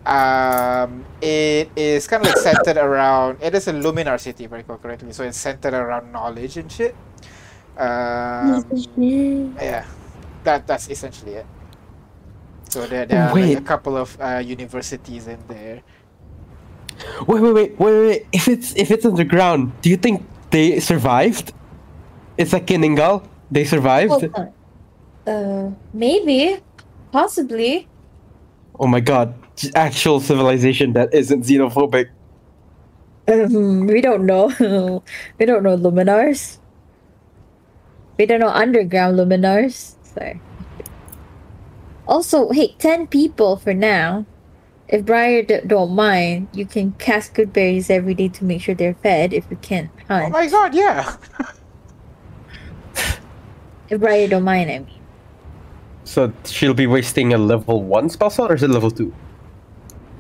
[0.07, 3.43] Um, it is kind of like centered around.
[3.43, 5.11] It is a Luminar city, if I recall correctly.
[5.11, 6.95] So it's centered around knowledge and shit.
[7.75, 8.63] Um,
[9.59, 9.83] yeah,
[10.45, 11.45] that that's essentially it.
[12.69, 15.83] So there, there are like a couple of uh, universities in there.
[17.27, 18.25] Wait, wait, wait, wait, wait.
[18.31, 21.53] If it's if it's underground, do you think they survived?
[22.37, 23.27] It's like Kinningal.
[23.51, 24.29] They survived.
[24.35, 24.53] On.
[25.25, 26.57] Uh, maybe,
[27.11, 27.87] possibly.
[28.79, 29.33] Oh my god,
[29.75, 32.09] actual civilization that isn't xenophobic.
[33.27, 34.47] Um, we don't know.
[35.39, 36.59] we don't know luminars.
[38.17, 39.95] We don't know underground luminars.
[40.03, 40.39] So.
[42.07, 44.25] Also, hey, ten people for now.
[44.89, 48.73] If Briar d- don't mind, you can cast good berries every day to make sure
[48.73, 49.33] they're fed.
[49.33, 51.17] If you can't Oh my god, yeah.
[53.89, 55.01] if Briar don't mind, I mean.
[56.05, 59.13] So she'll be wasting a level one spell slot, or is it level two?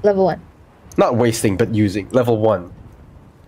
[0.03, 0.41] Level one.
[0.97, 2.73] Not wasting, but using level one.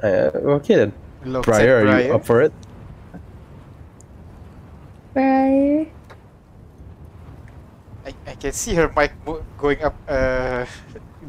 [0.02, 0.32] Uh,
[0.64, 0.94] okay then.
[1.26, 2.54] Looks Briar, at are you up for it?
[5.14, 5.86] Briar.
[8.06, 9.12] I, I can see her mic
[9.58, 9.96] going up.
[10.08, 10.66] Uh,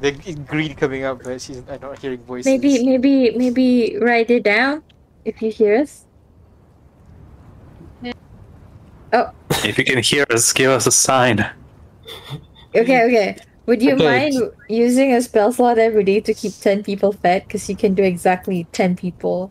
[0.01, 2.47] the g- green coming up, but she's I'm not hearing voices.
[2.47, 4.83] Maybe, maybe, maybe write it down
[5.25, 6.07] if you hear us.
[9.13, 9.31] Oh.
[9.65, 11.41] If you can hear us, give us a sign.
[12.75, 13.37] Okay, okay.
[13.67, 14.31] Would you Okay.
[14.31, 17.43] mind using a spell slot every day to keep 10 people fed?
[17.47, 19.51] Because you can do exactly 10 people.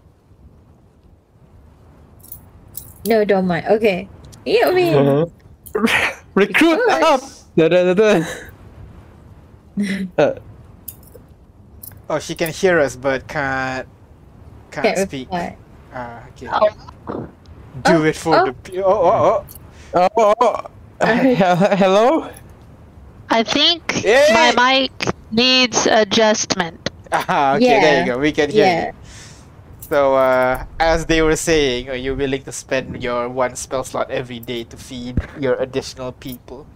[3.06, 3.66] No, don't mind.
[3.68, 4.08] Okay.
[4.46, 5.26] Yeah, I mean, Uh-huh.
[6.36, 7.22] Recruit up.
[7.56, 8.26] Da, da, da, da.
[10.18, 10.34] Uh,
[12.10, 13.88] Oh, she can hear us, but can't
[14.72, 15.30] can't, can't speak.
[15.30, 15.58] reply.
[15.94, 16.52] Ah, okay.
[16.52, 16.70] Oh.
[17.84, 18.44] Do Oh, it for oh.
[18.44, 18.54] the.
[18.54, 19.46] Pe- oh, oh, oh.
[19.94, 20.56] oh, oh, oh.
[21.06, 22.30] He- hello.
[23.30, 24.28] I think Yay!
[24.30, 26.90] my mic needs adjustment.
[27.12, 28.18] Ah, okay, there you go.
[28.20, 28.92] We can hear Yeah.
[28.92, 28.94] you.
[29.80, 34.12] So, uh, as they were saying, are you willing to spend your one spell slot
[34.12, 36.68] every day to feed your additional people?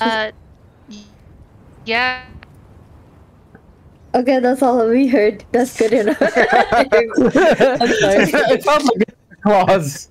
[0.00, 0.32] Uh,
[1.84, 2.24] yeah.
[4.14, 5.44] Okay, that's all we heard.
[5.52, 6.18] That's good enough.
[6.20, 8.24] I'm sorry.
[8.52, 10.08] it sounds like a clause.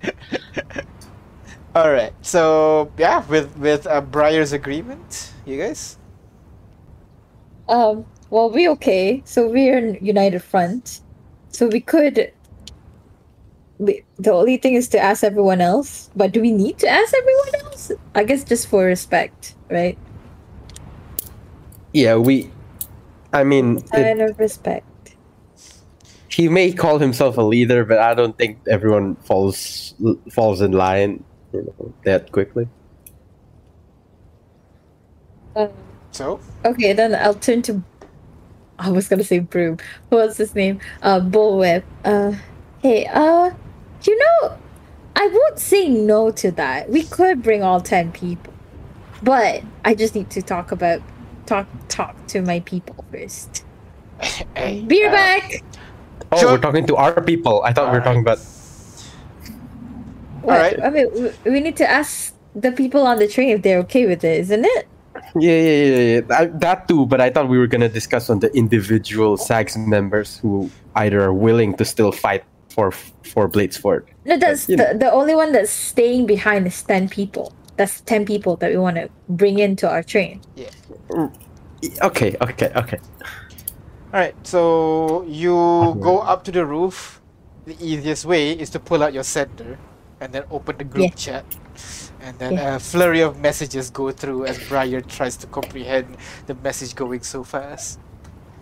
[1.76, 2.14] All right.
[2.22, 5.98] So, yeah, with with uh, Briar's agreement, you guys.
[7.68, 9.22] Um, well, we okay.
[9.26, 11.02] So we're in United Front.
[11.50, 12.32] So we could.
[13.80, 16.10] We, the only thing is to ask everyone else.
[16.16, 17.92] But do we need to ask everyone else?
[18.14, 19.98] I guess just for respect, right?
[21.94, 22.52] Yeah, we.
[23.34, 24.86] I mean, it- Kind of respect.
[26.30, 29.94] he may call himself a leader, but I don't think everyone falls
[30.30, 31.24] falls in line
[31.54, 32.68] you know, that quickly.
[35.56, 35.70] Um,
[36.12, 37.82] So, okay, then I'll turn to.
[38.80, 39.78] I was gonna say Broom.
[40.10, 40.80] What's his name?
[41.02, 41.84] Uh, Bullwhip.
[42.06, 42.34] Uh,
[42.82, 43.52] hey, uh,
[44.04, 44.58] you know,
[45.16, 46.90] I won't say no to that.
[46.90, 48.54] We could bring all ten people,
[49.24, 51.02] but I just need to talk about
[51.46, 53.64] talk talk to my people first.
[54.56, 55.64] hey, Beer uh, back.
[56.32, 56.52] Oh, Sure.
[56.52, 57.64] we're talking to our people.
[57.64, 58.38] I thought we were talking about.
[60.42, 60.56] What?
[60.56, 60.84] Alright.
[60.84, 61.08] I mean,
[61.44, 64.40] we, we need to ask the people on the train if they're okay with it,
[64.42, 64.88] isn't it?
[65.36, 66.38] Yeah, yeah, yeah, yeah.
[66.38, 67.06] I, that too.
[67.06, 71.34] But I thought we were gonna discuss on the individual SAGS members who either are
[71.34, 74.06] willing to still fight for for Bladesford.
[74.26, 77.54] No, that's you the, the only one that's staying behind is ten people.
[77.78, 80.42] That's ten people that we want to bring into our train.
[80.56, 80.70] Yeah.
[82.04, 83.00] Okay, okay, okay.
[84.14, 84.36] All right.
[84.46, 87.22] So you go up to the roof.
[87.66, 89.78] The easiest way is to pull out your sender,
[90.20, 91.46] and then open the group chat.
[92.20, 92.76] And then Yeah.
[92.76, 96.18] a flurry of messages go through as Briar tries to comprehend
[96.48, 98.00] the message going so fast.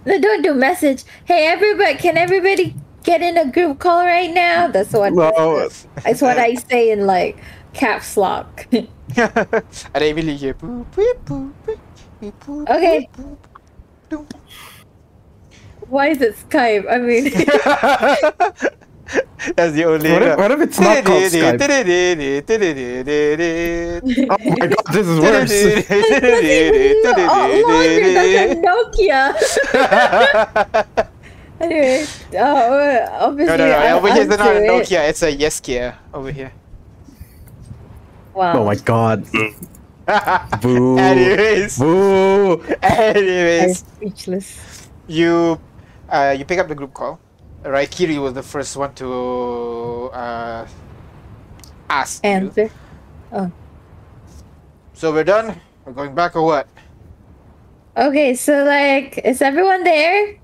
[0.05, 1.03] No, don't do message.
[1.25, 1.95] Hey, everybody!
[1.97, 2.75] Can everybody
[3.07, 4.67] get in a group call right now?
[4.67, 5.13] That's what.
[5.13, 5.69] No,
[6.03, 7.37] That's what I say in like
[7.73, 8.67] caps lock.
[8.71, 8.89] and
[9.95, 11.79] I really hear boop, boop, boop, boop,
[12.21, 13.07] boop, boop, Okay.
[13.15, 13.37] boop,
[14.09, 14.29] boop,
[15.87, 16.85] Why is it Skype?
[16.91, 18.73] I mean, boop.
[19.55, 20.11] That's the only.
[20.11, 21.59] What if, what if it's not called Skype?
[21.63, 22.43] Skype?
[24.29, 25.51] Oh my god, this is worse.
[27.39, 29.23] oh Lord, that's a Nokia.
[31.61, 32.05] Anyway,
[32.37, 33.77] uh, obviously, No, no, no.
[33.77, 34.69] I'll Over here, it's not a answer it.
[34.69, 35.09] Nokia.
[35.09, 36.51] It's a Yeskia over here.
[38.33, 38.59] Wow.
[38.59, 39.25] Oh my god.
[40.61, 40.97] Boo.
[40.99, 42.61] Anyways, Boo.
[42.61, 44.89] I'm anyways, speechless.
[45.07, 45.59] you
[46.09, 47.19] uh, you pick up the group call.
[47.63, 50.67] Raikiri was the first one to uh,
[51.89, 52.29] ask you.
[52.29, 52.71] Answer.
[54.93, 55.59] So we're done.
[55.85, 56.67] We're going back or what?
[57.97, 60.37] Okay, so like, is everyone there?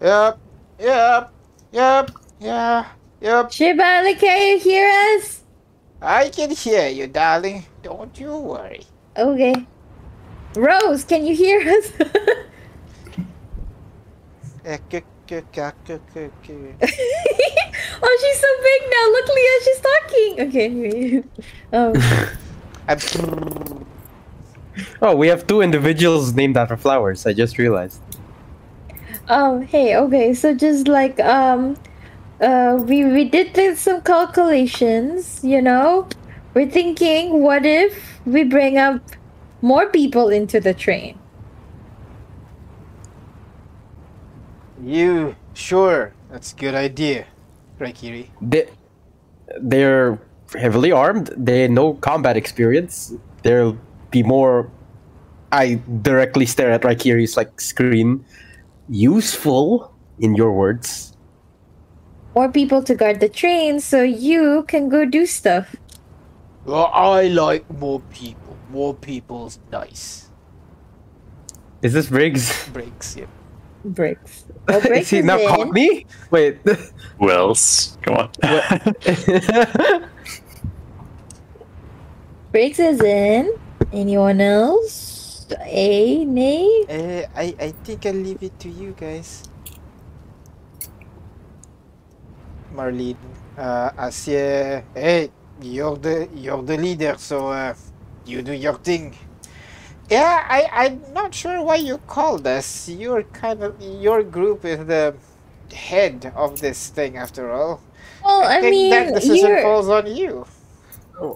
[0.00, 0.38] Yep.
[0.80, 1.32] Yep.
[1.72, 2.10] Yep.
[2.40, 2.86] Yeah.
[3.20, 3.50] Yep.
[3.50, 5.42] Shibali, can you hear us?
[6.02, 7.64] I can hear you, darling.
[7.82, 8.82] Don't you worry.
[9.16, 9.66] Okay.
[10.54, 11.92] Rose, can you hear us?
[14.66, 14.78] Eh,
[18.02, 19.04] oh, she's so big now.
[19.12, 20.30] Look, Leah, she's talking.
[20.48, 20.64] Okay.
[20.66, 21.22] anyway.
[21.72, 21.94] um,
[22.88, 23.86] I'm-
[25.00, 27.26] Oh, we have two individuals named after flowers.
[27.26, 28.00] I just realized.
[29.28, 29.62] Um.
[29.62, 29.96] Hey.
[29.96, 30.34] Okay.
[30.34, 31.76] So just like um,
[32.40, 35.40] uh, we we did some calculations.
[35.42, 36.08] You know,
[36.54, 39.00] we're thinking, what if we bring up
[39.62, 41.18] more people into the train?
[44.82, 46.12] You sure?
[46.30, 47.26] That's a good idea,
[47.80, 48.28] Raikiri.
[48.42, 48.68] They,
[49.60, 50.18] they're
[50.54, 51.30] heavily armed.
[51.36, 53.14] They no combat experience.
[53.42, 53.78] They'll
[54.10, 54.70] be more.
[55.52, 58.24] I directly stare at Raikiri's like screen.
[58.88, 61.12] Useful, in your words.
[62.34, 65.74] or people to guard the train, so you can go do stuff.
[66.66, 68.56] Well, I like more people.
[68.70, 70.28] More people's nice.
[71.82, 72.68] Is this Briggs?
[72.70, 73.26] Breaks, yeah.
[73.84, 74.44] Bricks.
[74.68, 75.48] Oh, Is he is now in.
[75.48, 76.04] caught me?
[76.32, 76.58] Wait.
[77.20, 77.96] Who else?
[78.02, 78.30] Come on.
[82.52, 83.54] Briggs is in.
[83.92, 85.15] Anyone else?
[85.52, 86.84] A nay?
[86.88, 89.48] Uh, I, I think I'll leave it to you guys.
[92.74, 93.16] Marlene,
[93.56, 95.30] uh, Asya, hey,
[95.62, 97.74] you're the you're the leader, so uh,
[98.26, 99.16] you do your thing.
[100.10, 102.88] Yeah, I I'm not sure why you called us.
[102.88, 105.14] You're kind of your group is the
[105.72, 107.80] head of this thing, after all.
[108.24, 109.62] Well, I, think mean, that decision you're...
[109.62, 110.46] falls on you.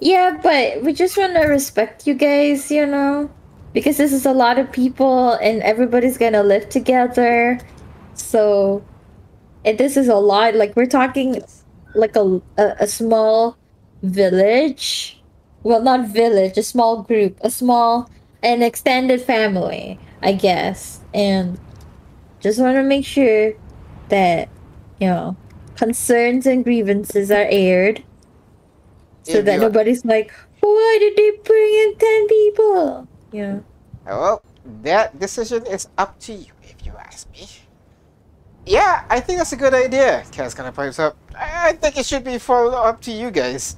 [0.00, 3.30] yeah, but we just want to respect you guys, you know.
[3.72, 7.58] Because this is a lot of people and everybody's gonna live together.
[8.14, 8.84] So,
[9.64, 10.54] and this is a lot.
[10.54, 11.42] Like we're talking,
[11.94, 13.58] like a a, a small
[14.02, 15.22] village.
[15.62, 18.10] Well, not village, a small group, a small
[18.42, 21.00] an extended family, I guess.
[21.14, 21.60] And
[22.40, 23.54] just want to make sure
[24.08, 24.48] that
[25.00, 25.36] you know
[25.76, 28.04] concerns and grievances are aired,
[29.22, 33.09] so If that nobody's like, why did they bring in ten people?
[33.32, 33.60] Yeah.
[34.06, 34.42] Well,
[34.82, 37.46] that decision is up to you, if you ask me.
[38.66, 40.24] Yeah, I think that's a good idea.
[40.32, 41.16] Kaz kind of pipes up.
[41.34, 43.76] I, I think it should be followed up to you guys.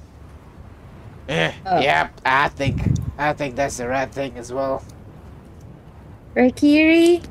[1.27, 1.79] Eh, Oh.
[1.79, 2.81] Yeah, I think
[3.17, 4.83] I think that's the right thing as well.
[6.35, 7.21] Right, Kiri?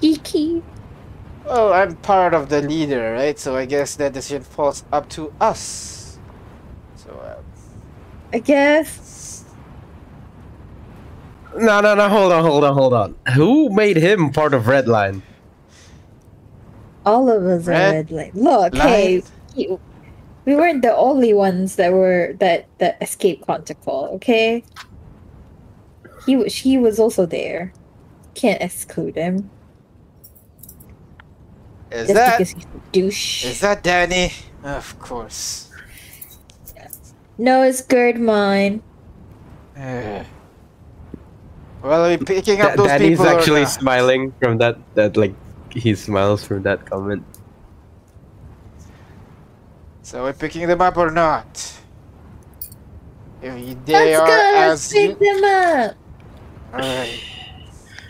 [0.00, 0.62] Iki.
[1.44, 3.38] Well, I'm part of the leader, right?
[3.38, 6.18] So I guess that decision falls up to us.
[6.96, 7.42] So, uh,
[8.32, 9.05] I guess.
[11.58, 12.08] No, no, no.
[12.08, 13.14] Hold on, hold on, hold on.
[13.34, 15.22] Who made him part of Redline?
[17.04, 18.34] All of us Red are Redline.
[18.34, 18.34] light.
[18.34, 19.22] Look, hey,
[19.54, 19.80] you-
[20.44, 24.62] we weren't the only ones that were that that escaped Quantical, okay?
[26.24, 27.72] He was he was also there.
[28.34, 29.50] Can't exclude him
[31.90, 33.44] is just that because he's a douche.
[33.44, 34.32] is that Danny?
[34.62, 35.70] Of course.
[37.38, 38.82] no, it's Gerd mine.
[39.76, 40.24] Eh.
[41.86, 43.70] Well, are we picking up Da- those Danny's people or actually not?
[43.70, 44.76] smiling from that.
[44.94, 45.34] That like
[45.70, 47.22] he smiles from that comment.
[50.02, 51.46] So we're picking them up or not?
[53.42, 54.32] If they Let's are go.
[54.32, 55.94] Let's as pick them up.
[56.74, 57.20] Alright,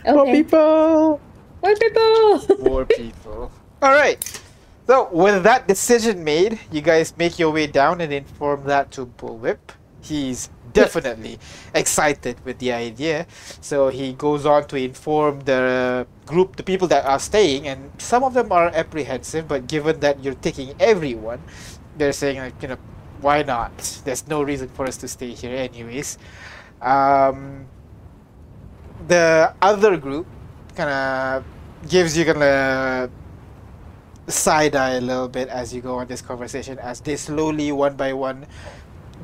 [0.07, 0.33] Okay.
[0.33, 1.21] people!
[1.63, 2.57] More people.
[2.71, 3.53] more people.
[3.83, 4.41] Alright.
[4.87, 9.07] So with that decision made, you guys make your way down and inform that to
[9.07, 9.59] Bullwhip.
[10.01, 11.39] He's definitely
[11.75, 13.27] excited with the idea.
[13.61, 18.23] So he goes on to inform the group, the people that are staying, and some
[18.23, 21.41] of them are apprehensive, but given that you're taking everyone,
[21.97, 22.79] they're saying like, you know,
[23.21, 23.73] why not?
[24.05, 26.19] There's no reason for us to stay here anyways.
[26.83, 27.67] Um,
[29.09, 30.27] the other group
[30.75, 31.45] kind of
[31.89, 33.11] gives you kind of
[34.29, 37.95] side eye a little bit as you go on this conversation as they slowly one
[37.97, 38.45] by one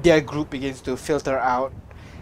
[0.02, 1.72] their group begins to filter out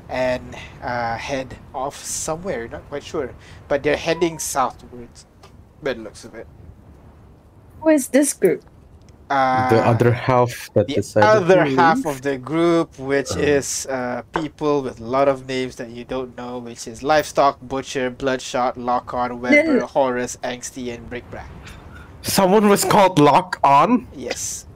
[0.09, 3.33] and uh, head off somewhere not quite sure
[3.69, 5.27] but they're heading southwards
[5.83, 6.47] by the looks of it
[7.81, 8.63] Who is this group?
[9.31, 13.87] uh, the other half that the decided other to half of the group, which is
[13.87, 18.11] uh, people with a lot of names that you don't know, which is Livestock, Butcher,
[18.11, 21.47] Bloodshot, Lock-On, Weber, Then- Horus, Angsty, and Brickbrack.
[22.23, 24.09] Someone was called Lock On.
[24.17, 24.67] Yes.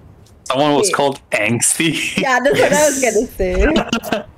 [0.44, 2.16] Someone was called Angsty.
[2.20, 4.24] Yeah, that's what I was gonna say.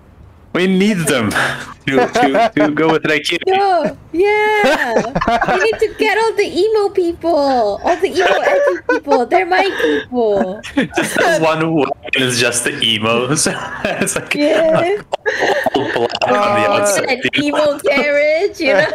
[0.55, 3.43] we need them to, to, to go with Raikiri.
[3.47, 5.57] No, yeah.
[5.57, 7.29] we need to get all the emo people,
[7.85, 9.27] all the emo edgy people.
[9.27, 10.61] They're my people.
[10.75, 13.47] Just the one wagon is just the emos.
[13.85, 15.03] it's like Yeah.
[15.75, 17.09] all black on the outside.
[17.23, 18.91] That emo carriage, you know.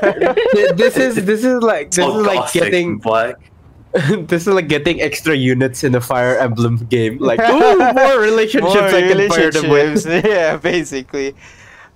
[0.54, 3.36] Th- this is this is like this all is like getting black.
[4.28, 7.18] this is like getting extra units in the Fire Emblem game.
[7.18, 10.06] Like ooh, more relationships More I can fire them with.
[10.26, 11.36] yeah, basically.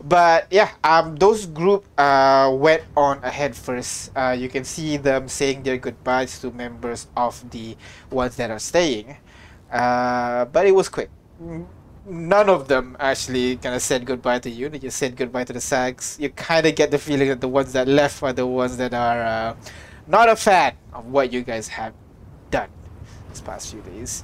[0.04, 4.12] But yeah, um, those group uh went on ahead first.
[4.16, 7.78] Uh, you can see them saying their goodbyes to members of the
[8.12, 9.16] ones that are staying.
[9.72, 11.10] Uh, but it was quick.
[12.08, 14.70] None of them actually kind of said goodbye to you.
[14.70, 16.18] They just said goodbye to the Sags.
[16.20, 18.94] You kind of get the feeling that the ones that left are the ones that
[18.94, 19.56] are uh,
[20.08, 21.94] not a fan of what you guys have
[22.52, 22.70] done
[23.30, 24.24] this past few days.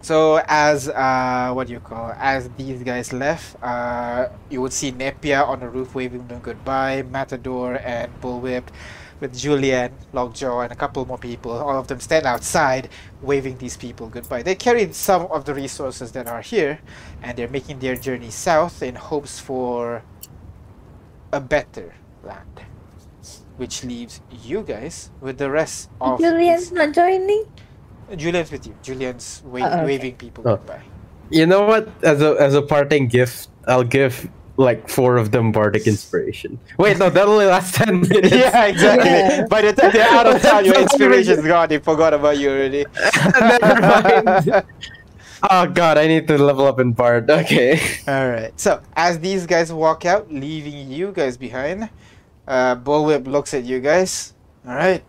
[0.00, 4.90] So as uh, what do you call as these guys left, uh, you would see
[4.90, 8.64] Nepia on the roof waving them goodbye, Matador and Bullwhip,
[9.20, 11.52] with Julian, Lockjaw, and a couple more people.
[11.52, 12.88] All of them stand outside
[13.20, 14.42] waving these people goodbye.
[14.42, 16.80] They carried some of the resources that are here,
[17.22, 20.02] and they're making their journey south in hopes for
[21.32, 22.62] a better land,
[23.58, 26.18] which leaves you guys with the rest of.
[26.18, 27.44] Julian's these- not joining.
[28.16, 28.74] Julian's with you.
[28.82, 29.84] Julian's wa- Oh, okay.
[29.84, 30.56] waving people Oh.
[30.56, 30.82] goodbye.
[31.28, 31.90] You know what?
[32.02, 36.58] As a as a parting gift, I'll give like four of them bardic inspiration.
[36.78, 38.32] Wait, no, that only lasts ten minutes.
[38.34, 39.10] yeah, exactly.
[39.10, 39.44] Yeah.
[39.46, 41.68] By the time they're out of town, your That's not inspiration's gone.
[41.68, 42.86] They forgot about you already.
[43.40, 44.64] Never mind.
[45.50, 47.30] Oh god, I need to level up in bard.
[47.30, 47.78] Okay.
[48.08, 48.50] All right.
[48.58, 51.88] So as these guys walk out, leaving you guys behind,
[52.48, 54.32] uh, Bullwhip looks at you guys.
[54.66, 55.04] All right.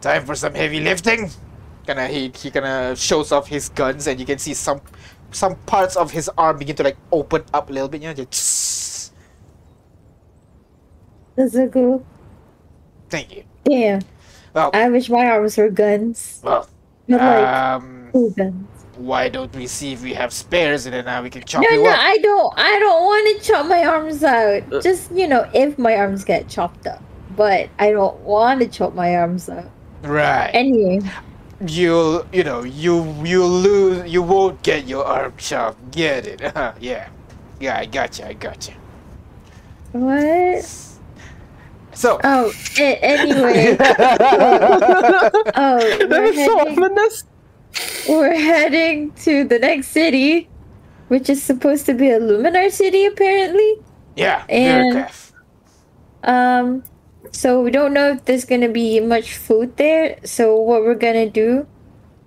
[0.00, 1.30] Time for some heavy lifting.
[1.88, 4.80] Of he he of shows off his guns, and you can see some
[5.30, 8.02] some parts of his arm begin to like open up a little bit.
[8.02, 9.14] You know, just
[11.36, 12.04] That's so cool.
[13.08, 13.44] thank you.
[13.64, 14.02] Damn.
[14.52, 16.40] Well, I wish my arms were guns.
[16.42, 16.68] well,
[17.08, 18.75] But like um, cool guns.
[18.98, 21.68] Why don't we see if we have spares, and then now we can chop No,
[21.70, 21.98] you no, up.
[21.98, 22.54] I don't.
[22.56, 24.62] I don't want to chop my arms out.
[24.72, 24.80] Uh.
[24.80, 28.94] Just you know, if my arms get chopped up, but I don't want to chop
[28.94, 29.70] my arms out.
[30.02, 30.54] Right.
[30.54, 31.00] Anyway,
[31.66, 36.72] you'll you know you you'll lose you won't get your arm chopped get it huh?
[36.80, 37.08] yeah
[37.60, 38.74] yeah i got you i got you
[39.92, 40.64] what?
[41.94, 43.76] so Oh, a- anyway.
[45.54, 47.24] oh, That we're was so heading, ominous.
[48.08, 50.48] We're heading to the next city,
[51.08, 53.76] which is supposed to be a Luminar city, apparently.
[54.16, 55.06] yeah And-
[56.24, 56.82] Um,
[57.30, 60.16] so we don't know if there's gonna be much food there.
[60.24, 61.66] So what we're gonna do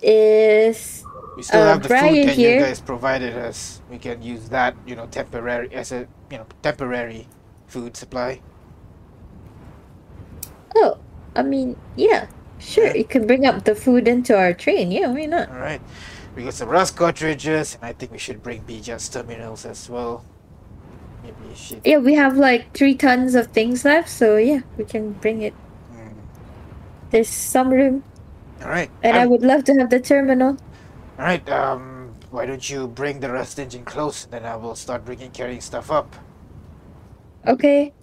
[0.02, 1.04] is
[1.36, 3.82] we still uh, have the Brian food that here- you guys provided us.
[3.92, 7.28] We can use that you know temporary as a you know temporary
[7.68, 8.40] food supply.
[10.76, 10.98] Oh,
[11.36, 12.28] I mean, yeah,
[12.60, 14.92] sure, you can bring up the food into our train.
[14.92, 15.50] Yeah, why not?
[15.50, 15.82] all right
[16.36, 20.24] we got some rust cartridges and i think we should bring Bija's terminals as well
[21.24, 24.86] maybe you should Yeah, we have like three tons of things left, so yeah, we
[24.86, 25.54] can bring it.
[25.92, 26.14] Mm.
[27.10, 28.04] There's some room,
[28.62, 30.58] all right and I I'm- would love to have the terminal.
[31.18, 34.76] all right um why don't you bring the rust engine close and then i will
[34.76, 36.16] start bringing carrying stuff up
[37.48, 37.94] Okay.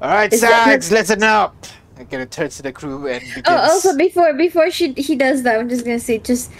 [0.00, 1.54] All right, Sags, listen up.
[2.02, 3.44] I'm gonna turn to the crew and begins.
[3.46, 6.50] Oh, also before before she he does that, I'm just gonna say just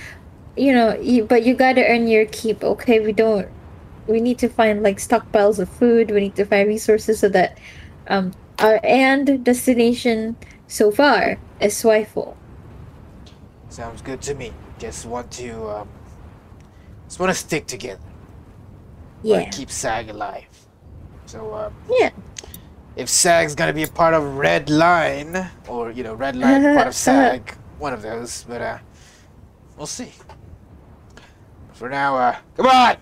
[0.57, 2.63] you know, you, but you gotta earn your keep.
[2.63, 3.49] Okay, we don't.
[4.07, 6.13] We need to find like stockpiles of food.
[6.13, 7.59] We need to find resources so that
[8.07, 10.37] um our end destination
[10.69, 12.37] so far is Swifle.
[13.69, 14.53] Sounds good to me.
[14.79, 15.89] Just want to, um,
[17.09, 18.01] just want to stick together.
[19.23, 19.49] Yeah.
[19.51, 20.47] Keep Sag alive.
[21.27, 22.11] So, um, Yeah.
[22.97, 26.89] If Sag's gonna be a part of Red Line, or you know, Red Line part
[26.89, 28.79] of Sag, one of those, but uh,
[29.77, 30.13] we'll see.
[31.73, 32.97] For now, uh, come on,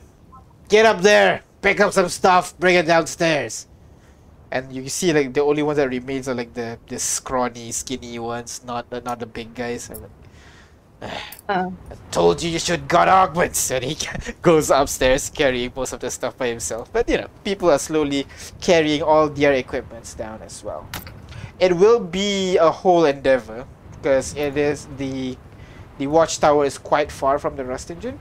[0.68, 3.66] get up there, pick up some stuff, bring it downstairs.
[4.52, 8.18] And you see, like the only ones that remains are like the the scrawny, skinny
[8.18, 9.90] ones, not not the big guys.
[11.02, 11.72] Oh.
[11.90, 13.96] I told you you should got augments, and he
[14.42, 16.92] goes upstairs carrying most of the stuff by himself.
[16.92, 18.26] But you know, people are slowly
[18.60, 20.88] carrying all their equipments down as well.
[21.58, 23.66] It will be a whole endeavor
[23.96, 25.36] because it is the
[25.98, 28.18] the watchtower is quite far from the rust engine,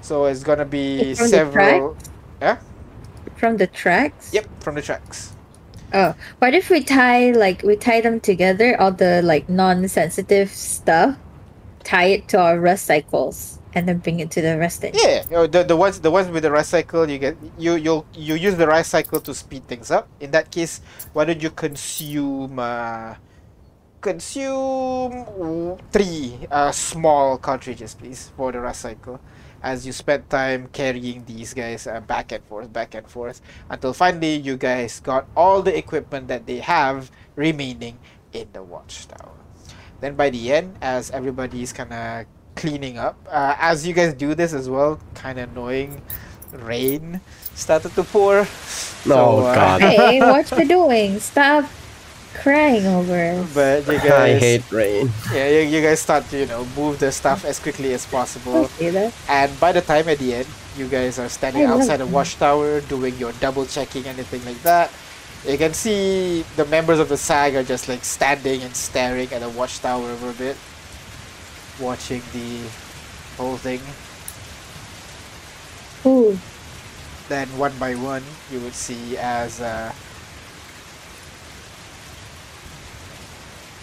[0.00, 1.96] so it's gonna be the several.
[3.36, 4.32] From the tracks.
[4.32, 5.32] Yep, from the tracks.
[5.92, 11.16] Oh, what if we tie like we tie them together, all the like non-sensitive stuff,
[11.84, 15.00] tie it to our rust cycles, and then bring it to the rust engine.
[15.04, 17.76] Yeah, you know, the the ones the ones with the rust cycle, you get you
[17.76, 20.08] you'll you use the rust cycle to speed things up.
[20.20, 20.80] In that case,
[21.12, 23.14] why don't you consume uh,
[24.00, 29.20] consume three uh, small cartridges, please, for the rust cycle,
[29.62, 33.92] as you spend time carrying these guys uh, back and forth, back and forth, until
[33.92, 37.98] finally you guys got all the equipment that they have remaining
[38.32, 39.43] in the watchtower.
[40.04, 42.26] Then by the end, as everybody's kind of
[42.60, 46.02] cleaning up, uh, as you guys do this as well, kind of annoying,
[46.52, 47.20] rain
[47.54, 48.44] started to pour.
[49.08, 51.20] Oh So, uh, God, Hey, what you doing?
[51.20, 51.64] Stop
[52.34, 53.46] crying over.
[53.54, 55.10] But you I guys, hate rain.
[55.32, 58.68] yeah, you, you guys start to you know move the stuff as quickly as possible.
[58.76, 59.12] Okay, that.
[59.28, 62.12] And by the time at the end, you guys are standing I outside the that.
[62.12, 64.90] watchtower doing your double checking, anything like that.
[65.46, 69.40] You can see the members of the SAG are just like standing and staring at
[69.40, 70.56] the watchtower for a bit,
[71.78, 72.70] watching the
[73.36, 73.80] whole thing.
[76.06, 76.40] Ooh,
[77.28, 79.92] Then one by one, you would see as uh,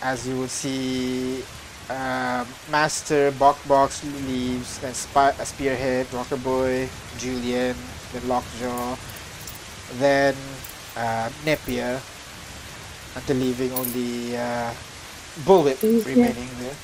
[0.01, 1.43] as you would see
[1.89, 7.75] uh, Master Bok Box leaves, then Sp- Spearhead, Rocker Boy, Julian,
[8.13, 8.97] then Lockjaw,
[9.93, 10.35] then
[10.97, 12.01] uh, Nepia,
[13.15, 14.73] until leaving only uh,
[15.45, 16.75] Bullwhip remaining there.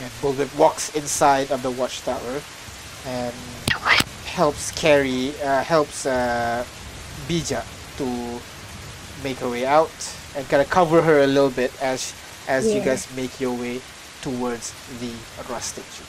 [0.00, 2.40] And Bullwhip walks inside of the watchtower
[3.06, 3.34] and
[4.24, 6.64] helps carry, uh, helps uh,
[7.28, 7.64] Bija
[7.98, 8.40] to
[9.22, 9.90] make her way out
[10.36, 12.14] and kind of cover her a little bit as
[12.48, 13.80] as you guys make your way
[14.22, 15.12] towards the
[15.50, 16.06] rust station.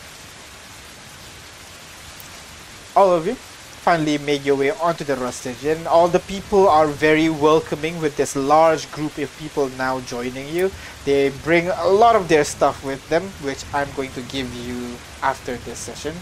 [2.95, 3.35] All of you
[3.81, 5.87] finally make your way onto the rust engine.
[5.87, 10.71] All the people are very welcoming with this large group of people now joining you.
[11.05, 14.97] They bring a lot of their stuff with them, which I'm going to give you
[15.23, 16.15] after this session.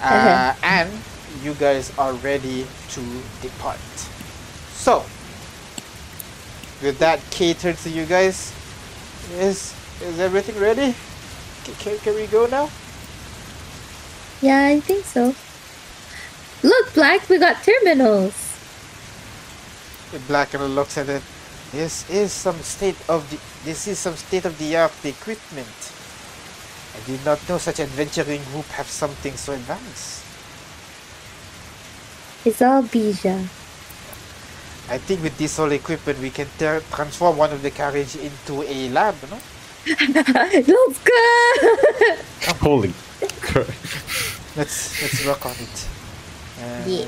[0.00, 0.90] Uh, and
[1.42, 3.02] you guys are ready to
[3.42, 3.80] depart.
[4.72, 5.04] So,
[6.82, 8.52] with that catered to you guys,
[9.32, 10.94] is is everything ready?
[11.64, 12.70] Can, can, can we go now?
[14.40, 15.34] Yeah, I think so.
[16.64, 18.32] Look, Black, we got terminals.
[20.12, 21.22] The Blacker looks at it.
[21.72, 23.36] This is some state of the
[23.68, 25.76] this is some state of the art equipment.
[26.96, 30.24] I did not know such an adventuring group have something so advanced.
[32.46, 33.44] It's all Bija.
[34.88, 38.62] I think with this whole equipment we can ter- transform one of the carriage into
[38.62, 39.36] a lab, no?
[40.14, 42.16] Let's go!
[42.64, 42.94] Holy
[43.42, 43.68] crap.
[44.56, 45.93] Let's let's work on it.
[46.60, 47.06] Uh, Yeah.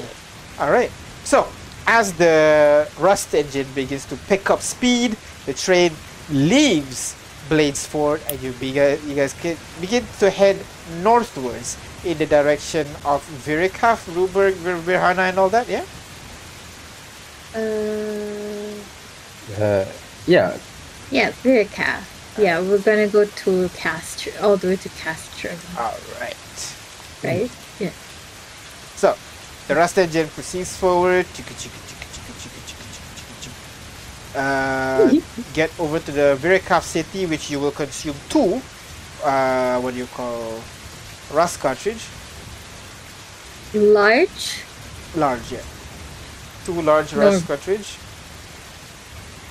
[0.59, 0.91] All right.
[1.25, 1.47] So
[1.87, 5.17] as the rust engine begins to pick up speed,
[5.47, 5.93] the train
[6.31, 7.15] leaves
[7.49, 10.57] Bladesford, and you begin you guys can begin to head
[11.03, 15.69] northwards in the direction of Virikaf, Ruberg, Vir- Virhana, and all that.
[15.69, 15.85] Yeah.
[17.55, 18.83] Uh,
[19.61, 19.85] Uh,
[20.27, 20.59] yeah,
[21.11, 22.03] yeah, Virika.
[22.37, 26.37] Yeah, we're gonna go to Castro, all the way to Castro, All right.
[27.23, 27.51] right?
[27.51, 27.66] Yeah.
[29.69, 31.27] The rust engine proceeds forward.
[34.37, 35.13] Uh,
[35.55, 38.61] get over to the Virikov city, which you will consume two,
[39.25, 40.61] uh, what do you call,
[41.33, 42.05] rust cartridge.
[43.75, 44.63] Large?
[45.17, 45.65] Large, yeah.
[46.65, 47.21] Two large no.
[47.21, 47.99] rust cartridge.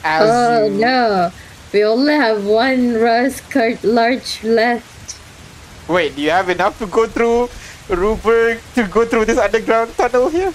[0.03, 0.79] As oh, you...
[0.79, 1.31] no.
[1.73, 5.19] We only have one rust cart large left.
[5.89, 7.49] Wait, do you have enough to go through
[7.90, 10.53] Ruberg to go through this underground tunnel here?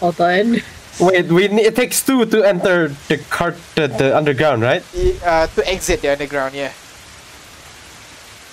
[0.00, 0.60] Hold on.
[1.00, 4.82] wait, we ne- it takes two to enter the cart, the, the underground, right?
[5.24, 6.72] Uh, to exit the underground, yeah.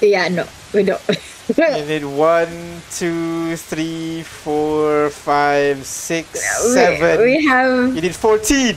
[0.01, 1.01] Yeah, no, we don't.
[1.47, 6.39] You need one, two, three, four, five, six,
[6.73, 7.19] seven.
[7.19, 8.75] We, we have You need 14.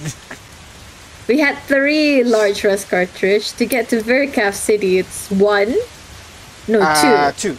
[1.29, 4.99] we had three large rust cartridge to get to Vericaf City.
[4.99, 5.75] It's one,
[6.67, 7.55] no Uh, two.
[7.55, 7.59] two.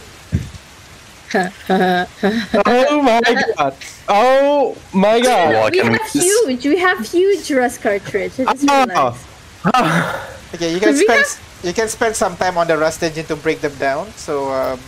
[1.34, 3.20] Oh my
[3.56, 3.74] god!
[4.08, 5.72] Oh my god!
[5.72, 6.64] We have huge.
[6.64, 8.32] We have huge rust cartridge.
[8.40, 9.26] I just.
[10.54, 13.36] Okay, you can spend have- you can spend some time on the rust engine to
[13.36, 14.08] break them down.
[14.16, 14.80] So, um,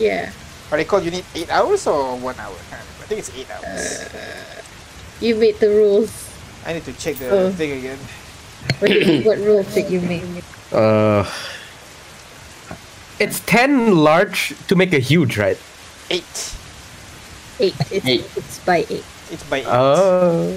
[0.00, 0.32] Yeah,
[0.68, 0.98] what do you call?
[1.02, 2.50] You need eight hours or one hour?
[2.50, 3.02] I can't remember.
[3.02, 4.10] I think it's eight hours.
[5.22, 6.10] you made the rules.
[6.66, 7.50] I need to check the Oh.
[7.54, 7.98] thing again.
[8.82, 8.90] What,
[9.24, 10.24] what rules did you make?
[10.74, 11.22] Uh,
[13.18, 15.58] it's ten large to make a huge, right?
[16.10, 16.54] Eight.
[17.60, 17.74] Eight.
[17.90, 18.24] It's, Eight.
[18.36, 19.04] it's by eight.
[19.30, 19.66] It's by eight.
[19.68, 20.54] Oh.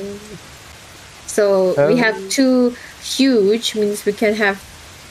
[1.28, 2.30] So we have Um.
[2.30, 4.62] two huge means we can have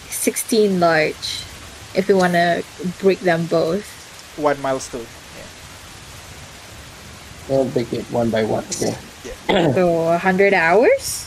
[0.09, 1.45] sixteen large
[1.95, 2.63] if we want to
[3.01, 3.85] break them both.
[4.39, 5.05] one milestone.
[5.37, 5.49] Yeah.
[7.49, 8.65] We'll take it one by one.
[8.71, 8.95] Okay.
[9.75, 11.27] So a hundred hours.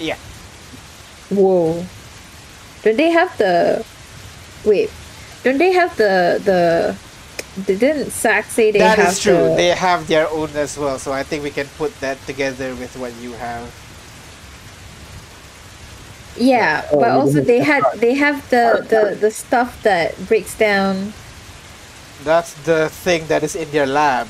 [0.00, 0.16] Yeah.
[1.30, 1.84] Whoa.
[2.82, 3.84] Don't they have the?
[4.64, 4.90] Wait.
[5.42, 6.96] Don't they have the the?
[7.64, 9.48] Didn't Sack say they That have is true.
[9.48, 9.54] the?
[9.54, 10.98] They have their own as well.
[10.98, 13.72] So I think we can put that together with what you have.
[16.36, 18.00] Yeah, Oh, but also they had that.
[18.00, 21.14] they have the the the stuff that breaks down.
[22.20, 24.28] That's the thing that is in their lab.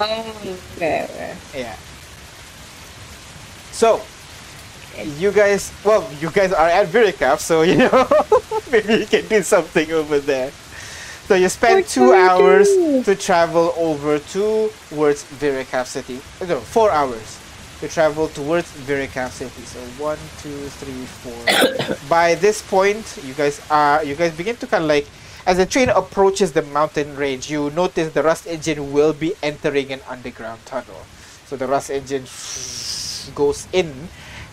[0.00, 1.38] Oh, okay.
[1.52, 1.76] Yeah.
[3.70, 4.08] So,
[5.18, 8.08] you guys, well, you guys are at Viricap, so you know,
[8.72, 10.50] maybe you can do something over there.
[11.26, 12.68] So you spend two hours
[13.04, 16.20] to travel over towards Viricap City.
[16.40, 17.40] Uh, no, four hours
[17.80, 19.62] to travel towards Viricap City.
[19.62, 21.96] So one, two, three, four.
[22.08, 25.06] By this point, you guys are you guys begin to kind of like
[25.46, 29.92] as the train approaches the mountain range, you notice the rust engine will be entering
[29.92, 31.04] an underground tunnel.
[31.46, 32.24] So the rust engine
[33.34, 34.08] goes in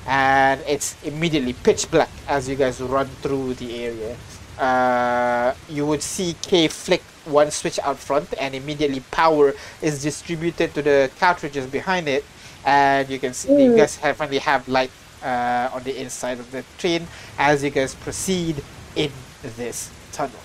[0.08, 4.18] and it's immediately pitch black as you guys run through the area.
[4.58, 10.74] Uh, you would see K flick one switch out front and immediately power is distributed
[10.74, 12.26] to the cartridges behind it
[12.66, 13.78] and you can see you Mm.
[13.78, 14.92] guys have finally have light
[15.24, 17.08] uh, on the inside of the train
[17.38, 18.64] as you guys proceed
[18.96, 19.12] in
[19.58, 20.40] this tunnel.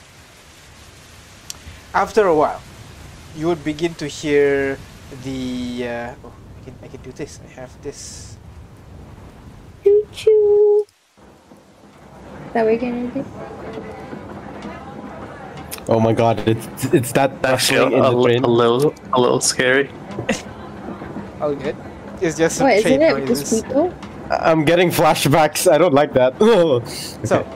[1.94, 2.60] After a while,
[3.34, 4.78] you would begin to hear
[5.24, 5.88] the.
[5.88, 7.40] Uh, oh, I can, I can do this.
[7.44, 8.35] I have this.
[10.16, 10.86] Choo choo.
[12.46, 13.24] Is that what you're gonna do?
[15.88, 16.40] Oh my god!
[16.48, 19.90] It's it's that Actually, rustling in a, the li- little, a little scary.
[21.40, 21.76] All good.
[22.20, 23.50] It's just some What train isn't it noises.
[23.50, 23.94] just people?
[24.30, 25.70] I'm getting flashbacks.
[25.70, 26.34] I don't like that.
[27.26, 27.46] So,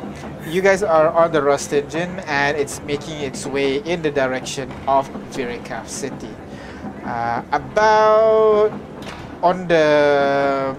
[0.46, 4.70] you guys are on the rust engine and it's making its way in the direction
[4.86, 6.30] of Viricaf City.
[7.04, 8.72] Uh, about
[9.42, 10.76] on the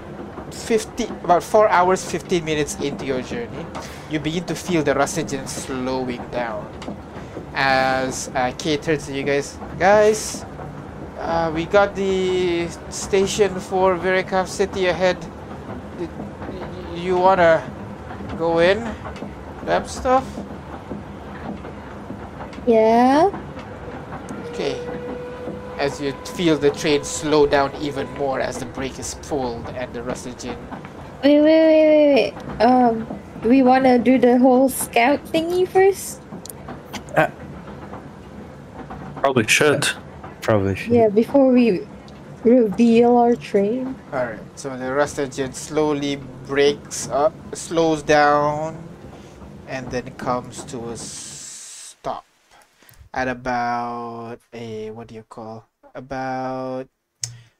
[0.53, 3.65] 50, about 4 hours 15 minutes into your journey,
[4.09, 6.67] you begin to feel the rust slowing down.
[7.53, 10.45] As uh, Kay turns to you guys, guys,
[11.19, 15.17] uh, we got the station for Viricaf City ahead.
[15.97, 16.09] Did-
[16.95, 17.63] You wanna
[18.37, 18.77] go in?
[19.65, 20.25] Grab stuff?
[22.67, 23.31] Yeah.
[24.49, 24.77] Okay.
[25.81, 29.91] As you feel the train slow down even more as the brake is pulled and
[29.93, 30.61] the rust engine.
[31.23, 32.61] Wait, wait, wait, wait, wait.
[32.61, 33.07] Um,
[33.41, 36.21] we want to do the whole scout thingy first?
[39.21, 39.87] Probably should.
[40.41, 40.93] Probably should.
[40.93, 41.87] Yeah, before we
[42.43, 43.95] reveal our train.
[44.13, 48.77] Alright, so the rust engine slowly breaks up, slows down,
[49.67, 52.25] and then comes to a stop
[53.13, 55.65] at about a what do you call
[55.95, 56.87] about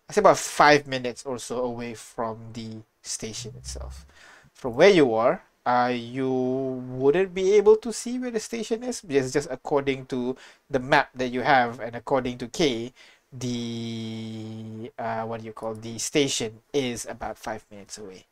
[0.09, 4.05] I say about five minutes or so away from the station itself.
[4.53, 6.29] From where you are, uh, you
[6.99, 10.35] wouldn't be able to see where the station is because just according to
[10.69, 12.93] the map that you have and according to K,
[13.31, 18.25] the uh, what do you call the station is about five minutes away.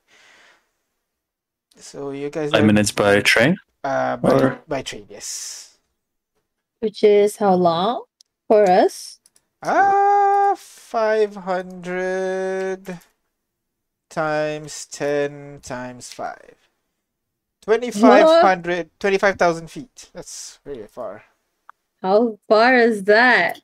[1.78, 3.58] So you guys Five are- minutes by train.
[3.84, 5.78] uh, by, or- by train, yes.
[6.80, 8.04] Which is how long
[8.48, 9.19] for us?
[9.62, 13.00] Ah, 500
[14.10, 16.56] times 10 times 5.
[17.62, 20.10] 2,500, 25,000 feet.
[20.14, 21.24] That's very far.
[22.02, 23.60] How far is that?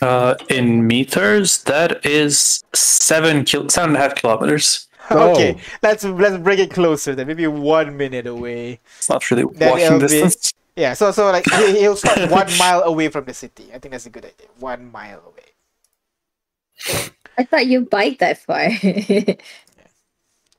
[0.00, 4.88] Uh, in meters, that is seven kil- seven and a half kilometers.
[5.10, 5.60] Okay, Oh.
[5.82, 7.26] let's let's bring it closer then.
[7.26, 8.80] Maybe one minute away.
[8.96, 10.54] It's not really Then walking it'll be- distance.
[10.76, 13.70] Yeah, so so like he- he'll start one mile away from the city.
[13.72, 14.48] I think that's a good idea.
[14.58, 17.10] One mile away.
[17.38, 18.68] I thought you bike that far.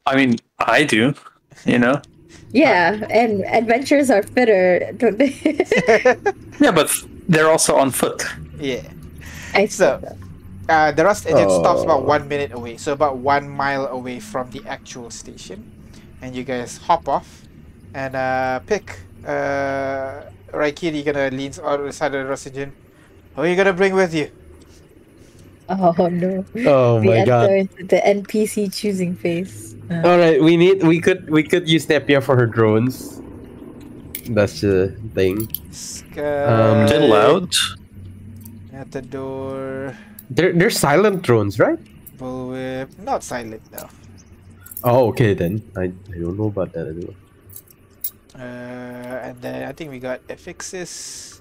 [0.06, 1.14] I mean, I do.
[1.66, 2.02] You know.
[2.52, 5.34] yeah, and adventures are fitter, don't they?
[6.60, 6.90] Yeah, but
[7.28, 8.24] they're also on foot.
[8.60, 8.84] Yeah.
[9.54, 10.18] I So- so.
[10.68, 12.10] Uh, the rust engine stops about Oh.
[12.10, 15.62] one minute away, so about one mile away from the actual station,
[16.24, 17.44] and you guys hop off
[17.94, 19.05] and uh, pick.
[19.26, 22.72] Uh, Raikiri gonna leans on the side of the rust engine.
[23.36, 24.30] Who are you gonna bring with you?
[25.68, 26.46] Oh no.
[26.66, 27.50] Oh we my god.
[27.90, 29.76] the NPC choosing phase.
[29.90, 33.22] Uh, All right, we need we could we could use Nepia for her drones.
[34.30, 35.50] That's the thing.
[35.72, 37.54] Sky Is it loud?
[38.74, 39.96] at the door.
[40.30, 41.80] They're they're silent drones, right?
[42.18, 42.98] Bullwhip.
[43.00, 43.90] Not silent though.
[44.84, 45.62] Oh, okay then.
[45.76, 47.16] I, I don't know about that anymore.
[48.36, 51.40] Uh, and then I think we got Epixis.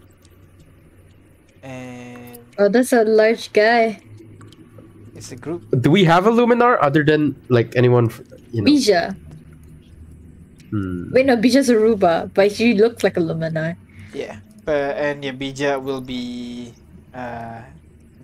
[1.63, 4.01] And oh, that's a large guy.
[5.17, 5.65] it's a group.
[5.81, 8.07] Do we have a Luminar other than like anyone?
[8.13, 8.21] f-
[8.53, 8.71] You know.
[8.71, 9.17] Bija.
[10.71, 11.11] Hmm.
[11.13, 13.77] Wait, no, Bija's Aruba, but she looks like a Luminar.
[14.13, 16.75] Yeah, but and yeah, Bija will be
[17.15, 17.63] uh,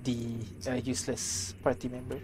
[0.04, 0.18] the
[0.66, 2.18] uh, useless party member.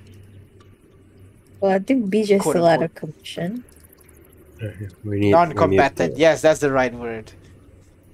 [1.61, 3.65] Well, I think Bija's Quote, still out of commission.
[5.05, 5.99] We need Non-combatant.
[5.99, 7.33] We need Yes, that's the right word.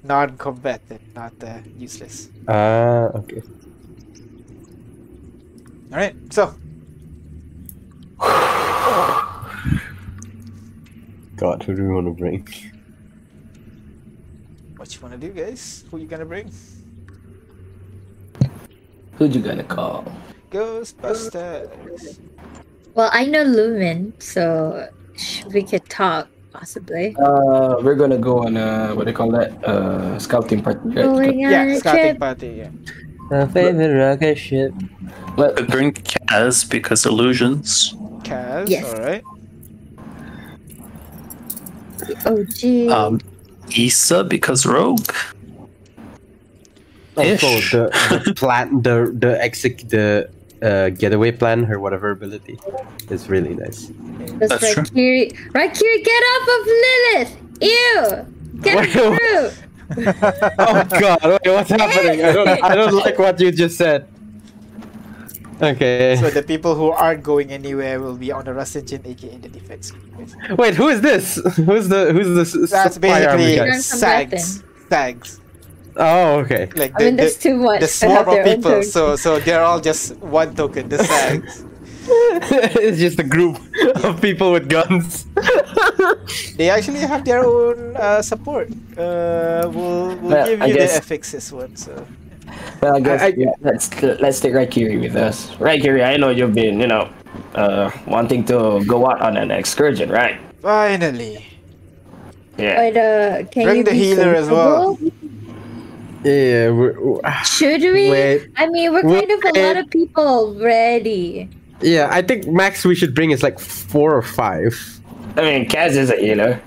[0.02, 2.28] Non-combatant, not uh, useless.
[2.48, 3.42] Ah, okay.
[5.92, 6.16] All right.
[6.32, 6.54] So
[11.36, 12.46] God, who do we want to bring?
[14.76, 15.84] what you wanna do, guys?
[15.90, 16.50] Who you gonna bring?
[19.14, 20.04] Who'd you gonna call?
[20.50, 22.18] Ghostbusters.
[22.94, 25.01] Well, I know Lumen, so sh-
[25.52, 27.16] we could talk possibly.
[27.16, 29.52] Uh, we're gonna go on a what do you call that?
[29.64, 30.80] Uh, scouting party.
[30.84, 30.94] Right?
[30.94, 32.18] Going on Yeah, scouting trip.
[32.18, 32.48] party.
[32.58, 32.70] Yeah.
[33.30, 34.74] My favorite rocket ship.
[35.36, 37.94] Well, Could bring Kaz because illusions.
[38.24, 38.68] Kaz.
[38.68, 38.84] Yes.
[38.84, 39.24] All right.
[42.26, 42.88] Oh, gee.
[42.90, 43.20] Um,
[43.76, 45.06] Issa because rogue.
[47.16, 47.72] Also, Ish.
[47.72, 50.28] the, the plan, the the exec, the
[50.62, 52.58] uh, getaway plan, her whatever ability,
[53.10, 53.90] is really nice.
[54.38, 54.84] That's that's right, true.
[54.84, 55.32] Kiri.
[55.52, 57.32] Right, Kiri, get off of Lilith!
[57.60, 58.60] Ew!
[58.62, 59.50] Get through!
[59.98, 62.24] oh God, wait, what's happening?
[62.24, 64.08] I don't, I don't like what you just said.
[65.60, 66.16] Okay.
[66.18, 69.48] So the people who aren't going anywhere will be on the rust engine, aka the
[69.48, 69.92] defense.
[70.58, 71.36] Wait, who is this?
[71.56, 73.66] Who's the who's the That's basically guy?
[73.66, 73.78] guy?
[73.78, 74.64] Sags.
[74.88, 75.41] Sags.
[75.96, 76.68] Oh, okay.
[76.74, 77.80] Like I the, mean, the, there's too much.
[77.80, 78.82] the swarm of people.
[78.82, 80.88] So so they're all just one token.
[80.88, 81.64] The sags.
[82.82, 83.60] it's just a group
[84.02, 85.26] of people with guns.
[86.56, 88.68] They actually have their own uh, support.
[88.98, 91.76] Uh, we'll we'll Well, give I you guess- the FXs one.
[91.76, 92.04] So
[92.82, 93.86] Well, I guess I- yeah, let's
[94.18, 95.50] let's take Raikiri with us.
[95.62, 97.08] Raikiri, I know you've been, you know,
[97.54, 100.40] uh, wanting to go out on an excursion, right?
[100.62, 101.44] finally,
[102.58, 102.76] Yeah.
[102.78, 104.98] But uh, can Bring you the be healer as well.
[106.22, 106.30] Sociable?
[106.30, 108.10] Yeah, we're, we're- Should we?
[108.10, 108.48] Wait.
[108.56, 111.48] I mean, we're kind of a lot of people already.
[111.80, 112.08] yeah.
[112.10, 115.00] I think max we should bring is like four or five.
[115.36, 116.60] I mean, Kaz is a healer.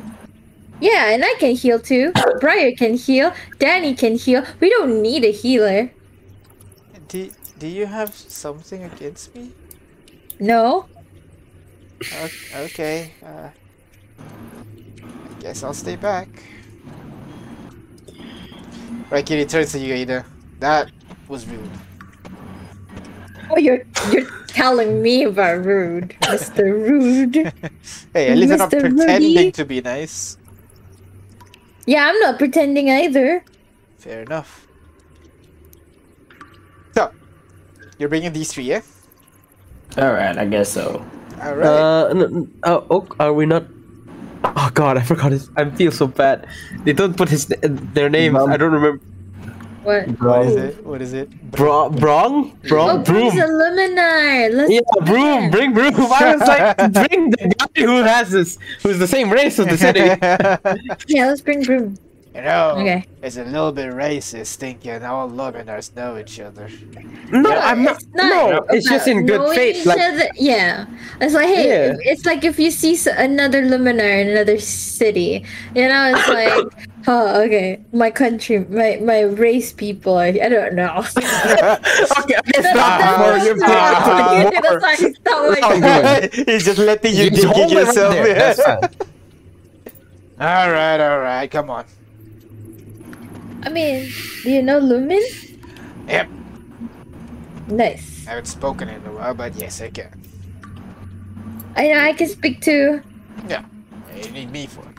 [0.81, 2.11] Yeah, and I can heal too.
[2.41, 3.31] Briar can heal.
[3.59, 4.43] Danny can heal.
[4.59, 5.89] We don't need a healer.
[7.07, 7.29] do
[7.59, 9.53] do you have something against me?
[10.39, 10.85] No.
[12.21, 12.29] O-
[12.65, 13.13] Okay.
[13.23, 13.49] Uh,
[14.19, 16.27] I guess I'll stay back.
[19.09, 20.25] Right, Kitty turns to you, Ada.
[20.59, 20.91] That
[21.27, 21.69] was rude.
[23.51, 27.53] Oh, you're you're telling me about rude, Mister Rude.
[28.13, 29.51] Hey, at least I'm not pretending Rudy.
[29.51, 30.37] to be nice.
[31.85, 33.43] Yeah, I'm not pretending either.
[33.99, 34.65] Fair enough.
[36.95, 37.11] So,
[37.99, 38.81] you're bringing these three, yeah?
[39.97, 41.05] All right, I guess so.
[41.41, 41.67] All right.
[41.67, 43.65] Uh, n- n- oh, oh, are we not?
[44.55, 45.49] Oh God, I forgot his.
[45.55, 46.47] I feel so bad.
[46.83, 48.35] They don't put his their names.
[48.37, 49.03] I don't remember.
[49.83, 50.07] What?
[50.19, 50.83] what is it?
[50.85, 51.29] What is it?
[51.51, 53.43] Bro, Brong, Oh, Brong, Broom's Broom.
[53.43, 54.51] a luminar.
[54.51, 55.51] Let's Yeah, Broom.
[55.51, 55.93] Bring Broom.
[55.95, 56.77] I was like,
[57.07, 59.99] bring the guy who has this, who's the same race as the city.
[61.07, 61.97] yeah, let's bring Broom.
[62.35, 63.05] You know, Okay.
[63.23, 66.67] it's a little bit racist thinking all Luminars know each other.
[67.31, 67.95] No, I'm not.
[67.95, 69.85] It's not No, it's just in good faith.
[69.85, 70.27] Like, other.
[70.35, 70.85] yeah,
[71.21, 71.95] it's like hey, Yeah.
[72.11, 77.41] it's like if you see another luminar in another city, you know, it's like, oh,
[77.43, 80.17] okay, my country, my my race people.
[80.19, 81.05] Are, I don't know.
[81.17, 84.51] okay, okay, That's stop not- before you that's more.
[84.51, 86.45] that's not- that's not what Wrong I- doing.
[86.51, 88.13] He's just letting you Just dig hold it it right yourself.
[88.13, 88.89] there,
[90.41, 91.85] all right, all right, come on.
[93.65, 94.09] I mean,
[94.43, 95.21] do you know Lumen?
[96.07, 96.29] Yep.
[97.67, 98.25] Nice.
[98.27, 100.13] I haven't spoken in a while, but yes, I can.
[101.75, 103.01] I know I can speak to
[103.49, 103.65] Yeah.
[104.15, 104.95] You need me for it.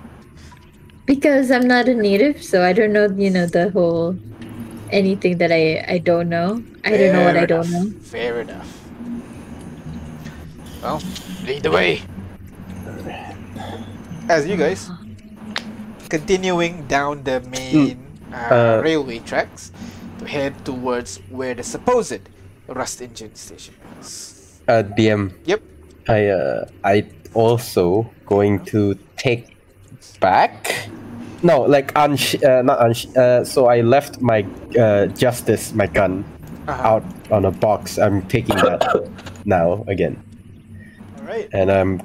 [1.07, 3.07] because I'm not a native, so I don't know.
[3.09, 4.19] You know the whole
[4.91, 6.61] anything that I I don't know.
[6.85, 7.71] I don't know what Fair I don't enough.
[7.71, 8.01] know.
[8.03, 8.69] Fair enough.
[10.83, 11.01] Well,
[11.47, 12.03] lead the way.
[14.29, 14.91] As you guys
[16.11, 19.71] continuing down the main uh, Uh, railway tracks
[20.19, 22.21] to head towards where the supposed
[22.69, 24.61] rust engine station is.
[24.69, 25.33] Uh, DM.
[25.45, 25.63] Yep.
[26.09, 29.57] I uh, I also going to take
[30.21, 30.89] back.
[31.43, 34.45] No, like unsh uh, not unsh uh, so I left my
[34.79, 36.25] uh, justice, my gun,
[36.67, 36.83] Uh-huh.
[36.99, 37.99] out on a box.
[37.99, 38.83] I'm taking that
[39.45, 40.17] now again,
[41.19, 41.49] All right.
[41.53, 42.01] and I'm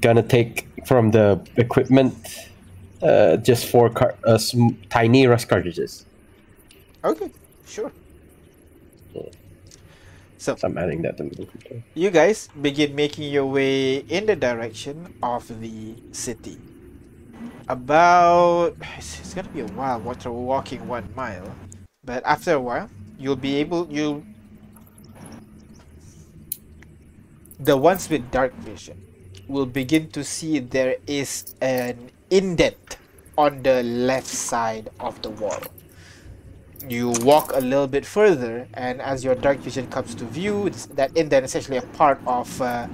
[0.00, 2.14] gonna take from the equipment
[3.04, 6.06] uh, just four car- uh, sm- tiny rust cartridges.
[7.04, 7.30] Okay.
[7.66, 7.92] Sure.
[10.38, 11.48] So So I'm adding that to the
[11.94, 16.58] you guys begin making your way in the direction of the city.
[17.68, 21.54] About it's, it's gonna be a while after walking one mile,
[22.04, 24.24] but after a while you'll be able you.
[27.58, 29.00] The ones with dark vision
[29.48, 32.96] will begin to see there is an indent
[33.36, 35.60] on the left side of the wall.
[36.88, 41.16] You walk a little bit further, and as your dark vision comes to view, that
[41.16, 42.86] indent is actually a part of uh,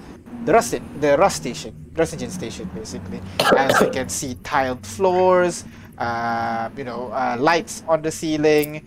[0.45, 3.21] the rust the rust station, rust engine station, basically.
[3.57, 5.65] As you can see, tiled floors,
[5.99, 8.87] uh, you know, uh, lights on the ceiling,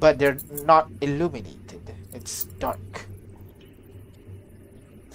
[0.00, 1.94] but they're not illuminated.
[2.12, 3.06] It's dark.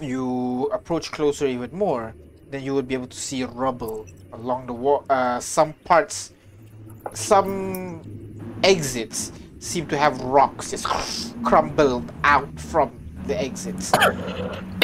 [0.02, 2.14] You approach closer even more,
[2.50, 4.06] then you would be able to see rubble
[4.40, 5.06] along the wall.
[5.10, 6.32] Uh, some parts,
[7.14, 8.02] some
[8.64, 10.88] exits seem to have rocks just
[11.44, 12.92] crumbled out from
[13.28, 13.92] the exits,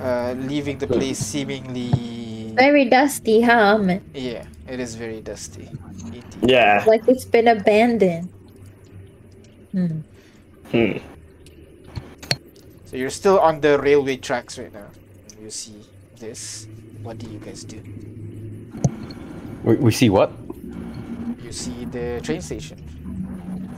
[0.00, 2.52] uh, leaving the place seemingly.
[2.54, 3.78] Very dusty, huh?
[3.78, 4.02] man?
[4.14, 5.68] Yeah, it is very dusty.
[6.04, 6.24] Indeed.
[6.42, 6.84] Yeah.
[6.86, 8.28] Like it's been abandoned.
[9.72, 10.00] Hmm.
[10.70, 10.98] Hmm.
[12.84, 14.90] So you're still on the railway tracks right now.
[15.40, 15.82] You see
[16.18, 16.66] this.
[17.02, 17.80] What do you guys do?
[19.64, 20.32] We, we see what?
[21.42, 22.78] You see the train station.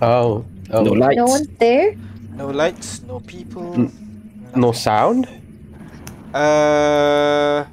[0.02, 1.16] Oh, oh No lights.
[1.16, 1.94] No one's there.
[2.34, 3.74] No lights, no people.
[3.74, 4.56] Mm.
[4.56, 5.28] no sound.
[6.34, 7.64] Uh,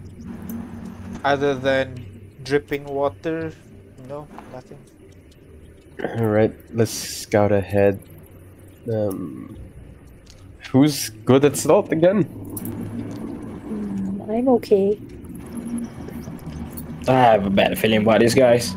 [1.23, 2.05] other than
[2.43, 3.51] dripping water,
[4.07, 4.77] no, nothing.
[6.03, 7.99] All right, let's scout ahead.
[8.91, 9.57] Um,
[10.71, 12.25] who's good at stealth again?
[14.29, 14.99] I'm okay.
[17.07, 18.75] I have a bad feeling about these guys.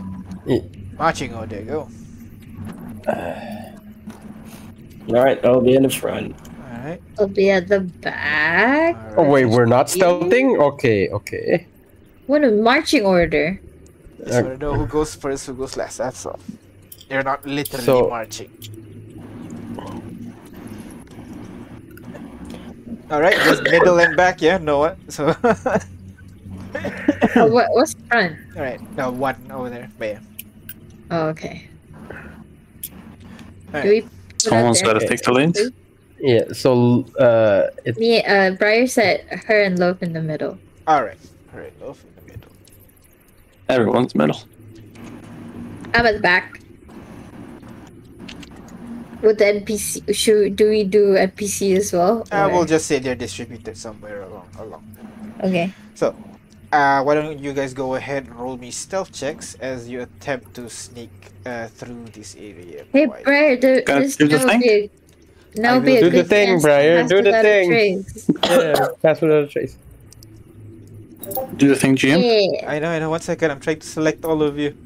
[0.99, 1.89] Marching order, go.
[5.09, 6.37] All right, I'll be in the front.
[6.73, 7.03] Alright.
[7.19, 8.97] I'll be at the back.
[9.17, 10.59] Oh wait, we're not stealthing.
[10.61, 11.67] Okay, okay.
[12.27, 13.61] What a marching order.
[14.25, 15.99] Just wanna know who goes first, who goes last.
[15.99, 16.39] That's all.
[17.09, 18.51] They're not literally So- marching.
[23.11, 24.97] Alright, just middle and back, yeah, no one.
[25.11, 25.37] So
[27.37, 28.37] Oh, what, what's front?
[28.57, 29.91] Alright, no one over there.
[29.99, 30.19] But yeah.
[31.11, 31.69] Oh, okay.
[33.69, 33.83] Alright.
[33.85, 34.93] Do we put out Someone's there?
[34.93, 35.57] got to take the lead.
[36.21, 36.53] Yeah.
[36.53, 40.59] So uh, it, Me, uh, Briar said her and Loaf in the middle.
[40.87, 41.19] Alright.
[41.55, 42.53] Alright, off in the middle.
[43.69, 44.41] Everyone's middle.
[45.95, 46.59] I'm at the back.
[49.23, 52.27] With the NPC, should do we do NPC as well?
[52.33, 54.83] Uh, or- we'll just say they're distributed somewhere along along.
[55.45, 55.73] Okay.
[55.95, 56.15] So,
[56.73, 60.55] uh, why don't you guys go ahead and roll me stealth checks as you attempt
[60.55, 61.11] to sneak
[61.47, 62.85] uh, through this area.
[62.93, 63.07] Hey.
[63.07, 64.61] Briar, do, Gotta this do the now thing?
[64.61, 64.91] be a,
[65.61, 67.69] now I be will a do the thing, Briar, do the thing.
[67.69, 68.31] trace.
[68.45, 69.77] yeah, pass without a trace.
[71.57, 72.21] Do the thing, GM.
[72.61, 72.71] Yeah.
[72.71, 73.11] I know, I know.
[73.11, 74.77] One second, I'm trying to select all of you.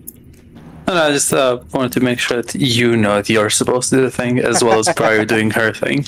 [0.86, 3.90] No, no, I just uh, wanted to make sure that you know that you're supposed
[3.90, 6.04] to do the thing as well as Briar doing her thing.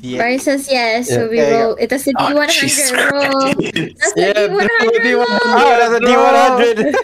[0.00, 0.18] Yeah.
[0.18, 1.74] Briar says yes, so we There you roll.
[1.76, 3.54] It does a Oh, D100 Jesus roll.
[3.54, 3.58] Christ.
[3.98, 5.26] That's Yeah, a D100 roll.
[5.28, 6.94] Oh, that's a D100!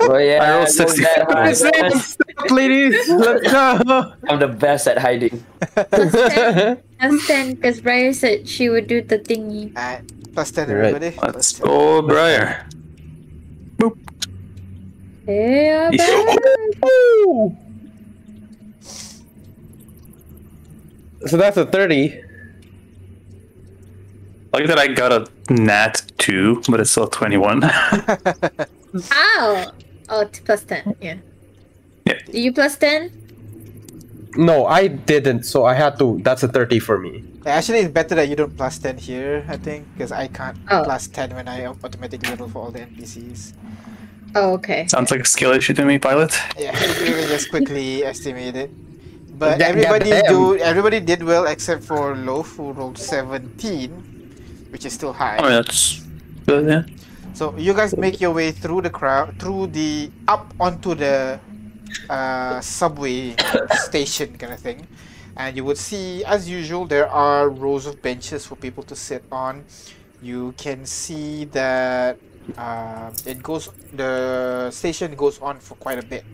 [0.00, 2.50] Oh ah, yeah, I rolled know 65.
[2.50, 4.12] Ladies, let's go.
[4.28, 5.44] I'm the best at hiding.
[5.90, 6.82] Plus 10.
[7.00, 9.74] Plus 10, because Briar said she would do the thingy.
[9.76, 10.02] Alright,
[10.34, 11.16] plus 10, Alright, everybody.
[11.34, 12.66] Let's Plus go, Briar.
[15.26, 16.30] Yeah, Briar.
[21.26, 22.20] So that's a thirty.
[24.52, 27.62] Like that I got a nat 2, but it's still 21.
[27.64, 27.70] Ow!
[29.12, 29.70] Oh.
[30.08, 31.16] oh, t- plus 10, yeah.
[32.06, 32.18] Yeah.
[32.32, 33.12] You plus 10?
[34.36, 35.42] No, I didn't.
[35.44, 36.20] So I had to.
[36.22, 37.24] That's a thirty for me.
[37.46, 40.82] Actually, it's better that you don't plus 10 here, I think, because I can't Oh.
[40.84, 43.54] plus 10 when I automatically roll for all the NPCs.
[44.36, 44.86] Oh, okay.
[44.86, 46.32] Sounds like a skill issue to me, Pilot.
[46.56, 48.70] Yeah, you can just quickly estimate it.
[49.38, 50.30] But Yeah, everybody goddamn.
[50.32, 54.19] do everybody did well except for Loaf who rolled 17,
[54.70, 55.36] which is still high.
[55.38, 56.02] Oh, yeah, that's
[56.46, 56.82] good, yeah.
[57.34, 61.40] So you guys make your way through the crowd, through the up onto the
[62.08, 63.34] uh, subway
[63.72, 64.86] station kind of thing,
[65.36, 69.24] and you would see, as usual, there are rows of benches for people to sit
[69.30, 69.64] on.
[70.20, 72.18] You can see that
[72.58, 73.70] uh, it goes.
[73.92, 76.24] The station goes on for quite a bit,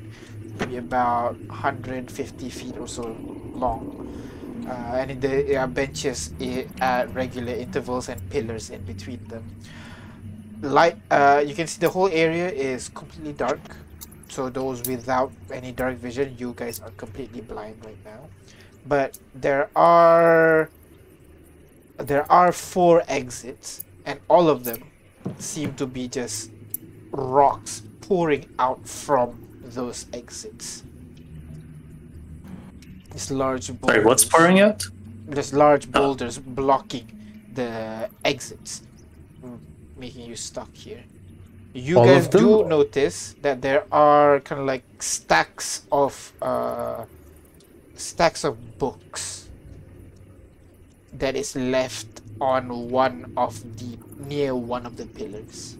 [0.58, 3.16] maybe about 150 feet or so
[3.54, 4.25] long.
[4.66, 6.32] Uh, and there are benches
[6.80, 9.44] at regular intervals and pillars in between them.
[10.62, 13.60] Light uh you can see the whole area is completely dark.
[14.28, 18.26] So those without any dark vision you guys are completely blind right now.
[18.86, 20.70] But there are
[21.98, 24.82] there are four exits and all of them
[25.38, 26.50] seem to be just
[27.12, 30.82] rocks pouring out from those exits
[33.16, 34.84] these large boulders Sorry, what's pouring out?
[35.26, 37.06] there's large boulders blocking
[37.54, 38.82] the exits,
[39.96, 41.02] making you stuck here.
[41.72, 47.04] You All guys do notice that there are kind of like stacks of uh,
[47.94, 49.48] stacks of books
[51.14, 53.98] that is left on one of the
[54.28, 55.76] near one of the pillars.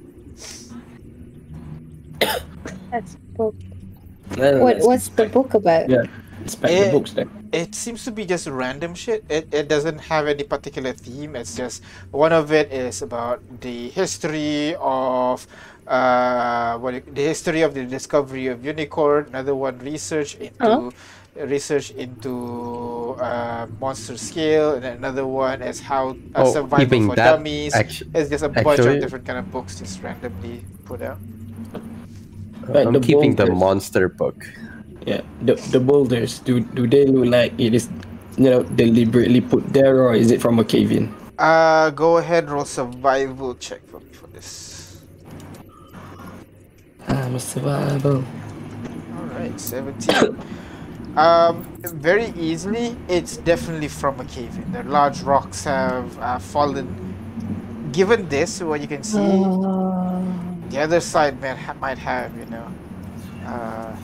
[2.91, 3.55] That's book.
[4.37, 5.89] What, what's the book about?
[5.89, 6.05] Yeah.
[6.43, 7.29] Inspect Eh, the books there.
[7.53, 9.25] it seems to be just random shit.
[9.29, 11.35] It, it doesn't have any particular theme.
[11.35, 15.47] It's just one of it is about the history of
[15.87, 19.27] uh what it- the history of the discovery of unicorn.
[19.31, 20.93] Another one research into Oh.
[21.37, 27.37] research into uh, monster scale, and another one is how uh, Oh, survival for that
[27.37, 27.75] dummies.
[27.75, 31.19] actu- It's just a bunch of different kind of books just randomly put out.
[32.67, 34.45] Right, I'm the keeping the monster book.
[35.07, 36.41] Yeah, the the boulders.
[36.41, 37.89] Do do they look like it is,
[38.37, 41.15] you know, deliberately put there, or is it from a cave in?
[41.39, 45.03] Uh, go ahead, roll survival check for me for this.
[47.07, 48.25] I'm a survival.
[49.15, 50.37] Alright, 17.
[51.17, 54.73] um, very easily, it's definitely from a cave in.
[54.73, 56.89] The large rocks have uh, fallen.
[57.93, 60.57] Given this, what you can see, Oh.
[60.71, 62.67] the other side man might have, you know,
[63.47, 63.95] uh,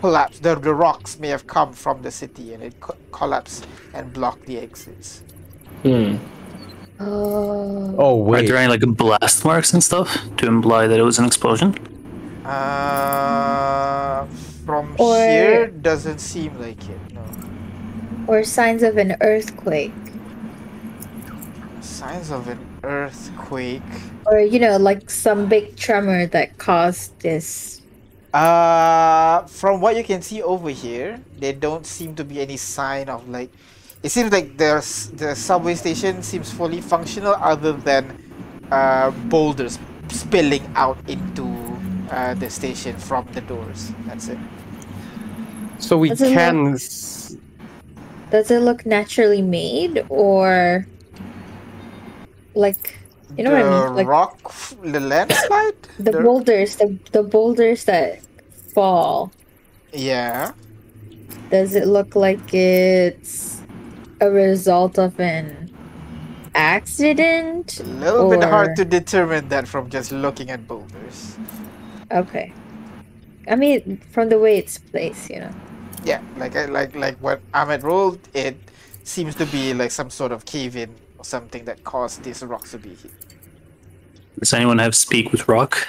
[0.00, 0.42] collapsed.
[0.42, 4.46] The, the rocks may have come from the city and it co- collapsed and blocked
[4.46, 5.22] the exits.
[5.82, 6.16] Hmm.
[7.00, 7.94] Oh.
[7.98, 11.24] Oh Are there any like blast marks and stuff to imply that it was an
[11.26, 11.74] explosion?
[12.44, 14.26] Uh,
[14.64, 16.98] from Or- here, doesn't seem like it.
[17.12, 17.22] No.
[18.26, 19.92] Or signs of an earthquake.
[21.80, 23.82] Signs of an earthquake.
[24.26, 27.77] Or, you know, like some big tremor that caused this.
[28.38, 33.08] Uh, from what you can see over here, there don't seem to be any sign
[33.08, 33.50] of like.
[34.02, 38.14] It seems like there's the subway station seems fully functional, other than
[38.70, 43.94] uh, boulders spilling out into uh, the station from the doors.
[44.06, 44.40] That's it.
[45.78, 46.74] So we Does it can.
[46.74, 47.36] s-
[48.30, 50.88] Does it look naturally made or
[52.54, 53.00] like
[53.36, 53.94] you know the what I mean?
[53.94, 55.88] Like rock, f- the landslide.
[55.98, 58.20] the boulders, the the boulders that
[58.74, 59.32] fall.
[59.92, 60.52] Yeah.
[61.50, 63.62] Does it look like it's
[64.20, 65.70] a result of an
[66.54, 67.80] accident?
[67.80, 71.36] A little bit hard to determine that from just looking at boulders.
[72.12, 72.52] Okay.
[73.48, 75.50] I mean, from the way it's placed, you know.
[76.04, 78.56] Yeah, like I- like like what Ahmed rolled, it
[79.04, 82.72] seems to be like some sort of cave in or something that caused these rocks
[82.72, 83.10] to be here.
[84.38, 85.88] Does anyone have speak with rock?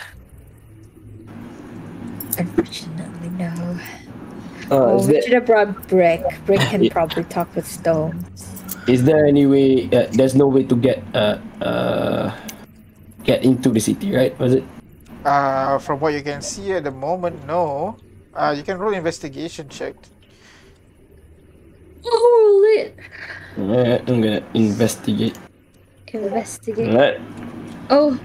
[2.39, 3.51] Unfortunately, no.
[3.51, 3.77] Uh,
[4.71, 6.21] Oh, we there, should have brought Brick.
[6.45, 6.93] Brick can Yeah.
[6.93, 8.23] probably talk with stones.
[8.87, 9.89] is there any way?
[9.91, 12.31] Uh, there's no way to get uh uh
[13.23, 14.33] get into the city, right?
[14.39, 14.63] Was it?
[15.25, 17.97] Uh, from what you can see at the moment, no.
[18.33, 19.93] Uh, you can roll investigation check.
[22.05, 22.95] Oh, lit.
[23.59, 25.37] Alright, I'm gonna investigate.
[26.13, 26.89] Investigate.
[26.89, 27.19] Alright,
[27.89, 28.17] Oh,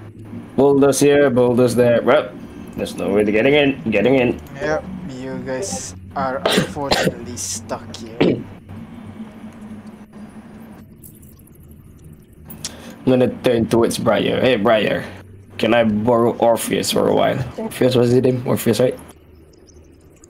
[0.56, 2.00] boulders here, boulders there.
[2.02, 2.30] Well,
[2.76, 3.90] there's no way to getting in.
[3.90, 4.40] Getting in.
[4.56, 8.16] Yep, you guys are unfortunately stuck here.
[13.06, 14.40] I'm gonna turn towards Briar.
[14.40, 15.04] Hey, Briar,
[15.58, 17.38] can I borrow Orpheus for a while?
[17.58, 18.42] Orpheus was his name?
[18.46, 18.98] Orpheus, right?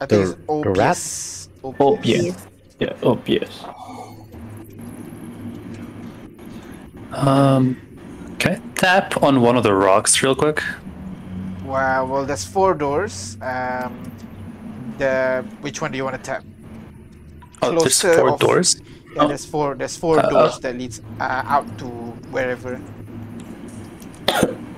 [0.00, 0.98] I think The- it's the rat?
[0.98, 1.48] Opius.
[1.80, 2.36] Opius.
[2.80, 3.64] Yeah, Orpheus.
[7.12, 7.76] Um,
[8.40, 10.60] can I tap on one of the rocks real quick?
[11.64, 12.04] Wow.
[12.06, 13.36] Well, there's four doors.
[13.40, 14.10] Um,
[14.98, 16.44] the which one do you want to tap?
[17.62, 18.76] Oh, there's four of- doors.
[19.14, 19.28] Yeah, Oh.
[19.28, 19.74] there's four.
[19.74, 21.84] There's four Uh, doors that leads uh, out to
[22.34, 22.80] wherever.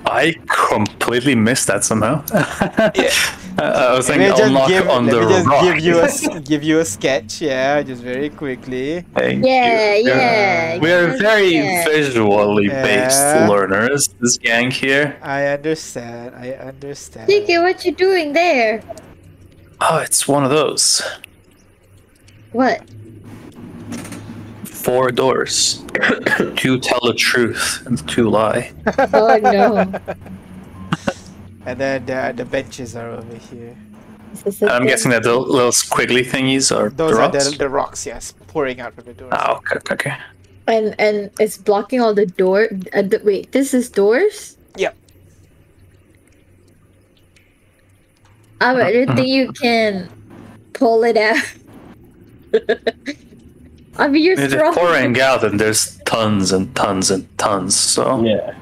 [0.05, 2.23] I completely missed that somehow.
[2.95, 3.11] Yeah.
[3.59, 5.63] Uh, I was Let me just unlock give, on the just rock.
[5.63, 7.41] give you a s- give you a sketch.
[7.41, 9.01] Yeah, just very quickly.
[9.15, 10.07] Thank Yeah, you.
[10.09, 11.85] yeah, We are very yeah.
[11.85, 13.47] visually based Yeah.
[13.49, 14.09] learners.
[14.19, 15.17] This gang here.
[15.23, 16.35] I understand.
[16.35, 17.27] I understand.
[17.29, 18.81] Tiki, what you doing there?
[19.81, 21.01] Oh, it's one of those.
[22.51, 22.81] What?
[24.65, 25.83] Four doors.
[26.55, 28.71] two tell the truth and two lie.
[29.13, 29.91] Oh no.
[31.67, 33.75] And then the, the benches are over here.
[34.45, 37.51] this a I'm guessing that the little squiggly thingies are Those the are rocks.
[37.51, 39.33] the, the rocks, yes, pouring out from the doors.
[39.35, 40.17] Oh, okay, okay, okay.
[40.67, 42.69] And and it's blocking all the door.
[42.93, 44.55] Uh, the, wait, this is doors.
[44.77, 44.95] Yep.
[48.61, 50.09] I don't think you can
[50.73, 51.43] pull it out.
[53.97, 54.73] I mean, you're It's strong.
[54.73, 57.75] pouring out, and there's tons and tons and tons.
[57.75, 58.53] So Yeah.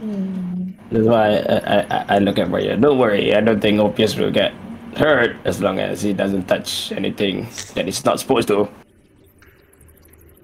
[0.00, 0.49] Hmm.
[0.90, 2.76] That's why I, I, I look at Briar.
[2.76, 4.52] Don't worry, I don't think Orpheus will get
[4.96, 8.68] hurt as long as he doesn't touch anything that he's not supposed to.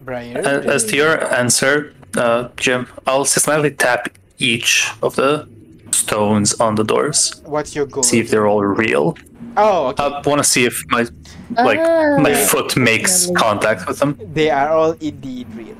[0.03, 0.39] Briar.
[0.39, 4.09] Uh, as to your answer, uh, GM, I'll systematically tap
[4.39, 5.49] each of the
[5.91, 8.03] stones on the doors, What's your goal?
[8.03, 9.17] see if they're all real.
[9.57, 10.03] Oh, okay.
[10.05, 11.07] I want to see if my
[11.65, 12.19] like Ah.
[12.21, 14.19] my foot makes contact with them.
[14.35, 15.77] They are all indeed real.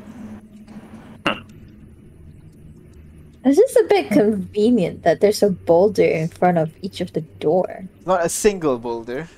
[3.47, 7.23] It's just a bit convenient that there's a boulder in front of each of the
[7.39, 7.85] door.
[8.05, 9.29] Not a single boulder.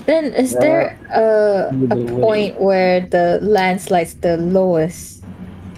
[0.05, 5.23] Then is there a, a point where the landslide's the lowest?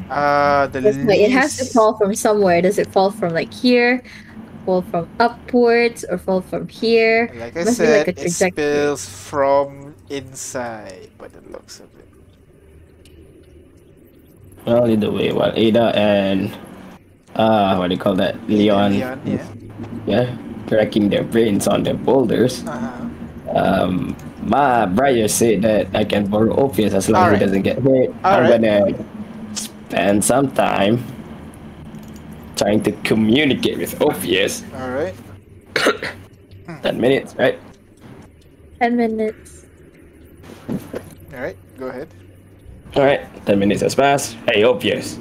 [0.09, 2.61] Uh, the Because, Wait, it has to fall from somewhere.
[2.61, 4.03] Does it fall from like here,
[4.65, 7.31] fall from upwards, or fall from here?
[7.33, 11.89] Like I Must be said, like a it spills from inside, by the looks of
[11.97, 12.07] it.
[14.65, 16.57] Well, either way, while Ada and
[17.35, 19.47] uh, what do you call that, Leon, Leon, yeah.
[20.05, 20.37] yeah,
[20.67, 22.63] cracking their brains on the boulders.
[22.65, 23.05] Uh-huh.
[23.55, 27.39] Um, my brother said that I can borrow Orpheus as long as Alright.
[27.39, 28.09] he doesn't get hurt.
[28.23, 28.61] I'm Alright.
[28.61, 29.05] gonna
[29.55, 31.03] spend some time
[32.55, 34.63] trying to communicate with Orpheus.
[34.75, 35.15] All right.
[36.83, 37.59] Ten minutes, right?
[38.79, 39.58] Ten minutes.
[40.69, 41.57] All right.
[41.77, 42.07] Go ahead.
[42.95, 44.35] All right, ten minutes has passed.
[44.47, 45.17] Hey, Orpheus.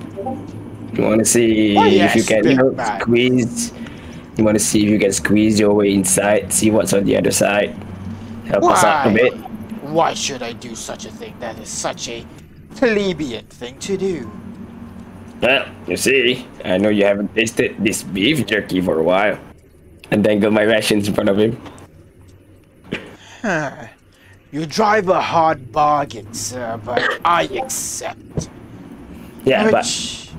[0.94, 3.72] You want to see Oh, if you can you know, squeeze?
[4.36, 7.16] You want to see if you can squeeze your way inside, see what's on the
[7.16, 7.76] other side.
[8.46, 9.14] Help us out a Why?
[9.14, 9.34] bit.
[9.84, 11.34] Why should I do such a thing?
[11.40, 12.24] That is such a
[12.74, 14.30] plebeian thing to do.
[15.42, 19.38] Well, you see, I know you haven't tasted this beef jerky for a while.
[20.10, 21.60] And then got my rations in front of him.
[23.42, 23.88] Huh.
[24.50, 28.48] You drive a hard bargain, sir, but I accept.
[29.44, 30.30] Yeah, but, Which,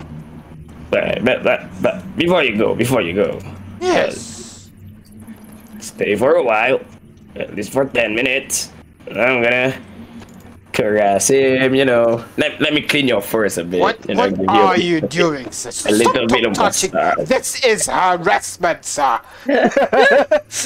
[0.89, 3.39] but but but but before you go, before you go,
[3.79, 4.69] yes.
[5.79, 6.81] stay for a while,
[7.35, 8.71] at least for ten minutes.
[9.07, 9.77] I'm gonna
[10.79, 12.23] caress him, eh, um, you know.
[12.37, 13.79] Let, let me clean your fur a bit.
[13.79, 15.89] What, you know, what you are a- you doing, sir?
[15.89, 16.91] a little bit of touching.
[16.93, 17.27] massage.
[17.27, 19.19] This is harassment, sir.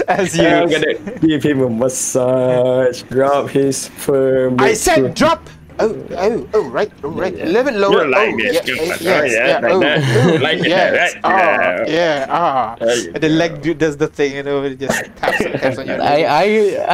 [0.07, 4.53] As you, I'm gonna give him a massage, rub his fur.
[4.59, 5.47] I said drop.
[5.79, 7.33] Oh, oh, oh, right, oh, right.
[7.33, 7.91] A little bit lower.
[7.93, 9.99] You're like oh, this, yeah, good eh, yes, Oh, yeah, yeah, oh, that.
[10.03, 11.13] oh, Like that, yes.
[11.15, 11.21] right?
[11.23, 11.85] Ah, Yeah.
[11.87, 12.75] yeah, ah.
[12.79, 16.01] And the leg do- does the thing, you know, it just taps, taps on your
[16.01, 16.45] I, I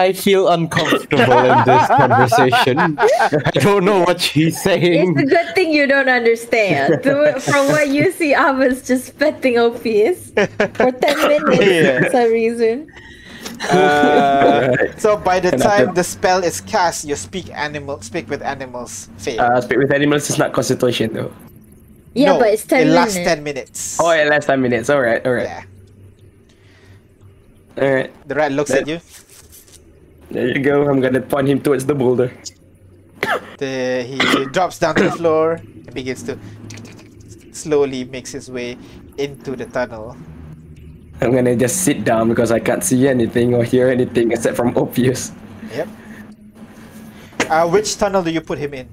[0.06, 2.78] I feel uncomfortable in this conversation.
[3.00, 5.12] I don't know what she's saying.
[5.18, 7.04] It's a good thing you don't understand.
[7.44, 10.32] From what you see, I was just petting Orpheus
[10.80, 12.00] for 10 minutes Yeah.
[12.04, 12.88] for some reason.
[13.60, 15.00] Uh, Alright.
[15.02, 19.10] so by the And time the spell is cast, you speak animal, speak with animals.
[19.18, 19.42] Fail.
[19.42, 21.34] Uh, speak with animals is not concentration though.
[22.16, 22.96] Yeah, no, but it's 10 it minutes.
[22.96, 23.98] lasts ten minutes.
[24.02, 24.90] Oh, yeah, last 10 minutes.
[24.90, 25.46] Alright, alright.
[25.46, 25.64] yeah.
[27.78, 29.00] Alright, The rat looks at you.
[30.32, 30.90] there you go.
[30.90, 32.32] I'm gonna point him towards the boulder.
[33.58, 34.18] The, he
[34.52, 36.38] drops down to the floor and begins to
[37.52, 38.78] slowly makes his way
[39.18, 40.16] into the tunnel.
[41.22, 44.76] I'm gonna just sit down because I can't see anything or hear anything except from
[44.78, 45.32] Orpheus.
[45.76, 45.88] Yep.
[47.50, 48.88] Uh, which tunnel do you put him in?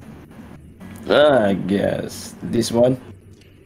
[1.09, 2.99] Ah, I guess this one.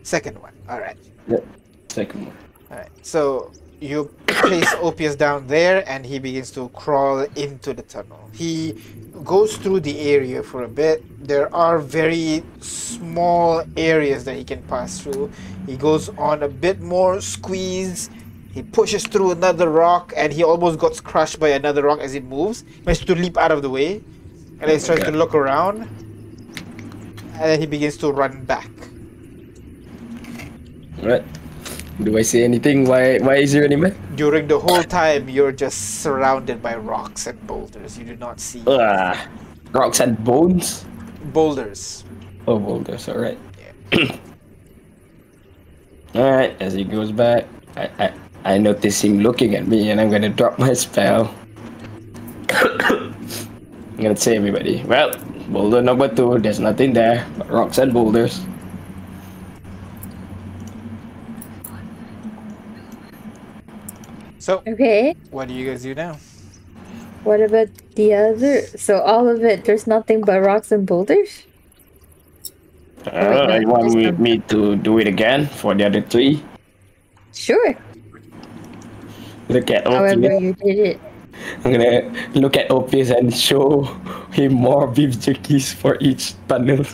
[0.02, 0.52] Second one.
[0.68, 0.96] All right.
[1.28, 1.46] Yep.
[1.88, 2.36] Second one.
[2.70, 2.90] All right.
[3.00, 8.28] So you place Opius down there, and he begins to crawl into the tunnel.
[8.32, 8.76] He
[9.24, 11.02] goes through the area for a bit.
[11.26, 15.30] There are very small areas that he can pass through.
[15.66, 18.10] He goes on a bit more squeeze.
[18.52, 22.24] He pushes through another rock, and he almost gets crushed by another rock as it
[22.24, 22.64] moves.
[22.66, 24.02] He manages to leap out of the way,
[24.58, 25.82] and then he starts to look around,
[27.34, 28.68] and then he begins to run back.
[31.02, 31.24] Right.
[32.02, 32.86] Do I see anything?
[32.88, 33.94] Why why is there any man?
[34.16, 37.98] During the whole time, you're just surrounded by rocks and boulders.
[37.98, 39.28] You do not see Ah,
[39.72, 40.84] rocks and bones.
[41.32, 42.04] boulders.
[42.48, 43.06] Oh, boulders.
[43.08, 43.38] alright.
[43.92, 44.16] Yeah.
[46.16, 47.44] alright, As he goes back,
[47.76, 48.12] I, I
[48.44, 51.34] I notice him looking at me, and I'm gonna drop my spell.
[52.50, 54.82] I'm gonna say everybody.
[54.86, 55.12] Well,
[55.48, 56.38] boulder number two.
[56.38, 58.40] There's nothing there but rocks and boulders.
[64.38, 65.14] So, Okay.
[65.30, 66.16] what do you guys do now?
[67.24, 68.62] What about the other?
[68.76, 71.44] So all of it, there's nothing but rocks and boulders?
[73.06, 74.22] Uh, no, you want there's me, nothing.
[74.22, 76.42] me to do it again for the other three?
[77.32, 77.76] Sure.
[79.50, 80.42] Look at However Orpheus.
[80.42, 80.98] you did it.
[81.64, 82.02] I'm gonna
[82.38, 83.82] look at Orpheus and show
[84.30, 86.84] him more beef jerkies for each tunnel.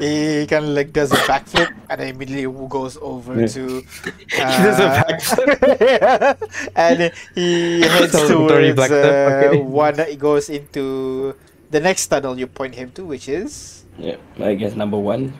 [0.00, 3.46] He kind of like does a backflip and then immediately goes over Yeah.
[3.54, 3.62] to.
[4.32, 5.58] He does a backflip.
[6.76, 9.60] and he heads Celebratory towards backflip, uh, okay.
[9.62, 9.94] one.
[10.08, 11.34] He goes into
[11.70, 15.32] the next tunnel you point him to, which is Yeah, I guess number one.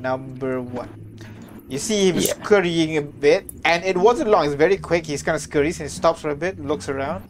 [0.00, 0.90] number one.
[1.68, 2.34] You see him Yeah.
[2.34, 4.46] scurrying a bit, and it wasn't long.
[4.46, 5.06] It's very quick.
[5.06, 7.24] He's kind of scurries and he stops for a bit, looks around.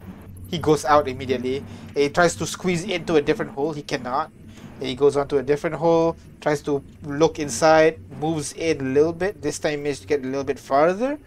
[0.47, 1.63] He goes out immediately.
[1.95, 3.71] He tries to squeeze into a different hole.
[3.73, 4.31] He cannot.
[4.79, 9.13] He goes on to a different hole, tries to look inside, moves in a little
[9.13, 9.41] bit.
[9.41, 11.17] This time, he managed to get a little bit farther,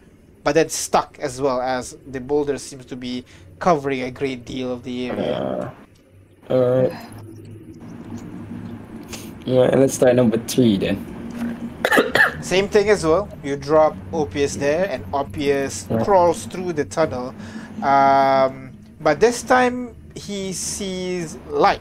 [0.45, 3.25] but then stuck as well as the boulder seems to be
[3.59, 5.73] covering a great deal of the area.
[6.51, 6.93] Uh, alright.
[9.47, 11.15] Yeah, let's try number three then.
[12.41, 13.29] Same thing as well.
[13.43, 17.35] You drop Opius there, and Opius crawls through the tunnel.
[17.83, 21.81] Um, but this time he sees light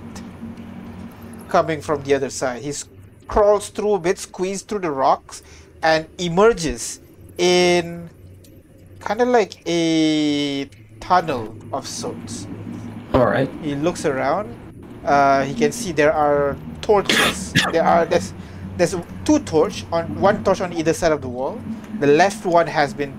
[1.48, 2.62] coming from the other side.
[2.62, 2.74] He
[3.28, 5.44] crawls through a bit, squeezes through the rocks,
[5.82, 7.00] and emerges
[7.38, 8.10] in
[9.00, 10.66] kind of like a
[11.00, 12.48] tunnel of sorts.
[13.14, 13.50] Alright.
[13.62, 14.56] He looks around.
[15.06, 17.54] Uh, he can see there are torches.
[17.72, 18.34] There are there's
[18.78, 21.60] there's two torch on one torch on either side of the wall,
[22.00, 23.14] The left one has been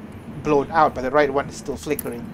[0.45, 2.25] blown out, but the right one is still flickering.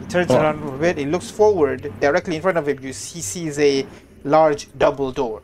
[0.00, 0.40] He turns Oh.
[0.40, 0.96] around a bit.
[0.98, 1.92] He looks forward.
[2.00, 3.86] Directly in front of him, you he sees a
[4.24, 5.42] large double door.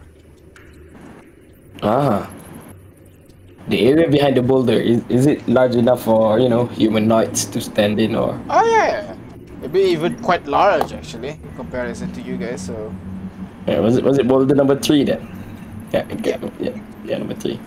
[1.83, 2.31] Ah.
[3.69, 7.61] The area behind the boulder is, is it large enough for you know humanoids to
[7.61, 8.41] stand in or?
[8.49, 9.15] Oh yeah,
[9.61, 12.63] maybe even quite large actually in comparison to you guys.
[12.65, 12.95] So
[13.67, 15.21] Yeah, was it was it boulder number three then?
[15.93, 16.77] Yeah, yeah, yeah,
[17.09, 17.59] yeah number three.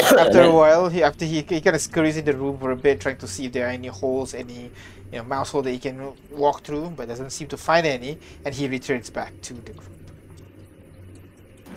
[0.00, 2.76] after a while, he after he, he kind of scurries in the room for a
[2.76, 4.70] bit, trying to see if there are any holes, any
[5.12, 8.18] you know mouse hole that he can walk through, but doesn't seem to find any,
[8.44, 9.90] and he returns back to the group.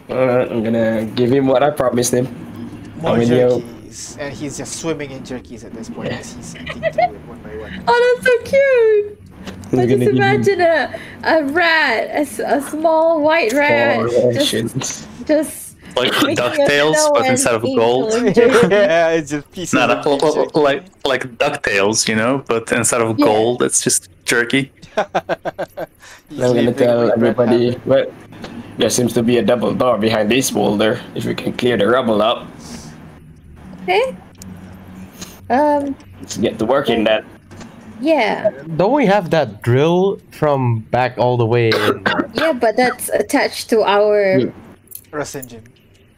[0.09, 2.25] Uh, I'm gonna give him what I promised him.
[3.01, 6.55] More How many jerkies, and he's just swimming in jerkies at this point as he's
[6.55, 7.83] eating through it one by one.
[7.87, 9.19] Oh, that's so cute.
[9.71, 15.60] He's I just give him imagine a, a rat, a small white rat, just, just
[15.95, 18.11] Like making a DuckTales, but instead of gold.
[18.35, 23.17] yeah, it's just pieces Not of beef like like DuckTales, you know, but instead of
[23.19, 23.25] Yeah.
[23.25, 24.71] gold, it's just jerky.
[24.97, 25.05] I'm
[26.29, 27.75] gonna tell everybody.
[27.75, 28.05] bread Well,
[28.77, 30.99] there seems to be a double door behind this boulder.
[31.15, 32.47] If we can clear the rubble up,
[33.83, 34.15] Okay.
[35.49, 35.95] Um.
[36.21, 37.25] let's get to work in that.
[37.99, 38.49] Yeah.
[38.77, 42.03] Don't we have that drill from back all the way in?
[42.33, 44.51] Yeah, but that's attached to our Yeah.
[45.11, 45.63] Rust engine.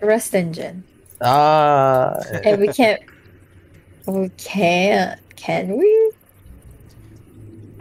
[0.03, 0.83] Rust engine,
[1.21, 3.01] Ah, and we can't.
[4.05, 5.19] We can't.
[5.35, 6.11] Can we?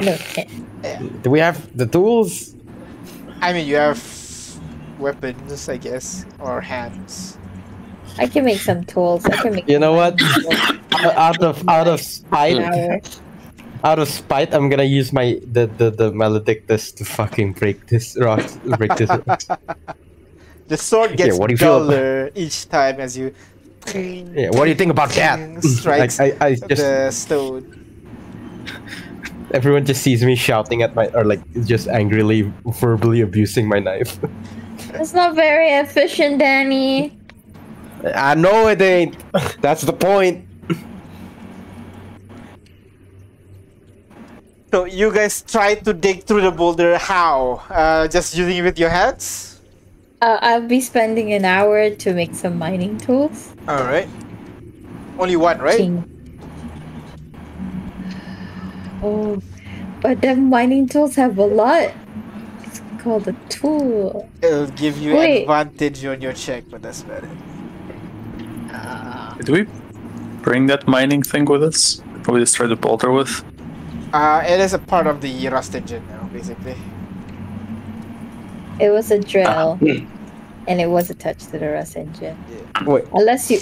[0.01, 1.23] No, can't.
[1.23, 2.55] do we have the tools?
[3.41, 3.99] I mean, you have
[4.99, 7.39] weapons, I guess, or hands.
[8.19, 9.27] I can make some tools.
[9.27, 9.69] I can make.
[9.69, 10.21] You know what?
[11.19, 12.63] out of out of spite,
[13.83, 18.17] out of spite, I'm gonna use my the the, the maledictus to fucking break this
[18.19, 18.43] rock,
[18.79, 19.11] break this.
[19.11, 19.43] rock.
[20.69, 23.35] The sword gets what do you feel about- duller each time as you
[23.95, 25.63] Yeah, what do you think about that?
[25.65, 27.67] strikes I, I, I just the stone.
[29.53, 34.19] everyone just sees me shouting at my or like just angrily verbally abusing my knife.
[34.95, 37.19] it's not very efficient, Danny.
[38.15, 39.15] I know it ain't.
[39.61, 40.47] That's the point.
[44.73, 46.97] So you guys try to dig through the boulder.
[46.97, 47.61] How?
[47.69, 49.52] Uh, just using it with your hands?
[50.23, 53.51] Uh, I'll be spending an hour to make some mining tools.
[53.67, 54.09] All right.
[55.19, 55.77] Only one, right?
[55.77, 56.07] King.
[59.03, 59.43] Oh,
[60.01, 61.91] but the mining tools have a lot.
[62.63, 64.31] It's called a tool.
[64.41, 65.43] It'll give you Wait.
[65.43, 67.31] advantage on your check, but that's about it.
[69.45, 69.67] Did we
[70.43, 72.01] bring that mining thing with us?
[72.29, 73.43] Or we destroyed the boulder with?
[74.13, 76.77] Uh, it is a part of the rust engine now, basically.
[78.79, 80.07] It was a drill, Ah, hmm.
[80.67, 82.37] And it was attached to the rust engine.
[82.85, 83.61] Wait, Unless you,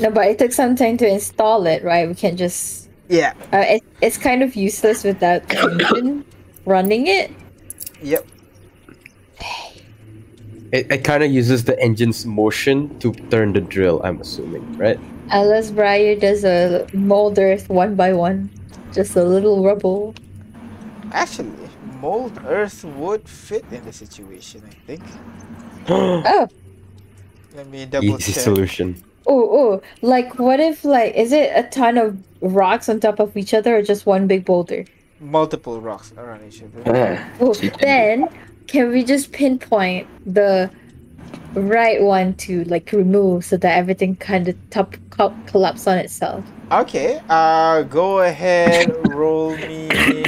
[0.00, 2.08] no, but it took some time to install it, right?
[2.08, 2.88] We can't just.
[3.08, 3.32] Yeah.
[3.52, 6.24] Uh, it, it's kind of useless without the engine
[6.64, 7.32] running it.
[8.02, 8.26] Yep.
[10.72, 14.00] it, it kind of uses the engine's motion to turn the drill.
[14.04, 15.00] I'm assuming, right?
[15.30, 18.50] Unless Briar does a mold earth one by one,
[18.92, 20.14] just a little rubble.
[21.12, 21.52] Actually,
[22.00, 25.02] mold earth would fit in the situation, I think.
[25.88, 26.48] Oh,
[27.54, 28.42] Let me double Easy check.
[28.42, 29.02] solution.
[29.26, 29.82] oh, oh!
[30.02, 33.76] Like, what if like is it a ton of rocks on top of each other,
[33.76, 34.84] or just one big boulder?
[35.20, 36.82] Multiple rocks around each other.
[36.86, 38.28] Ah, Oh, then
[38.68, 40.70] can we just pinpoint the
[41.54, 46.44] right one to like remove so that everything kind of top co- collapse on itself?
[46.70, 50.24] Okay, uh, go ahead, roll me.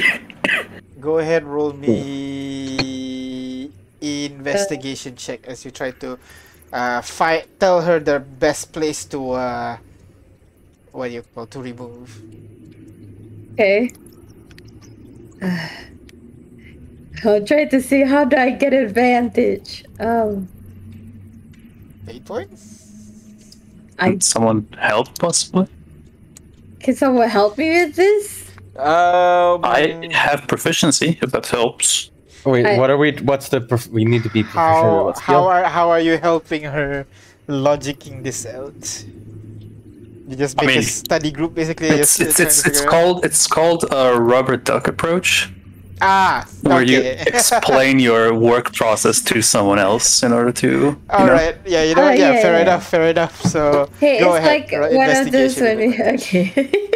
[0.99, 2.70] Go ahead, roll me
[4.01, 6.19] investigation check as you try to
[6.73, 7.49] uh, fight.
[7.61, 9.79] Tell her the best place to uh,
[10.93, 12.25] what do you call to remove.
[13.55, 13.93] Okay.
[17.25, 19.85] I'll try to see how do I get advantage.
[19.99, 20.49] Um,
[22.09, 23.57] Eight points.
[23.99, 25.69] I Can someone help possibly?
[26.81, 28.51] can someone help me with this?
[28.77, 32.11] Um, I have proficiency, if that helps.
[32.44, 33.12] Wait, I- what are we?
[33.23, 33.60] What's the?
[33.60, 34.77] Prof- we need to be proficient.
[34.77, 37.07] in how what how are how are you helping her
[37.49, 39.05] logicking this out?
[40.28, 41.89] You just I make a study group basically.
[41.89, 45.51] It's it's it's, it's figure out- called it's called a rubber duck approach,
[46.01, 47.01] ah where you
[47.35, 50.69] explain your work process to someone else in order to.
[50.70, 51.57] You All know, right.
[51.67, 52.19] Yeah, you know, Oh, what?
[52.19, 52.62] yeah, yeah, fair yeah.
[52.62, 53.41] enough, fair enough.
[53.43, 54.60] So Hey, go it's ahead.
[54.62, 56.43] like ro- one of those when investigation.
[56.55, 56.86] we okay.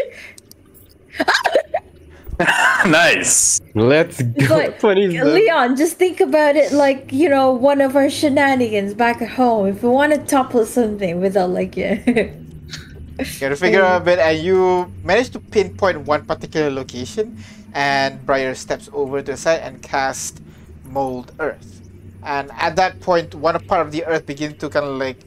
[2.87, 3.61] nice.
[3.75, 4.57] Let's go.
[4.57, 5.35] like, 27.
[5.35, 9.67] Leon, just think about it like, you know, one of our shenanigans back at home.
[9.69, 12.03] If we want to topple something without like yeah.
[12.07, 17.39] You gotta figure out a bit, and you manage to pinpoint one particular location.
[17.73, 20.41] And Briar steps over to the side and cast
[20.85, 21.83] Mold Earth.
[22.25, 25.19] And at that point, one part of the earth begins to kind of like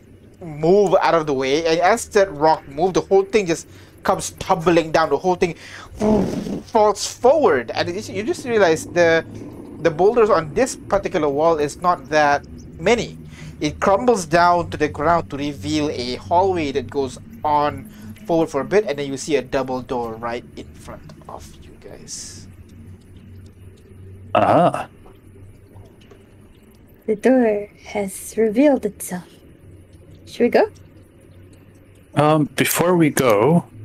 [0.42, 1.66] move out of the way.
[1.66, 3.68] And as that rock moves, the whole thing just
[4.04, 5.10] comes tumbling down.
[5.10, 5.56] The whole thing
[6.66, 9.26] falls forward, and you just realize the
[9.82, 12.46] the boulders on this particular wall is not that
[12.80, 13.18] many.
[13.60, 17.90] It crumbles down to the ground to reveal a hallway that goes on
[18.26, 21.46] forward for a bit, and then you see a double door right in front of
[21.64, 22.48] you guys.
[24.36, 24.90] Ah,
[27.08, 29.28] The door has revealed itself.
[30.26, 30.72] Should we go?
[32.16, 33.77] um, before we go, I'm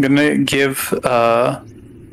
[0.00, 1.60] gonna give uh,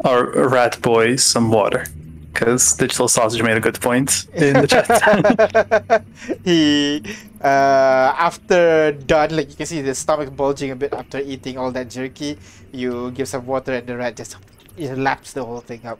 [0.04, 1.86] our rat boy some water.
[2.32, 6.04] Because Digital Sausage made a good point in the chat.
[6.44, 7.02] he
[7.42, 11.72] uh, after done like you can see the stomach bulging a bit after eating all
[11.72, 12.38] that jerky
[12.74, 14.36] you give some water and the rat just
[14.76, 16.00] he laps the whole thing up.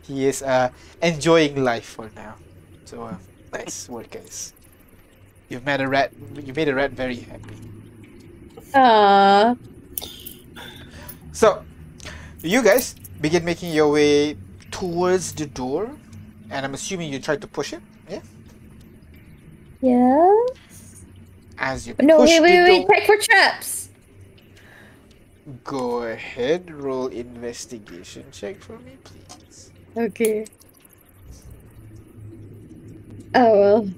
[0.00, 0.70] He is uh,
[1.02, 2.36] enjoying life for now.
[2.86, 3.16] So uh,
[3.52, 4.54] nice work guys.
[5.50, 7.56] You've made a rat you made a rat very happy.
[8.72, 9.73] Aww.
[11.34, 11.64] So
[12.42, 14.38] you guys begin making your way
[14.70, 15.90] towards the door
[16.50, 18.20] and i'm assuming you tried to push it yeah
[19.82, 20.30] Yeah.
[21.58, 22.86] as you No, wait, wait, wait.
[22.88, 23.90] Check for traps.
[25.64, 29.72] Go ahead, roll investigation check for me, please.
[29.96, 30.46] Okay.
[33.34, 33.90] Oh well.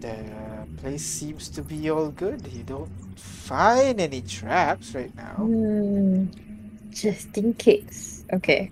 [0.00, 2.46] The place seems to be all good.
[2.52, 2.90] You don't
[3.22, 5.34] find any traps right now.
[5.36, 6.26] Hmm.
[6.90, 8.24] Just in case.
[8.32, 8.70] Okay.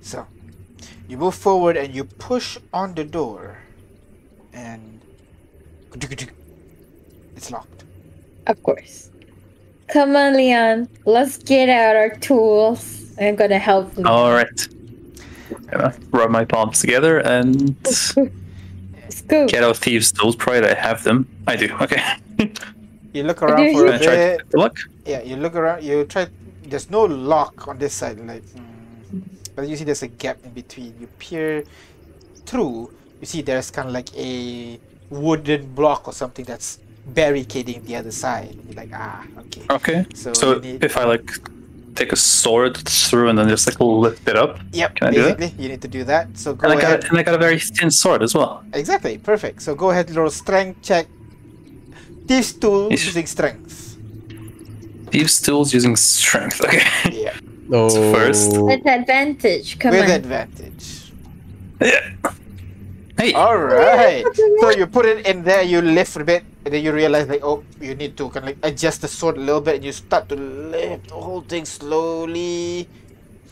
[0.00, 0.26] So,
[1.08, 3.58] you move forward and you push on the door,
[4.52, 5.00] and
[7.36, 7.84] it's locked.
[8.46, 9.10] Of course.
[9.88, 10.88] Come on, Leon.
[11.04, 13.12] Let's get out our tools.
[13.20, 14.04] I'm gonna help you.
[14.04, 14.68] All right.
[15.70, 20.36] Gonna rub my palms together and Let's get out thieves' tools.
[20.36, 21.28] Provided I have them.
[21.46, 21.72] I do.
[21.80, 22.02] Okay.
[23.14, 24.50] You look around for you- a I bit.
[24.50, 24.76] to look.
[25.06, 25.82] Yeah, you look around.
[25.84, 26.26] You try.
[26.66, 28.42] There's no lock on this side, like.
[28.50, 29.20] hmm.
[29.54, 30.94] But you see, there's a gap in between.
[31.00, 31.62] You peer
[32.44, 32.90] through.
[33.20, 38.10] You see, there's kind of like a wooden block or something that's barricading the other
[38.10, 38.58] side.
[38.66, 39.62] You're like, ah, okay.
[39.70, 40.06] Okay.
[40.14, 40.82] So, So need.
[40.82, 41.30] if I like
[41.94, 45.22] take a sword through and then just like lift it up, yep, can I do
[45.22, 45.38] that?
[45.38, 46.36] basically, you need to do that.
[46.36, 47.02] So go and I ahead.
[47.02, 48.64] got and I got a very thin sword as well.
[48.72, 49.62] Exactly, perfect.
[49.62, 51.06] So go ahead, roll strength check.
[52.26, 53.04] Thieves tools it's...
[53.04, 53.96] using strength.
[55.10, 56.60] Thieves tools using strength.
[56.64, 56.82] Okay.
[57.12, 57.36] Yeah.
[57.68, 57.88] No.
[57.88, 58.56] So first.
[58.56, 59.78] With advantage.
[59.78, 60.10] Come With on.
[60.10, 61.12] advantage.
[61.80, 62.16] Yeah.
[63.16, 63.32] Hey.
[63.32, 64.24] All right.
[64.60, 65.62] so you put it in there.
[65.62, 68.56] You lift a bit, and then you realize like, oh, you need to kind of
[68.56, 71.64] like adjust the sword a little bit, and you start to lift the whole thing
[71.64, 72.88] slowly.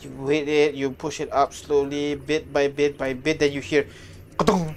[0.01, 0.75] You hit it.
[0.75, 3.39] You push it up slowly, bit by bit by bit.
[3.39, 3.87] Then you hear,
[4.39, 4.75] on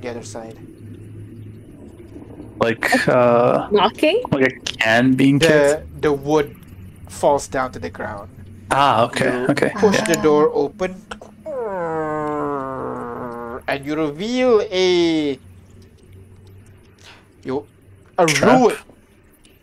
[0.00, 0.56] the other side.
[2.60, 4.22] Like uh, Knocking?
[4.30, 5.82] like a can being kicked.
[6.00, 6.56] The the wood
[7.08, 8.30] falls down to the ground.
[8.70, 9.70] Ah, okay, You okay.
[9.76, 10.04] Push yeah.
[10.04, 10.96] the door open.
[13.68, 15.38] And you reveal a
[17.44, 17.66] you
[18.18, 18.60] a Trap?
[18.60, 18.76] ruin.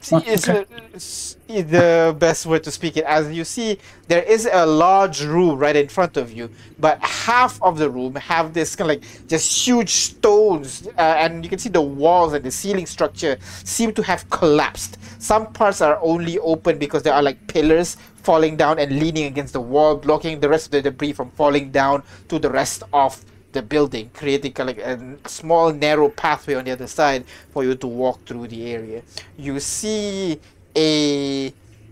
[0.06, 0.66] See, it's, okay.
[0.94, 3.06] it's the best way to speak it.
[3.06, 7.60] As you see, there is a large room right in front of you, but half
[7.64, 11.58] of the room have this kind of like just huge stones, uh, and you can
[11.58, 15.00] see the walls and the ceiling structure seem to have collapsed.
[15.18, 19.54] Some parts are only open because there are like pillars falling down and leaning against
[19.54, 23.26] the wall, blocking the rest of the debris from falling down to the rest of
[23.56, 27.88] the building, creating like a small narrow pathway on the other side for you to
[27.88, 29.02] walk through the area.
[29.38, 30.40] You see
[30.76, 31.52] a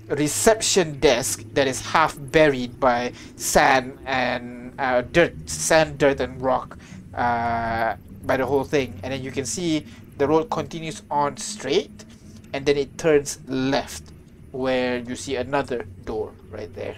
[0.09, 6.77] reception desk that is half buried by sand and uh, dirt, sand, dirt, and rock
[7.15, 8.99] uh, by the whole thing.
[9.01, 9.85] And then you can see
[10.17, 12.05] the road continues on straight,
[12.53, 14.03] and then it turns left,
[14.51, 16.97] where you see another door right there.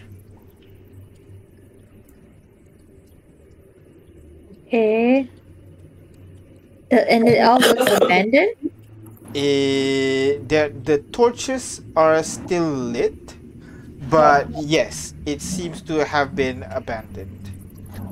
[4.67, 5.29] Okay.
[6.91, 8.55] Uh, and it all looks abandoned?
[9.35, 13.35] Eh, the the torches are still lit,
[14.09, 17.51] but yes, it seems to have been abandoned.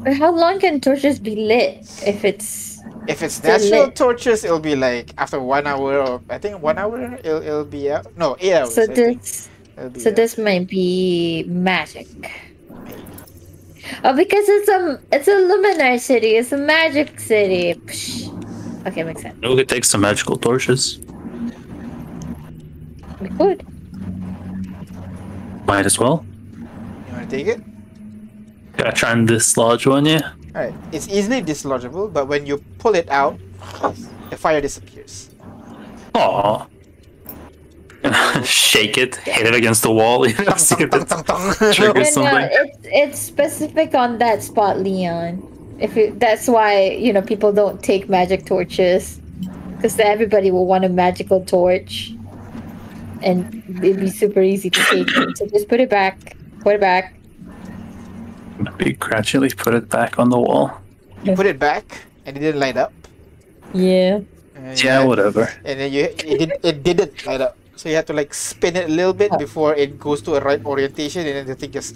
[0.04, 3.96] But how long can torches be lit if it's If it's natural lit.
[3.96, 7.92] torches, it'll be like after one hour or I think one hour it'll, it'll be
[7.92, 8.08] out.
[8.18, 8.74] No, eight hours.
[8.76, 9.50] so I this
[9.98, 10.16] so out.
[10.16, 12.08] this might be magic.
[14.04, 16.36] Oh, because it's a it's a luminar city.
[16.36, 17.74] It's a magic city.
[17.74, 18.88] Psh.
[18.88, 19.40] Okay, makes sense.
[19.42, 21.00] We could take some magical torches.
[23.22, 23.66] We could.
[25.66, 26.26] Might as well.
[26.60, 27.62] You want to take it?
[28.78, 30.34] Gotta try and dislodge one, yeah.
[30.56, 33.40] Alright, it's easily dislodgeable, but when you pull it out,
[34.30, 35.30] the fire disappears.
[36.16, 36.68] Aw.
[38.44, 41.08] Shake it, hit it against the wall, you know, see if it
[41.74, 42.50] triggers And, uh, something.
[42.52, 45.42] it's it's specific on that spot, Leon.
[45.80, 49.20] If it, that's why you know people don't take magic torches,
[49.76, 52.14] because everybody will want a magical torch,
[53.22, 55.38] and it'd be super easy to take it.
[55.38, 56.36] So just put it back.
[56.62, 57.16] Put it back.
[58.60, 60.82] Maybe gradually put it back on the wall.
[61.24, 62.94] You put it back, and it didn't light up.
[63.74, 64.20] Yeah.
[64.56, 65.50] And you Yeah, whatever.
[65.66, 67.58] And then you it, did, it didn't light up.
[67.76, 70.42] So you have to like spin it a little bit before it goes to a
[70.42, 71.96] right orientation, and then the thing just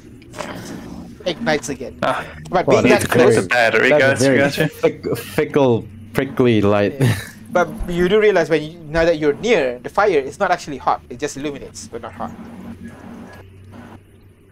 [1.26, 2.00] ignites again.
[2.04, 4.22] Ah, But Well, being that's that need to close, the battery, That's a guys.
[4.22, 4.68] very Gotcha.
[4.70, 7.00] fick- fickle, prickly light.
[7.52, 10.78] but you do realize when you, now that you're near the fire, it's not actually
[10.78, 11.02] hot.
[11.10, 12.32] It just illuminates, but not hot.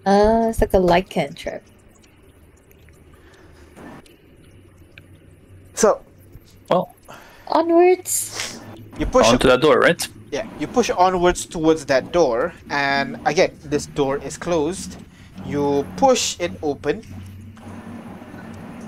[0.05, 1.63] Uh, it's like a light cantrip.
[5.73, 6.01] So
[6.69, 6.93] Well,
[7.47, 8.59] Onwards.
[8.99, 10.07] you push onto that door, right?
[10.35, 14.97] Yeah, you push onwards towards that door, and again, this door is closed.
[15.45, 17.07] You push it open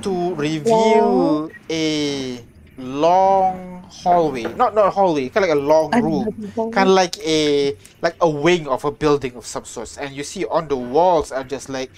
[0.02, 2.44] to reveal a
[2.78, 4.54] long hallway.
[4.54, 6.36] Not not a hallway, kind of like a long room,
[6.72, 9.98] kind of like a like a wing of a building of some sorts.
[9.98, 11.92] And you see on the walls are just like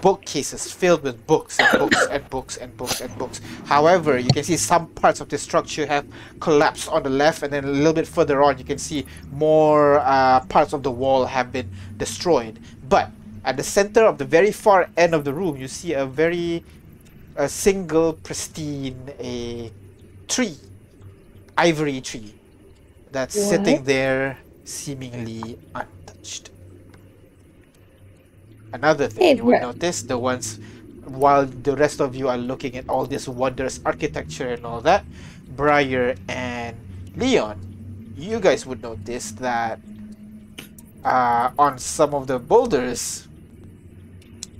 [0.00, 3.40] bookcases filled with books and books and books and books and books.
[3.66, 6.06] However, you can see some parts of the structure have
[6.40, 9.98] collapsed on the left, and then a little bit further on, you can see more
[10.00, 12.58] uh, parts of the wall have been destroyed.
[12.88, 13.10] But
[13.44, 16.64] at the center of the very far end of the room, you see a very
[17.36, 19.72] a single pristine a
[20.28, 20.56] tree,
[21.56, 22.34] ivory tree,
[23.10, 26.50] that's sitting there seemingly untouched.
[28.72, 30.58] Another thing Hey, you would notice the ones
[31.04, 35.04] while the rest of you are looking at all this wondrous architecture and all that,
[35.56, 36.76] Briar and
[37.16, 37.60] Leon,
[38.16, 39.78] you guys would notice that
[41.04, 43.28] uh, on some of the boulders,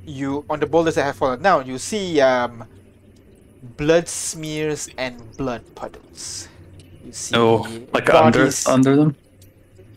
[0.05, 2.65] you on the boulders that have fallen down, you see um,
[3.77, 6.49] blood smears and blood puddles.
[7.07, 9.17] You see No, like under bodies- under them.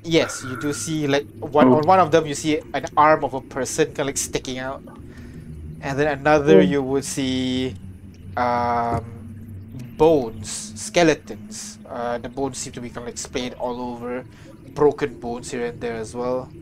[0.06, 3.34] Yes, you do see like one on one of them you see an arm of
[3.34, 4.84] a person kind of like sticking out,
[5.82, 7.75] and then another you would see
[8.38, 9.03] um,
[9.98, 11.80] bones, skeletons.
[11.85, 14.25] Uh, the bones seem to be kind of like splayed all over,
[14.74, 16.53] broken bones here and there as well.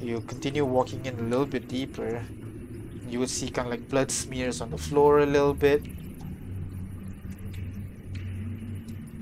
[0.00, 2.24] You continue walking in a little bit deeper.
[3.08, 5.82] You would see kind of like blood smears on the floor a little bit.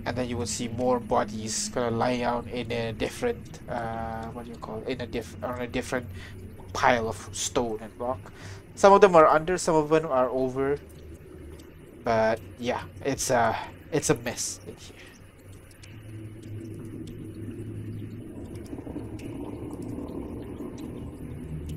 [0.08, 4.24] And then you will see more bodies kind of lying out in a different uh,
[4.32, 4.88] what do you call it?
[4.88, 6.06] in a diff on a different
[6.72, 8.32] pile of stone and rock.
[8.74, 10.78] Some of them are under, some of them are over.
[12.04, 13.54] But yeah, it's a
[13.92, 14.96] it's a mess in here.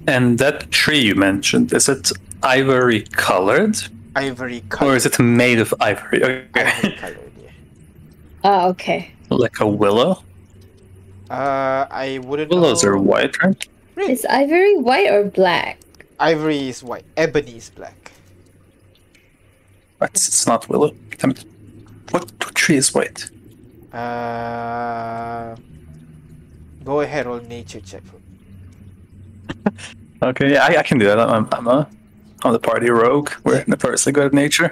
[0.07, 2.11] And that tree you mentioned, is it
[2.43, 3.77] ivory colored?
[4.15, 4.91] Ivory colored.
[4.91, 6.23] Or is it made of ivory?
[6.23, 6.95] Ivory Okay.
[6.97, 7.30] colored, yeah.
[8.43, 9.11] Oh, okay.
[9.29, 10.23] like a willow?
[11.29, 12.49] Uh, I wouldn't.
[12.49, 12.91] Willows know.
[12.91, 13.67] are white, right?
[13.97, 15.79] Is ivory white or black?
[16.19, 17.05] Ivory is white.
[17.15, 18.11] Ebony is black.
[20.01, 20.91] It's, it's not willow.
[21.17, 21.45] Damn it.
[22.09, 23.29] What, what tree is white?
[23.93, 25.55] Uh,
[26.83, 28.03] go ahead, roll nature check.
[28.03, 29.71] for me.
[30.23, 31.17] Okay, yeah, I, I can do that.
[31.17, 31.89] I'm, I'm a,
[32.43, 33.31] I'm the party rogue.
[33.43, 34.71] We're the notoriously good at nature.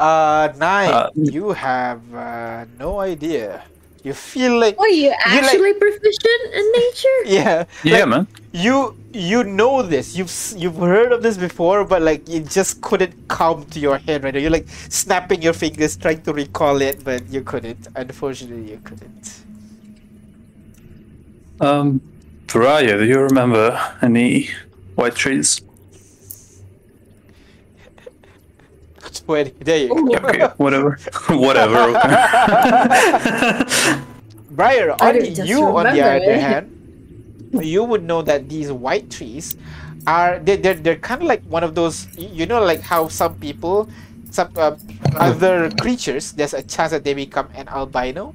[0.00, 0.88] Uh, nine.
[0.90, 3.62] Uh, you have uh, no idea.
[4.02, 7.18] You feel like Are you like- actually proficient in nature?
[7.36, 8.26] yeah, Yeah, like, man.
[8.52, 10.16] you you know this.
[10.16, 14.24] You've you've heard of this before, but like it just couldn't come to your head
[14.24, 14.40] right now.
[14.40, 17.88] You're like snapping your fingers trying to recall it, but you couldn't.
[17.94, 19.44] Unfortunately, you couldn't.
[21.60, 22.00] Um,
[22.46, 24.48] Pariah, do you remember any
[24.94, 25.60] white trees?
[29.26, 30.16] Wait, there you go.
[30.16, 30.98] Okay, whatever.
[31.28, 31.78] whatever.
[31.96, 33.64] okay.
[34.50, 36.40] Briar, on you on the other it.
[36.40, 36.70] hand,
[37.60, 39.56] you would know that these white trees
[40.06, 43.34] are they're they're, they're kind of like one of those you know like how some
[43.38, 43.88] people
[44.30, 44.76] some uh,
[45.16, 48.34] other creatures there's a chance that they become an albino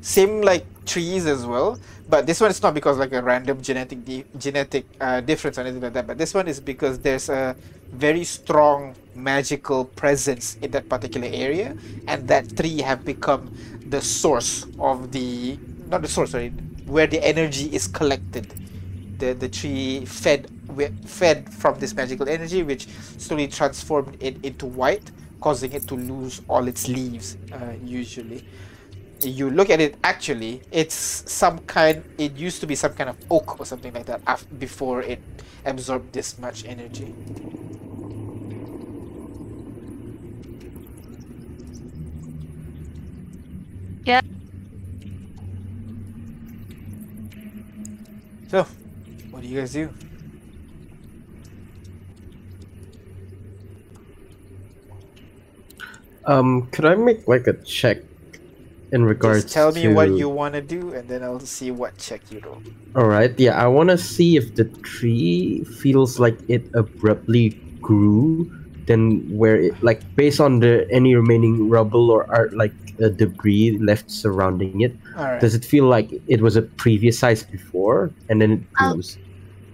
[0.00, 4.04] same like trees as well but this one is not because like a random genetic
[4.04, 7.56] de- genetic uh, difference or anything like that but this one is because there's a
[7.92, 13.54] very strong magical presence in that particular area, and that tree have become
[13.86, 16.50] the source of the not the source, sorry,
[16.86, 18.52] where the energy is collected.
[19.18, 20.50] The the tree fed
[21.06, 22.88] fed from this magical energy, which
[23.18, 27.36] slowly transformed it into white, causing it to lose all its leaves.
[27.52, 28.44] Uh, usually,
[29.22, 29.96] you look at it.
[30.04, 32.04] Actually, it's some kind.
[32.18, 34.20] It used to be some kind of oak or something like that.
[34.58, 35.20] Before it
[35.64, 37.14] absorbed this much energy.
[44.06, 44.20] Yeah.
[48.46, 48.64] So,
[49.30, 49.90] what do you guys do?
[56.24, 57.98] Um, could I make like a check
[58.92, 59.92] in regards Just tell me to...
[59.92, 62.62] what you want to do, and then I'll see what check you roll.
[62.94, 68.50] All right, yeah, I want to see if the tree feels like it abruptly grew,
[68.86, 73.78] then where it like based on the any remaining rubble or art like uh, debris
[73.78, 75.40] left surrounding it, All right.
[75.40, 79.18] does it feel like it was a previous size before and then it I'll- grows?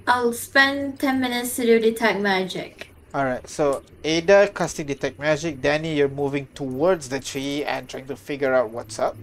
[0.07, 2.89] I'll spend 10 minutes to do detect magic.
[3.15, 3.47] All right.
[3.49, 5.61] So Ada casting detect magic.
[5.61, 9.17] Danny, you're moving towards the tree and trying to figure out what's up.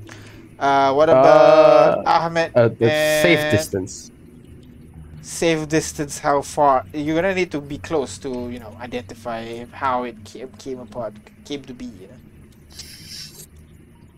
[0.57, 2.51] Uh, what about Ahmed?
[2.55, 2.87] Uh, the
[3.23, 4.11] safe distance.
[5.21, 6.19] Safe distance.
[6.19, 6.85] How far?
[6.93, 11.13] You're gonna need to be close to you know identify how it came came apart,
[11.45, 11.85] came to be.
[11.85, 12.13] You know?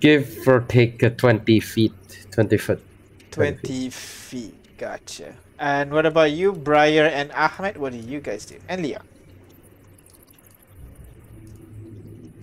[0.02, 1.94] Give or take uh, twenty feet,
[2.32, 2.84] twenty foot.
[3.32, 4.78] 20 feet.
[4.78, 5.34] Gotcha.
[5.58, 7.78] And what about you, Briar and Ahmed?
[7.78, 8.58] What do you guys do?
[8.68, 9.02] And Leah.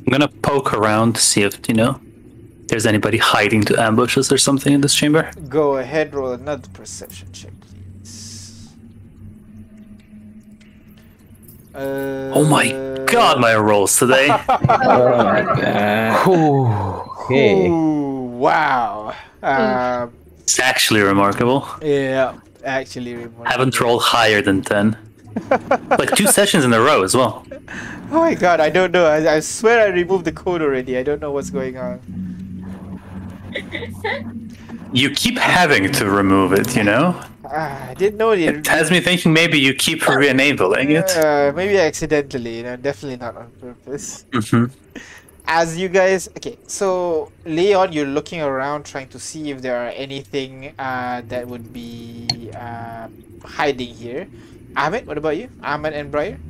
[0.06, 2.00] I'm gonna poke around to see if you know
[2.68, 5.30] there's anybody hiding to ambush us or something in this chamber.
[5.48, 8.68] Go ahead, roll another perception check, please.
[11.78, 12.66] Uh, Oh my
[13.07, 14.28] god, my rolls today.
[14.48, 16.28] Oh my god.
[17.24, 17.68] okay.
[17.68, 19.15] Ooh, wow.
[19.42, 21.66] Um, It's actually remarkable.
[21.82, 22.34] yeah,
[22.65, 23.44] actually, remarkable.
[23.44, 24.97] Haven't rolled higher than 10.
[25.98, 27.47] like two sessions in a row as well.
[28.10, 29.05] Oh my god, I don't know.
[29.05, 30.97] I, I swear I removed the code already.
[30.97, 32.00] I don't know what's going on.
[34.92, 37.20] You keep having to remove it, you know?
[37.44, 38.41] Ah, I didn't know it.
[38.41, 41.17] It has me thinking maybe you keep re-enabling it.
[41.17, 44.25] Uh, maybe accidentally, you know, definitely not on purpose.
[44.33, 44.67] hmm
[45.47, 49.91] As you guys, okay, so Leon, you're looking around trying to see if there are
[49.97, 53.08] anything uh, that would be uh,
[53.44, 54.28] hiding here.
[54.76, 55.49] Ahmed, what about you?
[55.62, 56.41] Ahmed and Briar?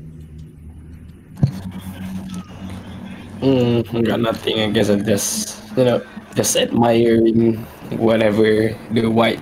[3.40, 4.58] Mm, got nothing.
[4.60, 6.02] I guess I'm just you know
[6.34, 7.64] just admiring
[7.96, 9.40] whatever the white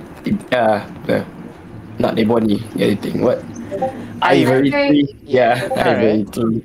[0.53, 1.25] uh the
[1.99, 3.43] not the body anything what
[4.23, 4.71] ivory Ivory.
[4.71, 6.33] tree yeah ivory Alright.
[6.33, 6.63] tree.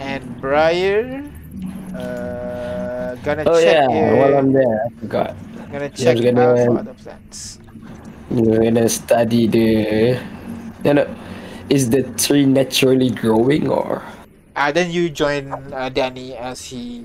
[0.00, 1.22] And Briar,
[1.94, 3.86] uh, gonna Oh check.
[3.86, 5.30] yeah, while I'm there, I forgot.
[5.70, 7.58] gonna check I'm gonna- out for other plants.
[8.32, 9.68] You're gonna study the.
[10.84, 11.06] You know,
[11.68, 14.02] is the tree naturally growing or?
[14.56, 17.04] Uh, then you join uh, Danny as he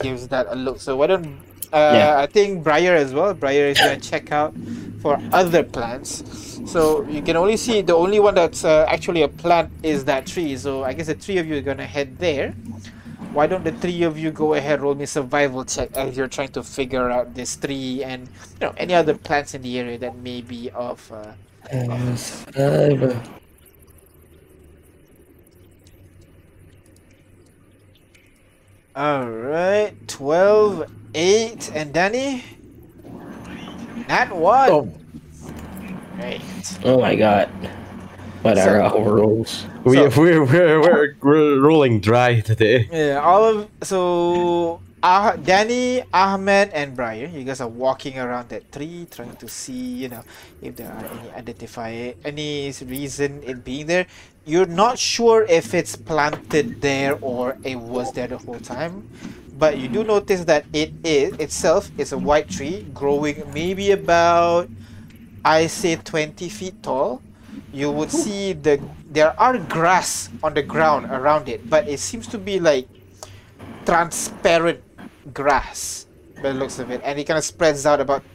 [0.00, 0.80] gives that a look.
[0.80, 1.38] So why don't
[1.72, 2.18] uh, Yeah.
[2.18, 3.34] I think Briar as well.
[3.34, 4.54] Briar is gonna check out
[5.00, 6.22] for other plants.
[6.66, 10.26] So you can only see the only one that's uh, actually a plant is that
[10.26, 10.56] tree.
[10.56, 12.54] So I guess the three of you are gonna head there.
[13.32, 16.52] Why don't the three of you go ahead roll me survival check as you're trying
[16.52, 20.16] to figure out this tree and you know any other plants in the area that
[20.18, 21.00] may be of.
[21.10, 21.32] Uh,
[22.56, 23.14] Uh,
[28.94, 32.44] All right, 12, 8, and Danny.
[34.08, 34.70] Nat one.
[34.70, 34.88] Oh.
[36.18, 36.40] Right.
[36.84, 37.48] oh my god.
[38.42, 39.66] What So- are our roles?
[39.84, 42.88] We, So- we're, we're, we're, we're rolling dry today.
[42.90, 48.70] Yeah, all of so uh, Danny, Ahmed, and Briar, you guys are walking around that
[48.70, 50.22] tree, trying to see, you know,
[50.60, 54.06] if there are any identify any reason it being there.
[54.44, 59.08] You're not sure if it's planted there or it was there the whole time,
[59.62, 64.66] but you do notice that it is itself is a white tree growing maybe about,
[65.44, 67.22] I say, twenty feet tall.
[67.70, 72.26] You would see the there are grass on the ground around it, but it seems
[72.34, 72.90] to be like
[73.86, 74.82] transparent
[75.30, 76.10] grass
[76.42, 78.26] by the looks of it, and it kind of spreads out about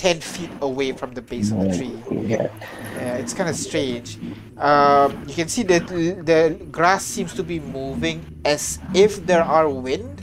[0.00, 1.92] ten feet away from the base of the tree.
[2.24, 2.48] Yeah.
[2.96, 4.16] Yeah, it's kind of strange.
[4.56, 9.68] Um, you can see that the grass seems to be moving as if there are
[9.68, 10.19] wind,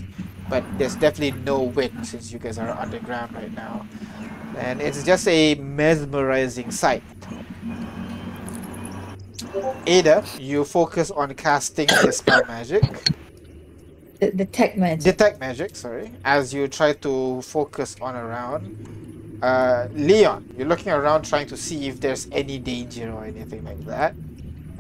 [0.50, 3.86] but there's definitely no wind since you guys are underground right now.
[4.58, 7.04] And it's just a mesmerizing sight.
[9.86, 12.84] Ada, you focus on casting dispel magic,
[14.20, 15.04] The, the tech magic.
[15.04, 15.76] detect magic.
[15.76, 19.40] Sorry, as you try to focus on around.
[19.42, 23.80] Uh, Leon, you're looking around trying to see if there's any danger or anything like
[23.86, 24.16] that.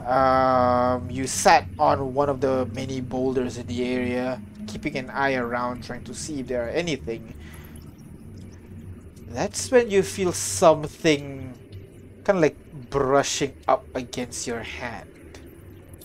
[0.06, 5.36] Um, you sat on one of the many boulders in the area, keeping an eye
[5.36, 7.34] around, trying to see if there are anything.
[9.30, 11.54] That's when you feel something
[12.24, 12.58] kind of like
[12.90, 15.40] brushing up against your hand.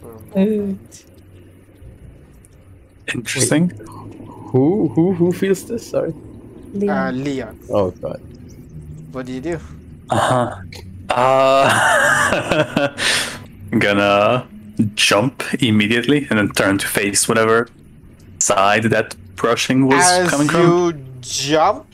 [0.01, 1.05] For a moment.
[3.15, 3.71] Interesting.
[4.53, 5.89] Who who who feels this?
[5.91, 6.15] Sorry.
[6.89, 8.21] Uh, Leon, Oh god.
[9.13, 9.59] what do you do?
[10.11, 10.57] Uh-huh.
[11.11, 11.69] Uh
[13.79, 14.49] Gonna
[14.95, 17.69] jump immediately and then turn to face whatever
[18.43, 20.61] side that brushing was As coming from.
[20.61, 21.87] you jump,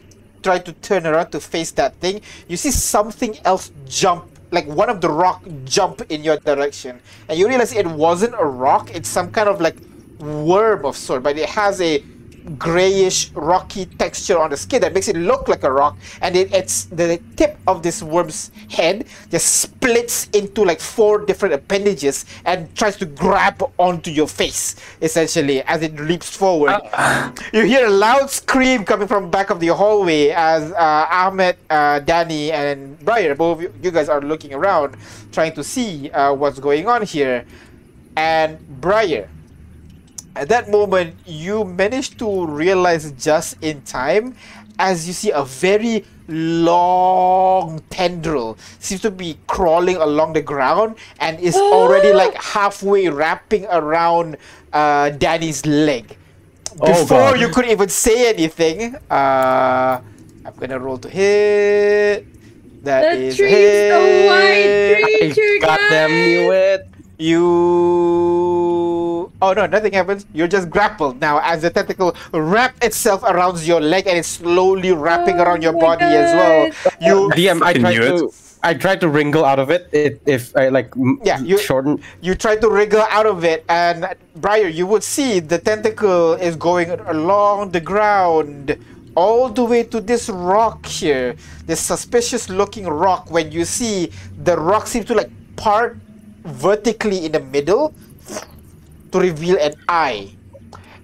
[0.43, 4.89] try to turn around to face that thing, you see something else jump, like one
[4.89, 9.09] of the rock jump in your direction, and you realize it wasn't a rock; it's
[9.09, 9.77] some kind of like
[10.21, 12.03] worm of sort, but it has a
[12.49, 16.53] grayish rocky texture on the skin that makes it look like a rock and it,
[16.53, 22.75] it's the tip of this worm's head just splits into like four different appendages and
[22.75, 26.75] tries to grab onto your face essentially as it leaps forward
[27.53, 32.01] you hear a loud scream coming from back of the hallway as uh, Ahmed, uh,
[32.01, 34.97] Danny, and Briar, both you, you guys are looking around,
[35.33, 37.45] trying to see uh, what's going on here.
[38.17, 39.29] And Briar,
[40.39, 44.35] at that moment, you manage to realize just in time
[44.79, 51.39] as you see a very long tendril seems to be crawling along the ground and
[51.41, 54.37] is already like halfway wrapping around
[54.73, 56.17] uh, Danny's leg.
[56.81, 57.41] Oh, Before God.
[57.41, 60.01] you could even say anything, uh,
[60.45, 62.27] I'm gonna roll to hit.
[62.85, 63.91] That The is tree's hit.
[63.93, 66.81] a white I creature, goddamn knew guys!
[66.81, 66.89] it.
[67.19, 67.49] You.
[69.41, 70.27] Oh no, nothing happens.
[70.33, 74.93] You're just grappled now as the tentacle wrap itself around your leg and it's slowly
[74.93, 76.67] wrapping Oh around your oh my body as well.
[77.01, 77.31] You.
[77.31, 78.33] Uh, DM, I Fucking tried to
[78.63, 79.89] I tried to wrinkle out of it.
[79.93, 82.01] It if I like Yeah, you- shorten.
[82.21, 86.57] You try to wriggle out of it, and Briar, you would see the tentacle is
[86.57, 88.77] going along the ground
[89.15, 91.37] all the way to this rock here.
[91.67, 93.31] This suspicious looking rock.
[93.31, 94.11] When you see
[94.43, 95.99] the rock seems to like part
[96.49, 97.95] vertically in the middle
[99.13, 100.31] to reveal an eye,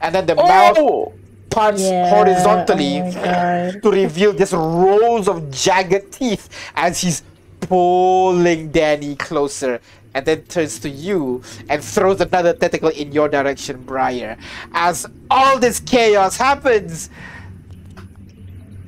[0.01, 1.13] and then the mouth oh!
[1.51, 7.23] parts Yeah, horizontally oh to reveal this rows of jagged teeth as he's
[7.61, 9.81] pulling Danny closer
[10.15, 14.37] and then turns to you and throws another tentacle in your direction, Briar.
[14.73, 17.11] As all this chaos happens,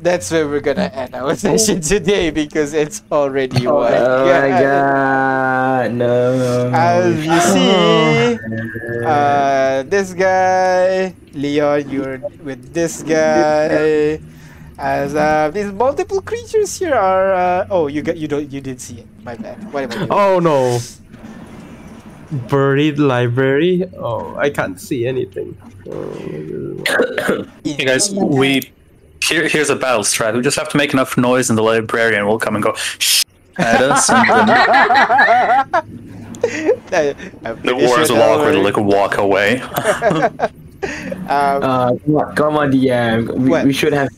[0.02, 3.92] that's where we're gonna end our session today because it's already one.
[3.94, 6.70] Oh my god, no.
[6.73, 8.39] As you see,
[9.05, 14.20] uh, this guy, Leon, you're with this guy.
[14.78, 17.33] As uh, these multiple creatures here are.
[17.33, 19.07] Uh, oh, you got you don't you didn't see it.
[19.25, 19.73] My bad.
[19.73, 20.08] What am I doing?
[20.12, 20.78] Oh no.
[22.50, 23.89] Buried library.
[23.97, 25.57] Oh, I can't see anything.
[25.89, 26.12] Oh,
[27.65, 28.73] Hey guys, we
[29.28, 30.34] here here's a battle strat.
[30.34, 33.22] We just have to make enough noise and the librarian will come and go shh
[33.58, 34.28] at us and
[36.88, 38.76] then I'm the pretty wars sure will that awkwardly worked.
[38.78, 39.62] like walk away.
[41.28, 43.32] Um, Uh, come on, come DM.
[43.38, 43.64] We, What?
[43.64, 44.08] we should have.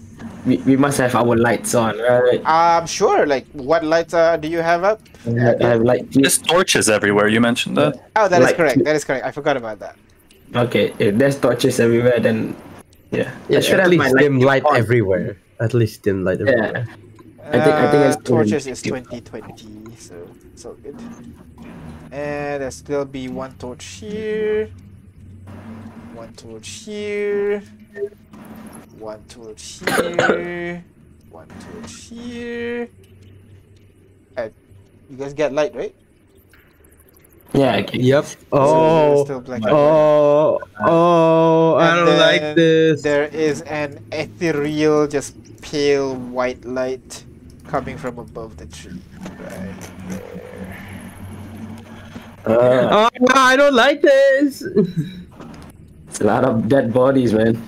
[0.45, 2.45] We, we must have our lights on, right?
[2.45, 3.25] um, sure.
[3.27, 5.01] Like, what lights uh, do you have up?
[5.27, 5.31] I
[5.65, 6.11] have light.
[6.13, 7.95] There's torches everywhere, you mentioned that.
[8.17, 8.85] Oh, that is Like- correct.
[8.85, 9.25] That is correct.
[9.25, 9.97] I forgot about that.
[10.55, 12.55] Okay, if there's torches everywhere, then
[13.11, 14.77] yeah, yeah, I should at have least dim light on.
[14.77, 15.37] everywhere.
[15.61, 16.87] At least dim light everywhere.
[16.87, 16.95] Yeah,
[17.49, 20.15] I think I think Uh, it's torches is 2020, so
[20.53, 20.97] it's all good.
[22.11, 24.71] And there'll still be one torch here,
[26.15, 27.63] one torch here,
[28.99, 30.85] one torch here,
[31.31, 32.89] one torch here.
[34.37, 34.49] Uh,
[35.11, 35.95] you guys get light, right?
[37.55, 37.99] Yeah, okay.
[37.99, 38.27] Yep.
[38.53, 39.09] Oh.
[39.15, 39.63] there's still black.
[39.67, 40.61] Oh.
[40.81, 41.75] Oh.
[41.77, 43.03] I And don't like this.
[43.03, 47.25] There is an ethereal, just pale white light
[47.67, 49.01] coming from above the tree.
[49.41, 50.77] Right there.
[52.47, 54.63] Uh, Oh, I don't like this.
[56.09, 57.61] it's a lot of dead bodies, man.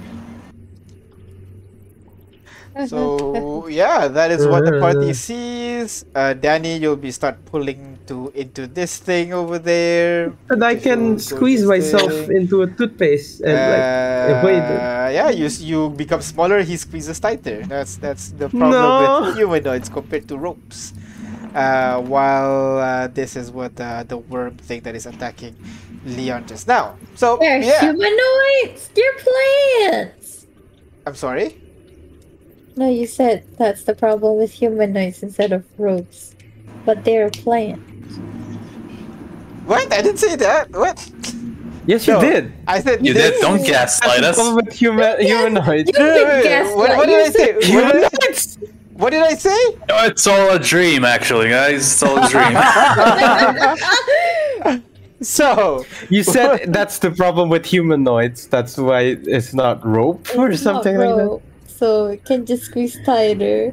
[2.86, 6.05] So yeah, that is what the party sees.
[6.15, 10.35] Uh, Danny, you'll be start pulling to into this thing over there.
[10.51, 12.33] And I can go squeeze this myself thing.
[12.35, 13.89] into a toothpaste and like
[14.27, 14.83] avoid it.
[14.83, 16.63] Uh, yeah, you you become smaller.
[16.63, 17.65] He squeezes tighter.
[17.67, 19.21] That's that's the problem No.
[19.21, 20.93] with humanoids compared to ropes.
[21.55, 25.57] Uh, while uh, this is what uh, the worm thing that is attacking
[26.05, 26.97] Leon just now.
[27.15, 28.91] So They're yeah, humanoids.
[28.97, 30.47] You're plants.
[31.07, 31.57] I'm sorry.
[32.77, 36.35] No, you said that's the problem with humanoids instead of ropes
[36.85, 37.90] But they're plants.
[39.67, 39.93] What?
[39.93, 40.71] I didn't say that.
[40.71, 41.13] What?
[41.87, 42.21] Yes, you No.
[42.21, 42.53] did.
[42.69, 43.41] I said You did.
[43.41, 44.37] Don't gaslight us.
[44.37, 45.91] Problem with human humanoids.
[45.97, 47.47] You Wait, can wait, guess what, what did I You're say?
[47.47, 48.59] so- What did I, Humanoids.
[48.95, 49.57] what did I say?
[49.91, 51.81] Oh, it's all a dream, actually, guys.
[51.93, 52.55] It's all a dream.
[55.23, 58.47] So You said that's the problem with humanoids.
[58.47, 59.01] That's why
[59.37, 61.41] it's not rope or It's not something like that.
[61.67, 63.73] So it can just squeeze tighter.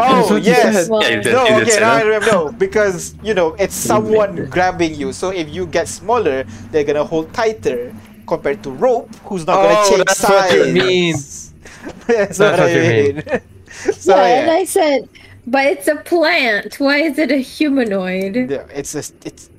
[0.00, 0.86] Oh yes.
[0.86, 0.96] said.
[1.00, 1.32] yeah, you did.
[1.32, 2.26] No, you okay, say now I remember.
[2.26, 5.12] No, because you know it's someone grabbing you.
[5.12, 7.94] So if you get smaller, they're gonna hold tighter
[8.26, 10.28] compared to rope, who's not gonna Oh, change that's size.
[10.28, 11.24] what you mean.
[12.06, 13.16] that's, That's what, what I mean.
[13.16, 13.22] mean.
[13.98, 15.08] so yeah, yeah, and I said,
[15.46, 16.76] but it's a plant.
[16.80, 18.36] Why is it a humanoid?
[18.48, 19.50] Yeah, it's a it's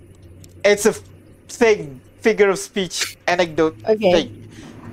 [0.63, 0.93] it's a
[1.49, 4.11] thing, figure of speech, anecdote Okay.
[4.11, 4.40] thing.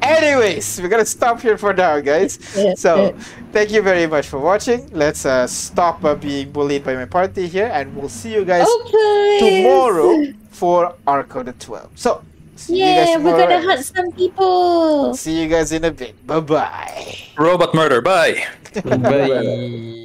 [0.03, 2.39] Anyways, we're gonna stop here for now, guys.
[2.79, 3.15] So,
[3.53, 4.89] thank you very much for watching.
[4.93, 8.67] Let's uh, stop uh, being bullied by my party here, and we'll see you guys
[8.69, 11.91] Oh, tomorrow for Arco the 12.
[11.97, 12.23] So,
[12.57, 15.15] see you guys Yeah, we're gonna hunt some people.
[15.15, 16.15] See you guys in a bit.
[16.27, 17.17] Bye bye.
[17.37, 18.01] Robot murder.
[18.01, 18.47] Bye.
[18.85, 20.05] Bye.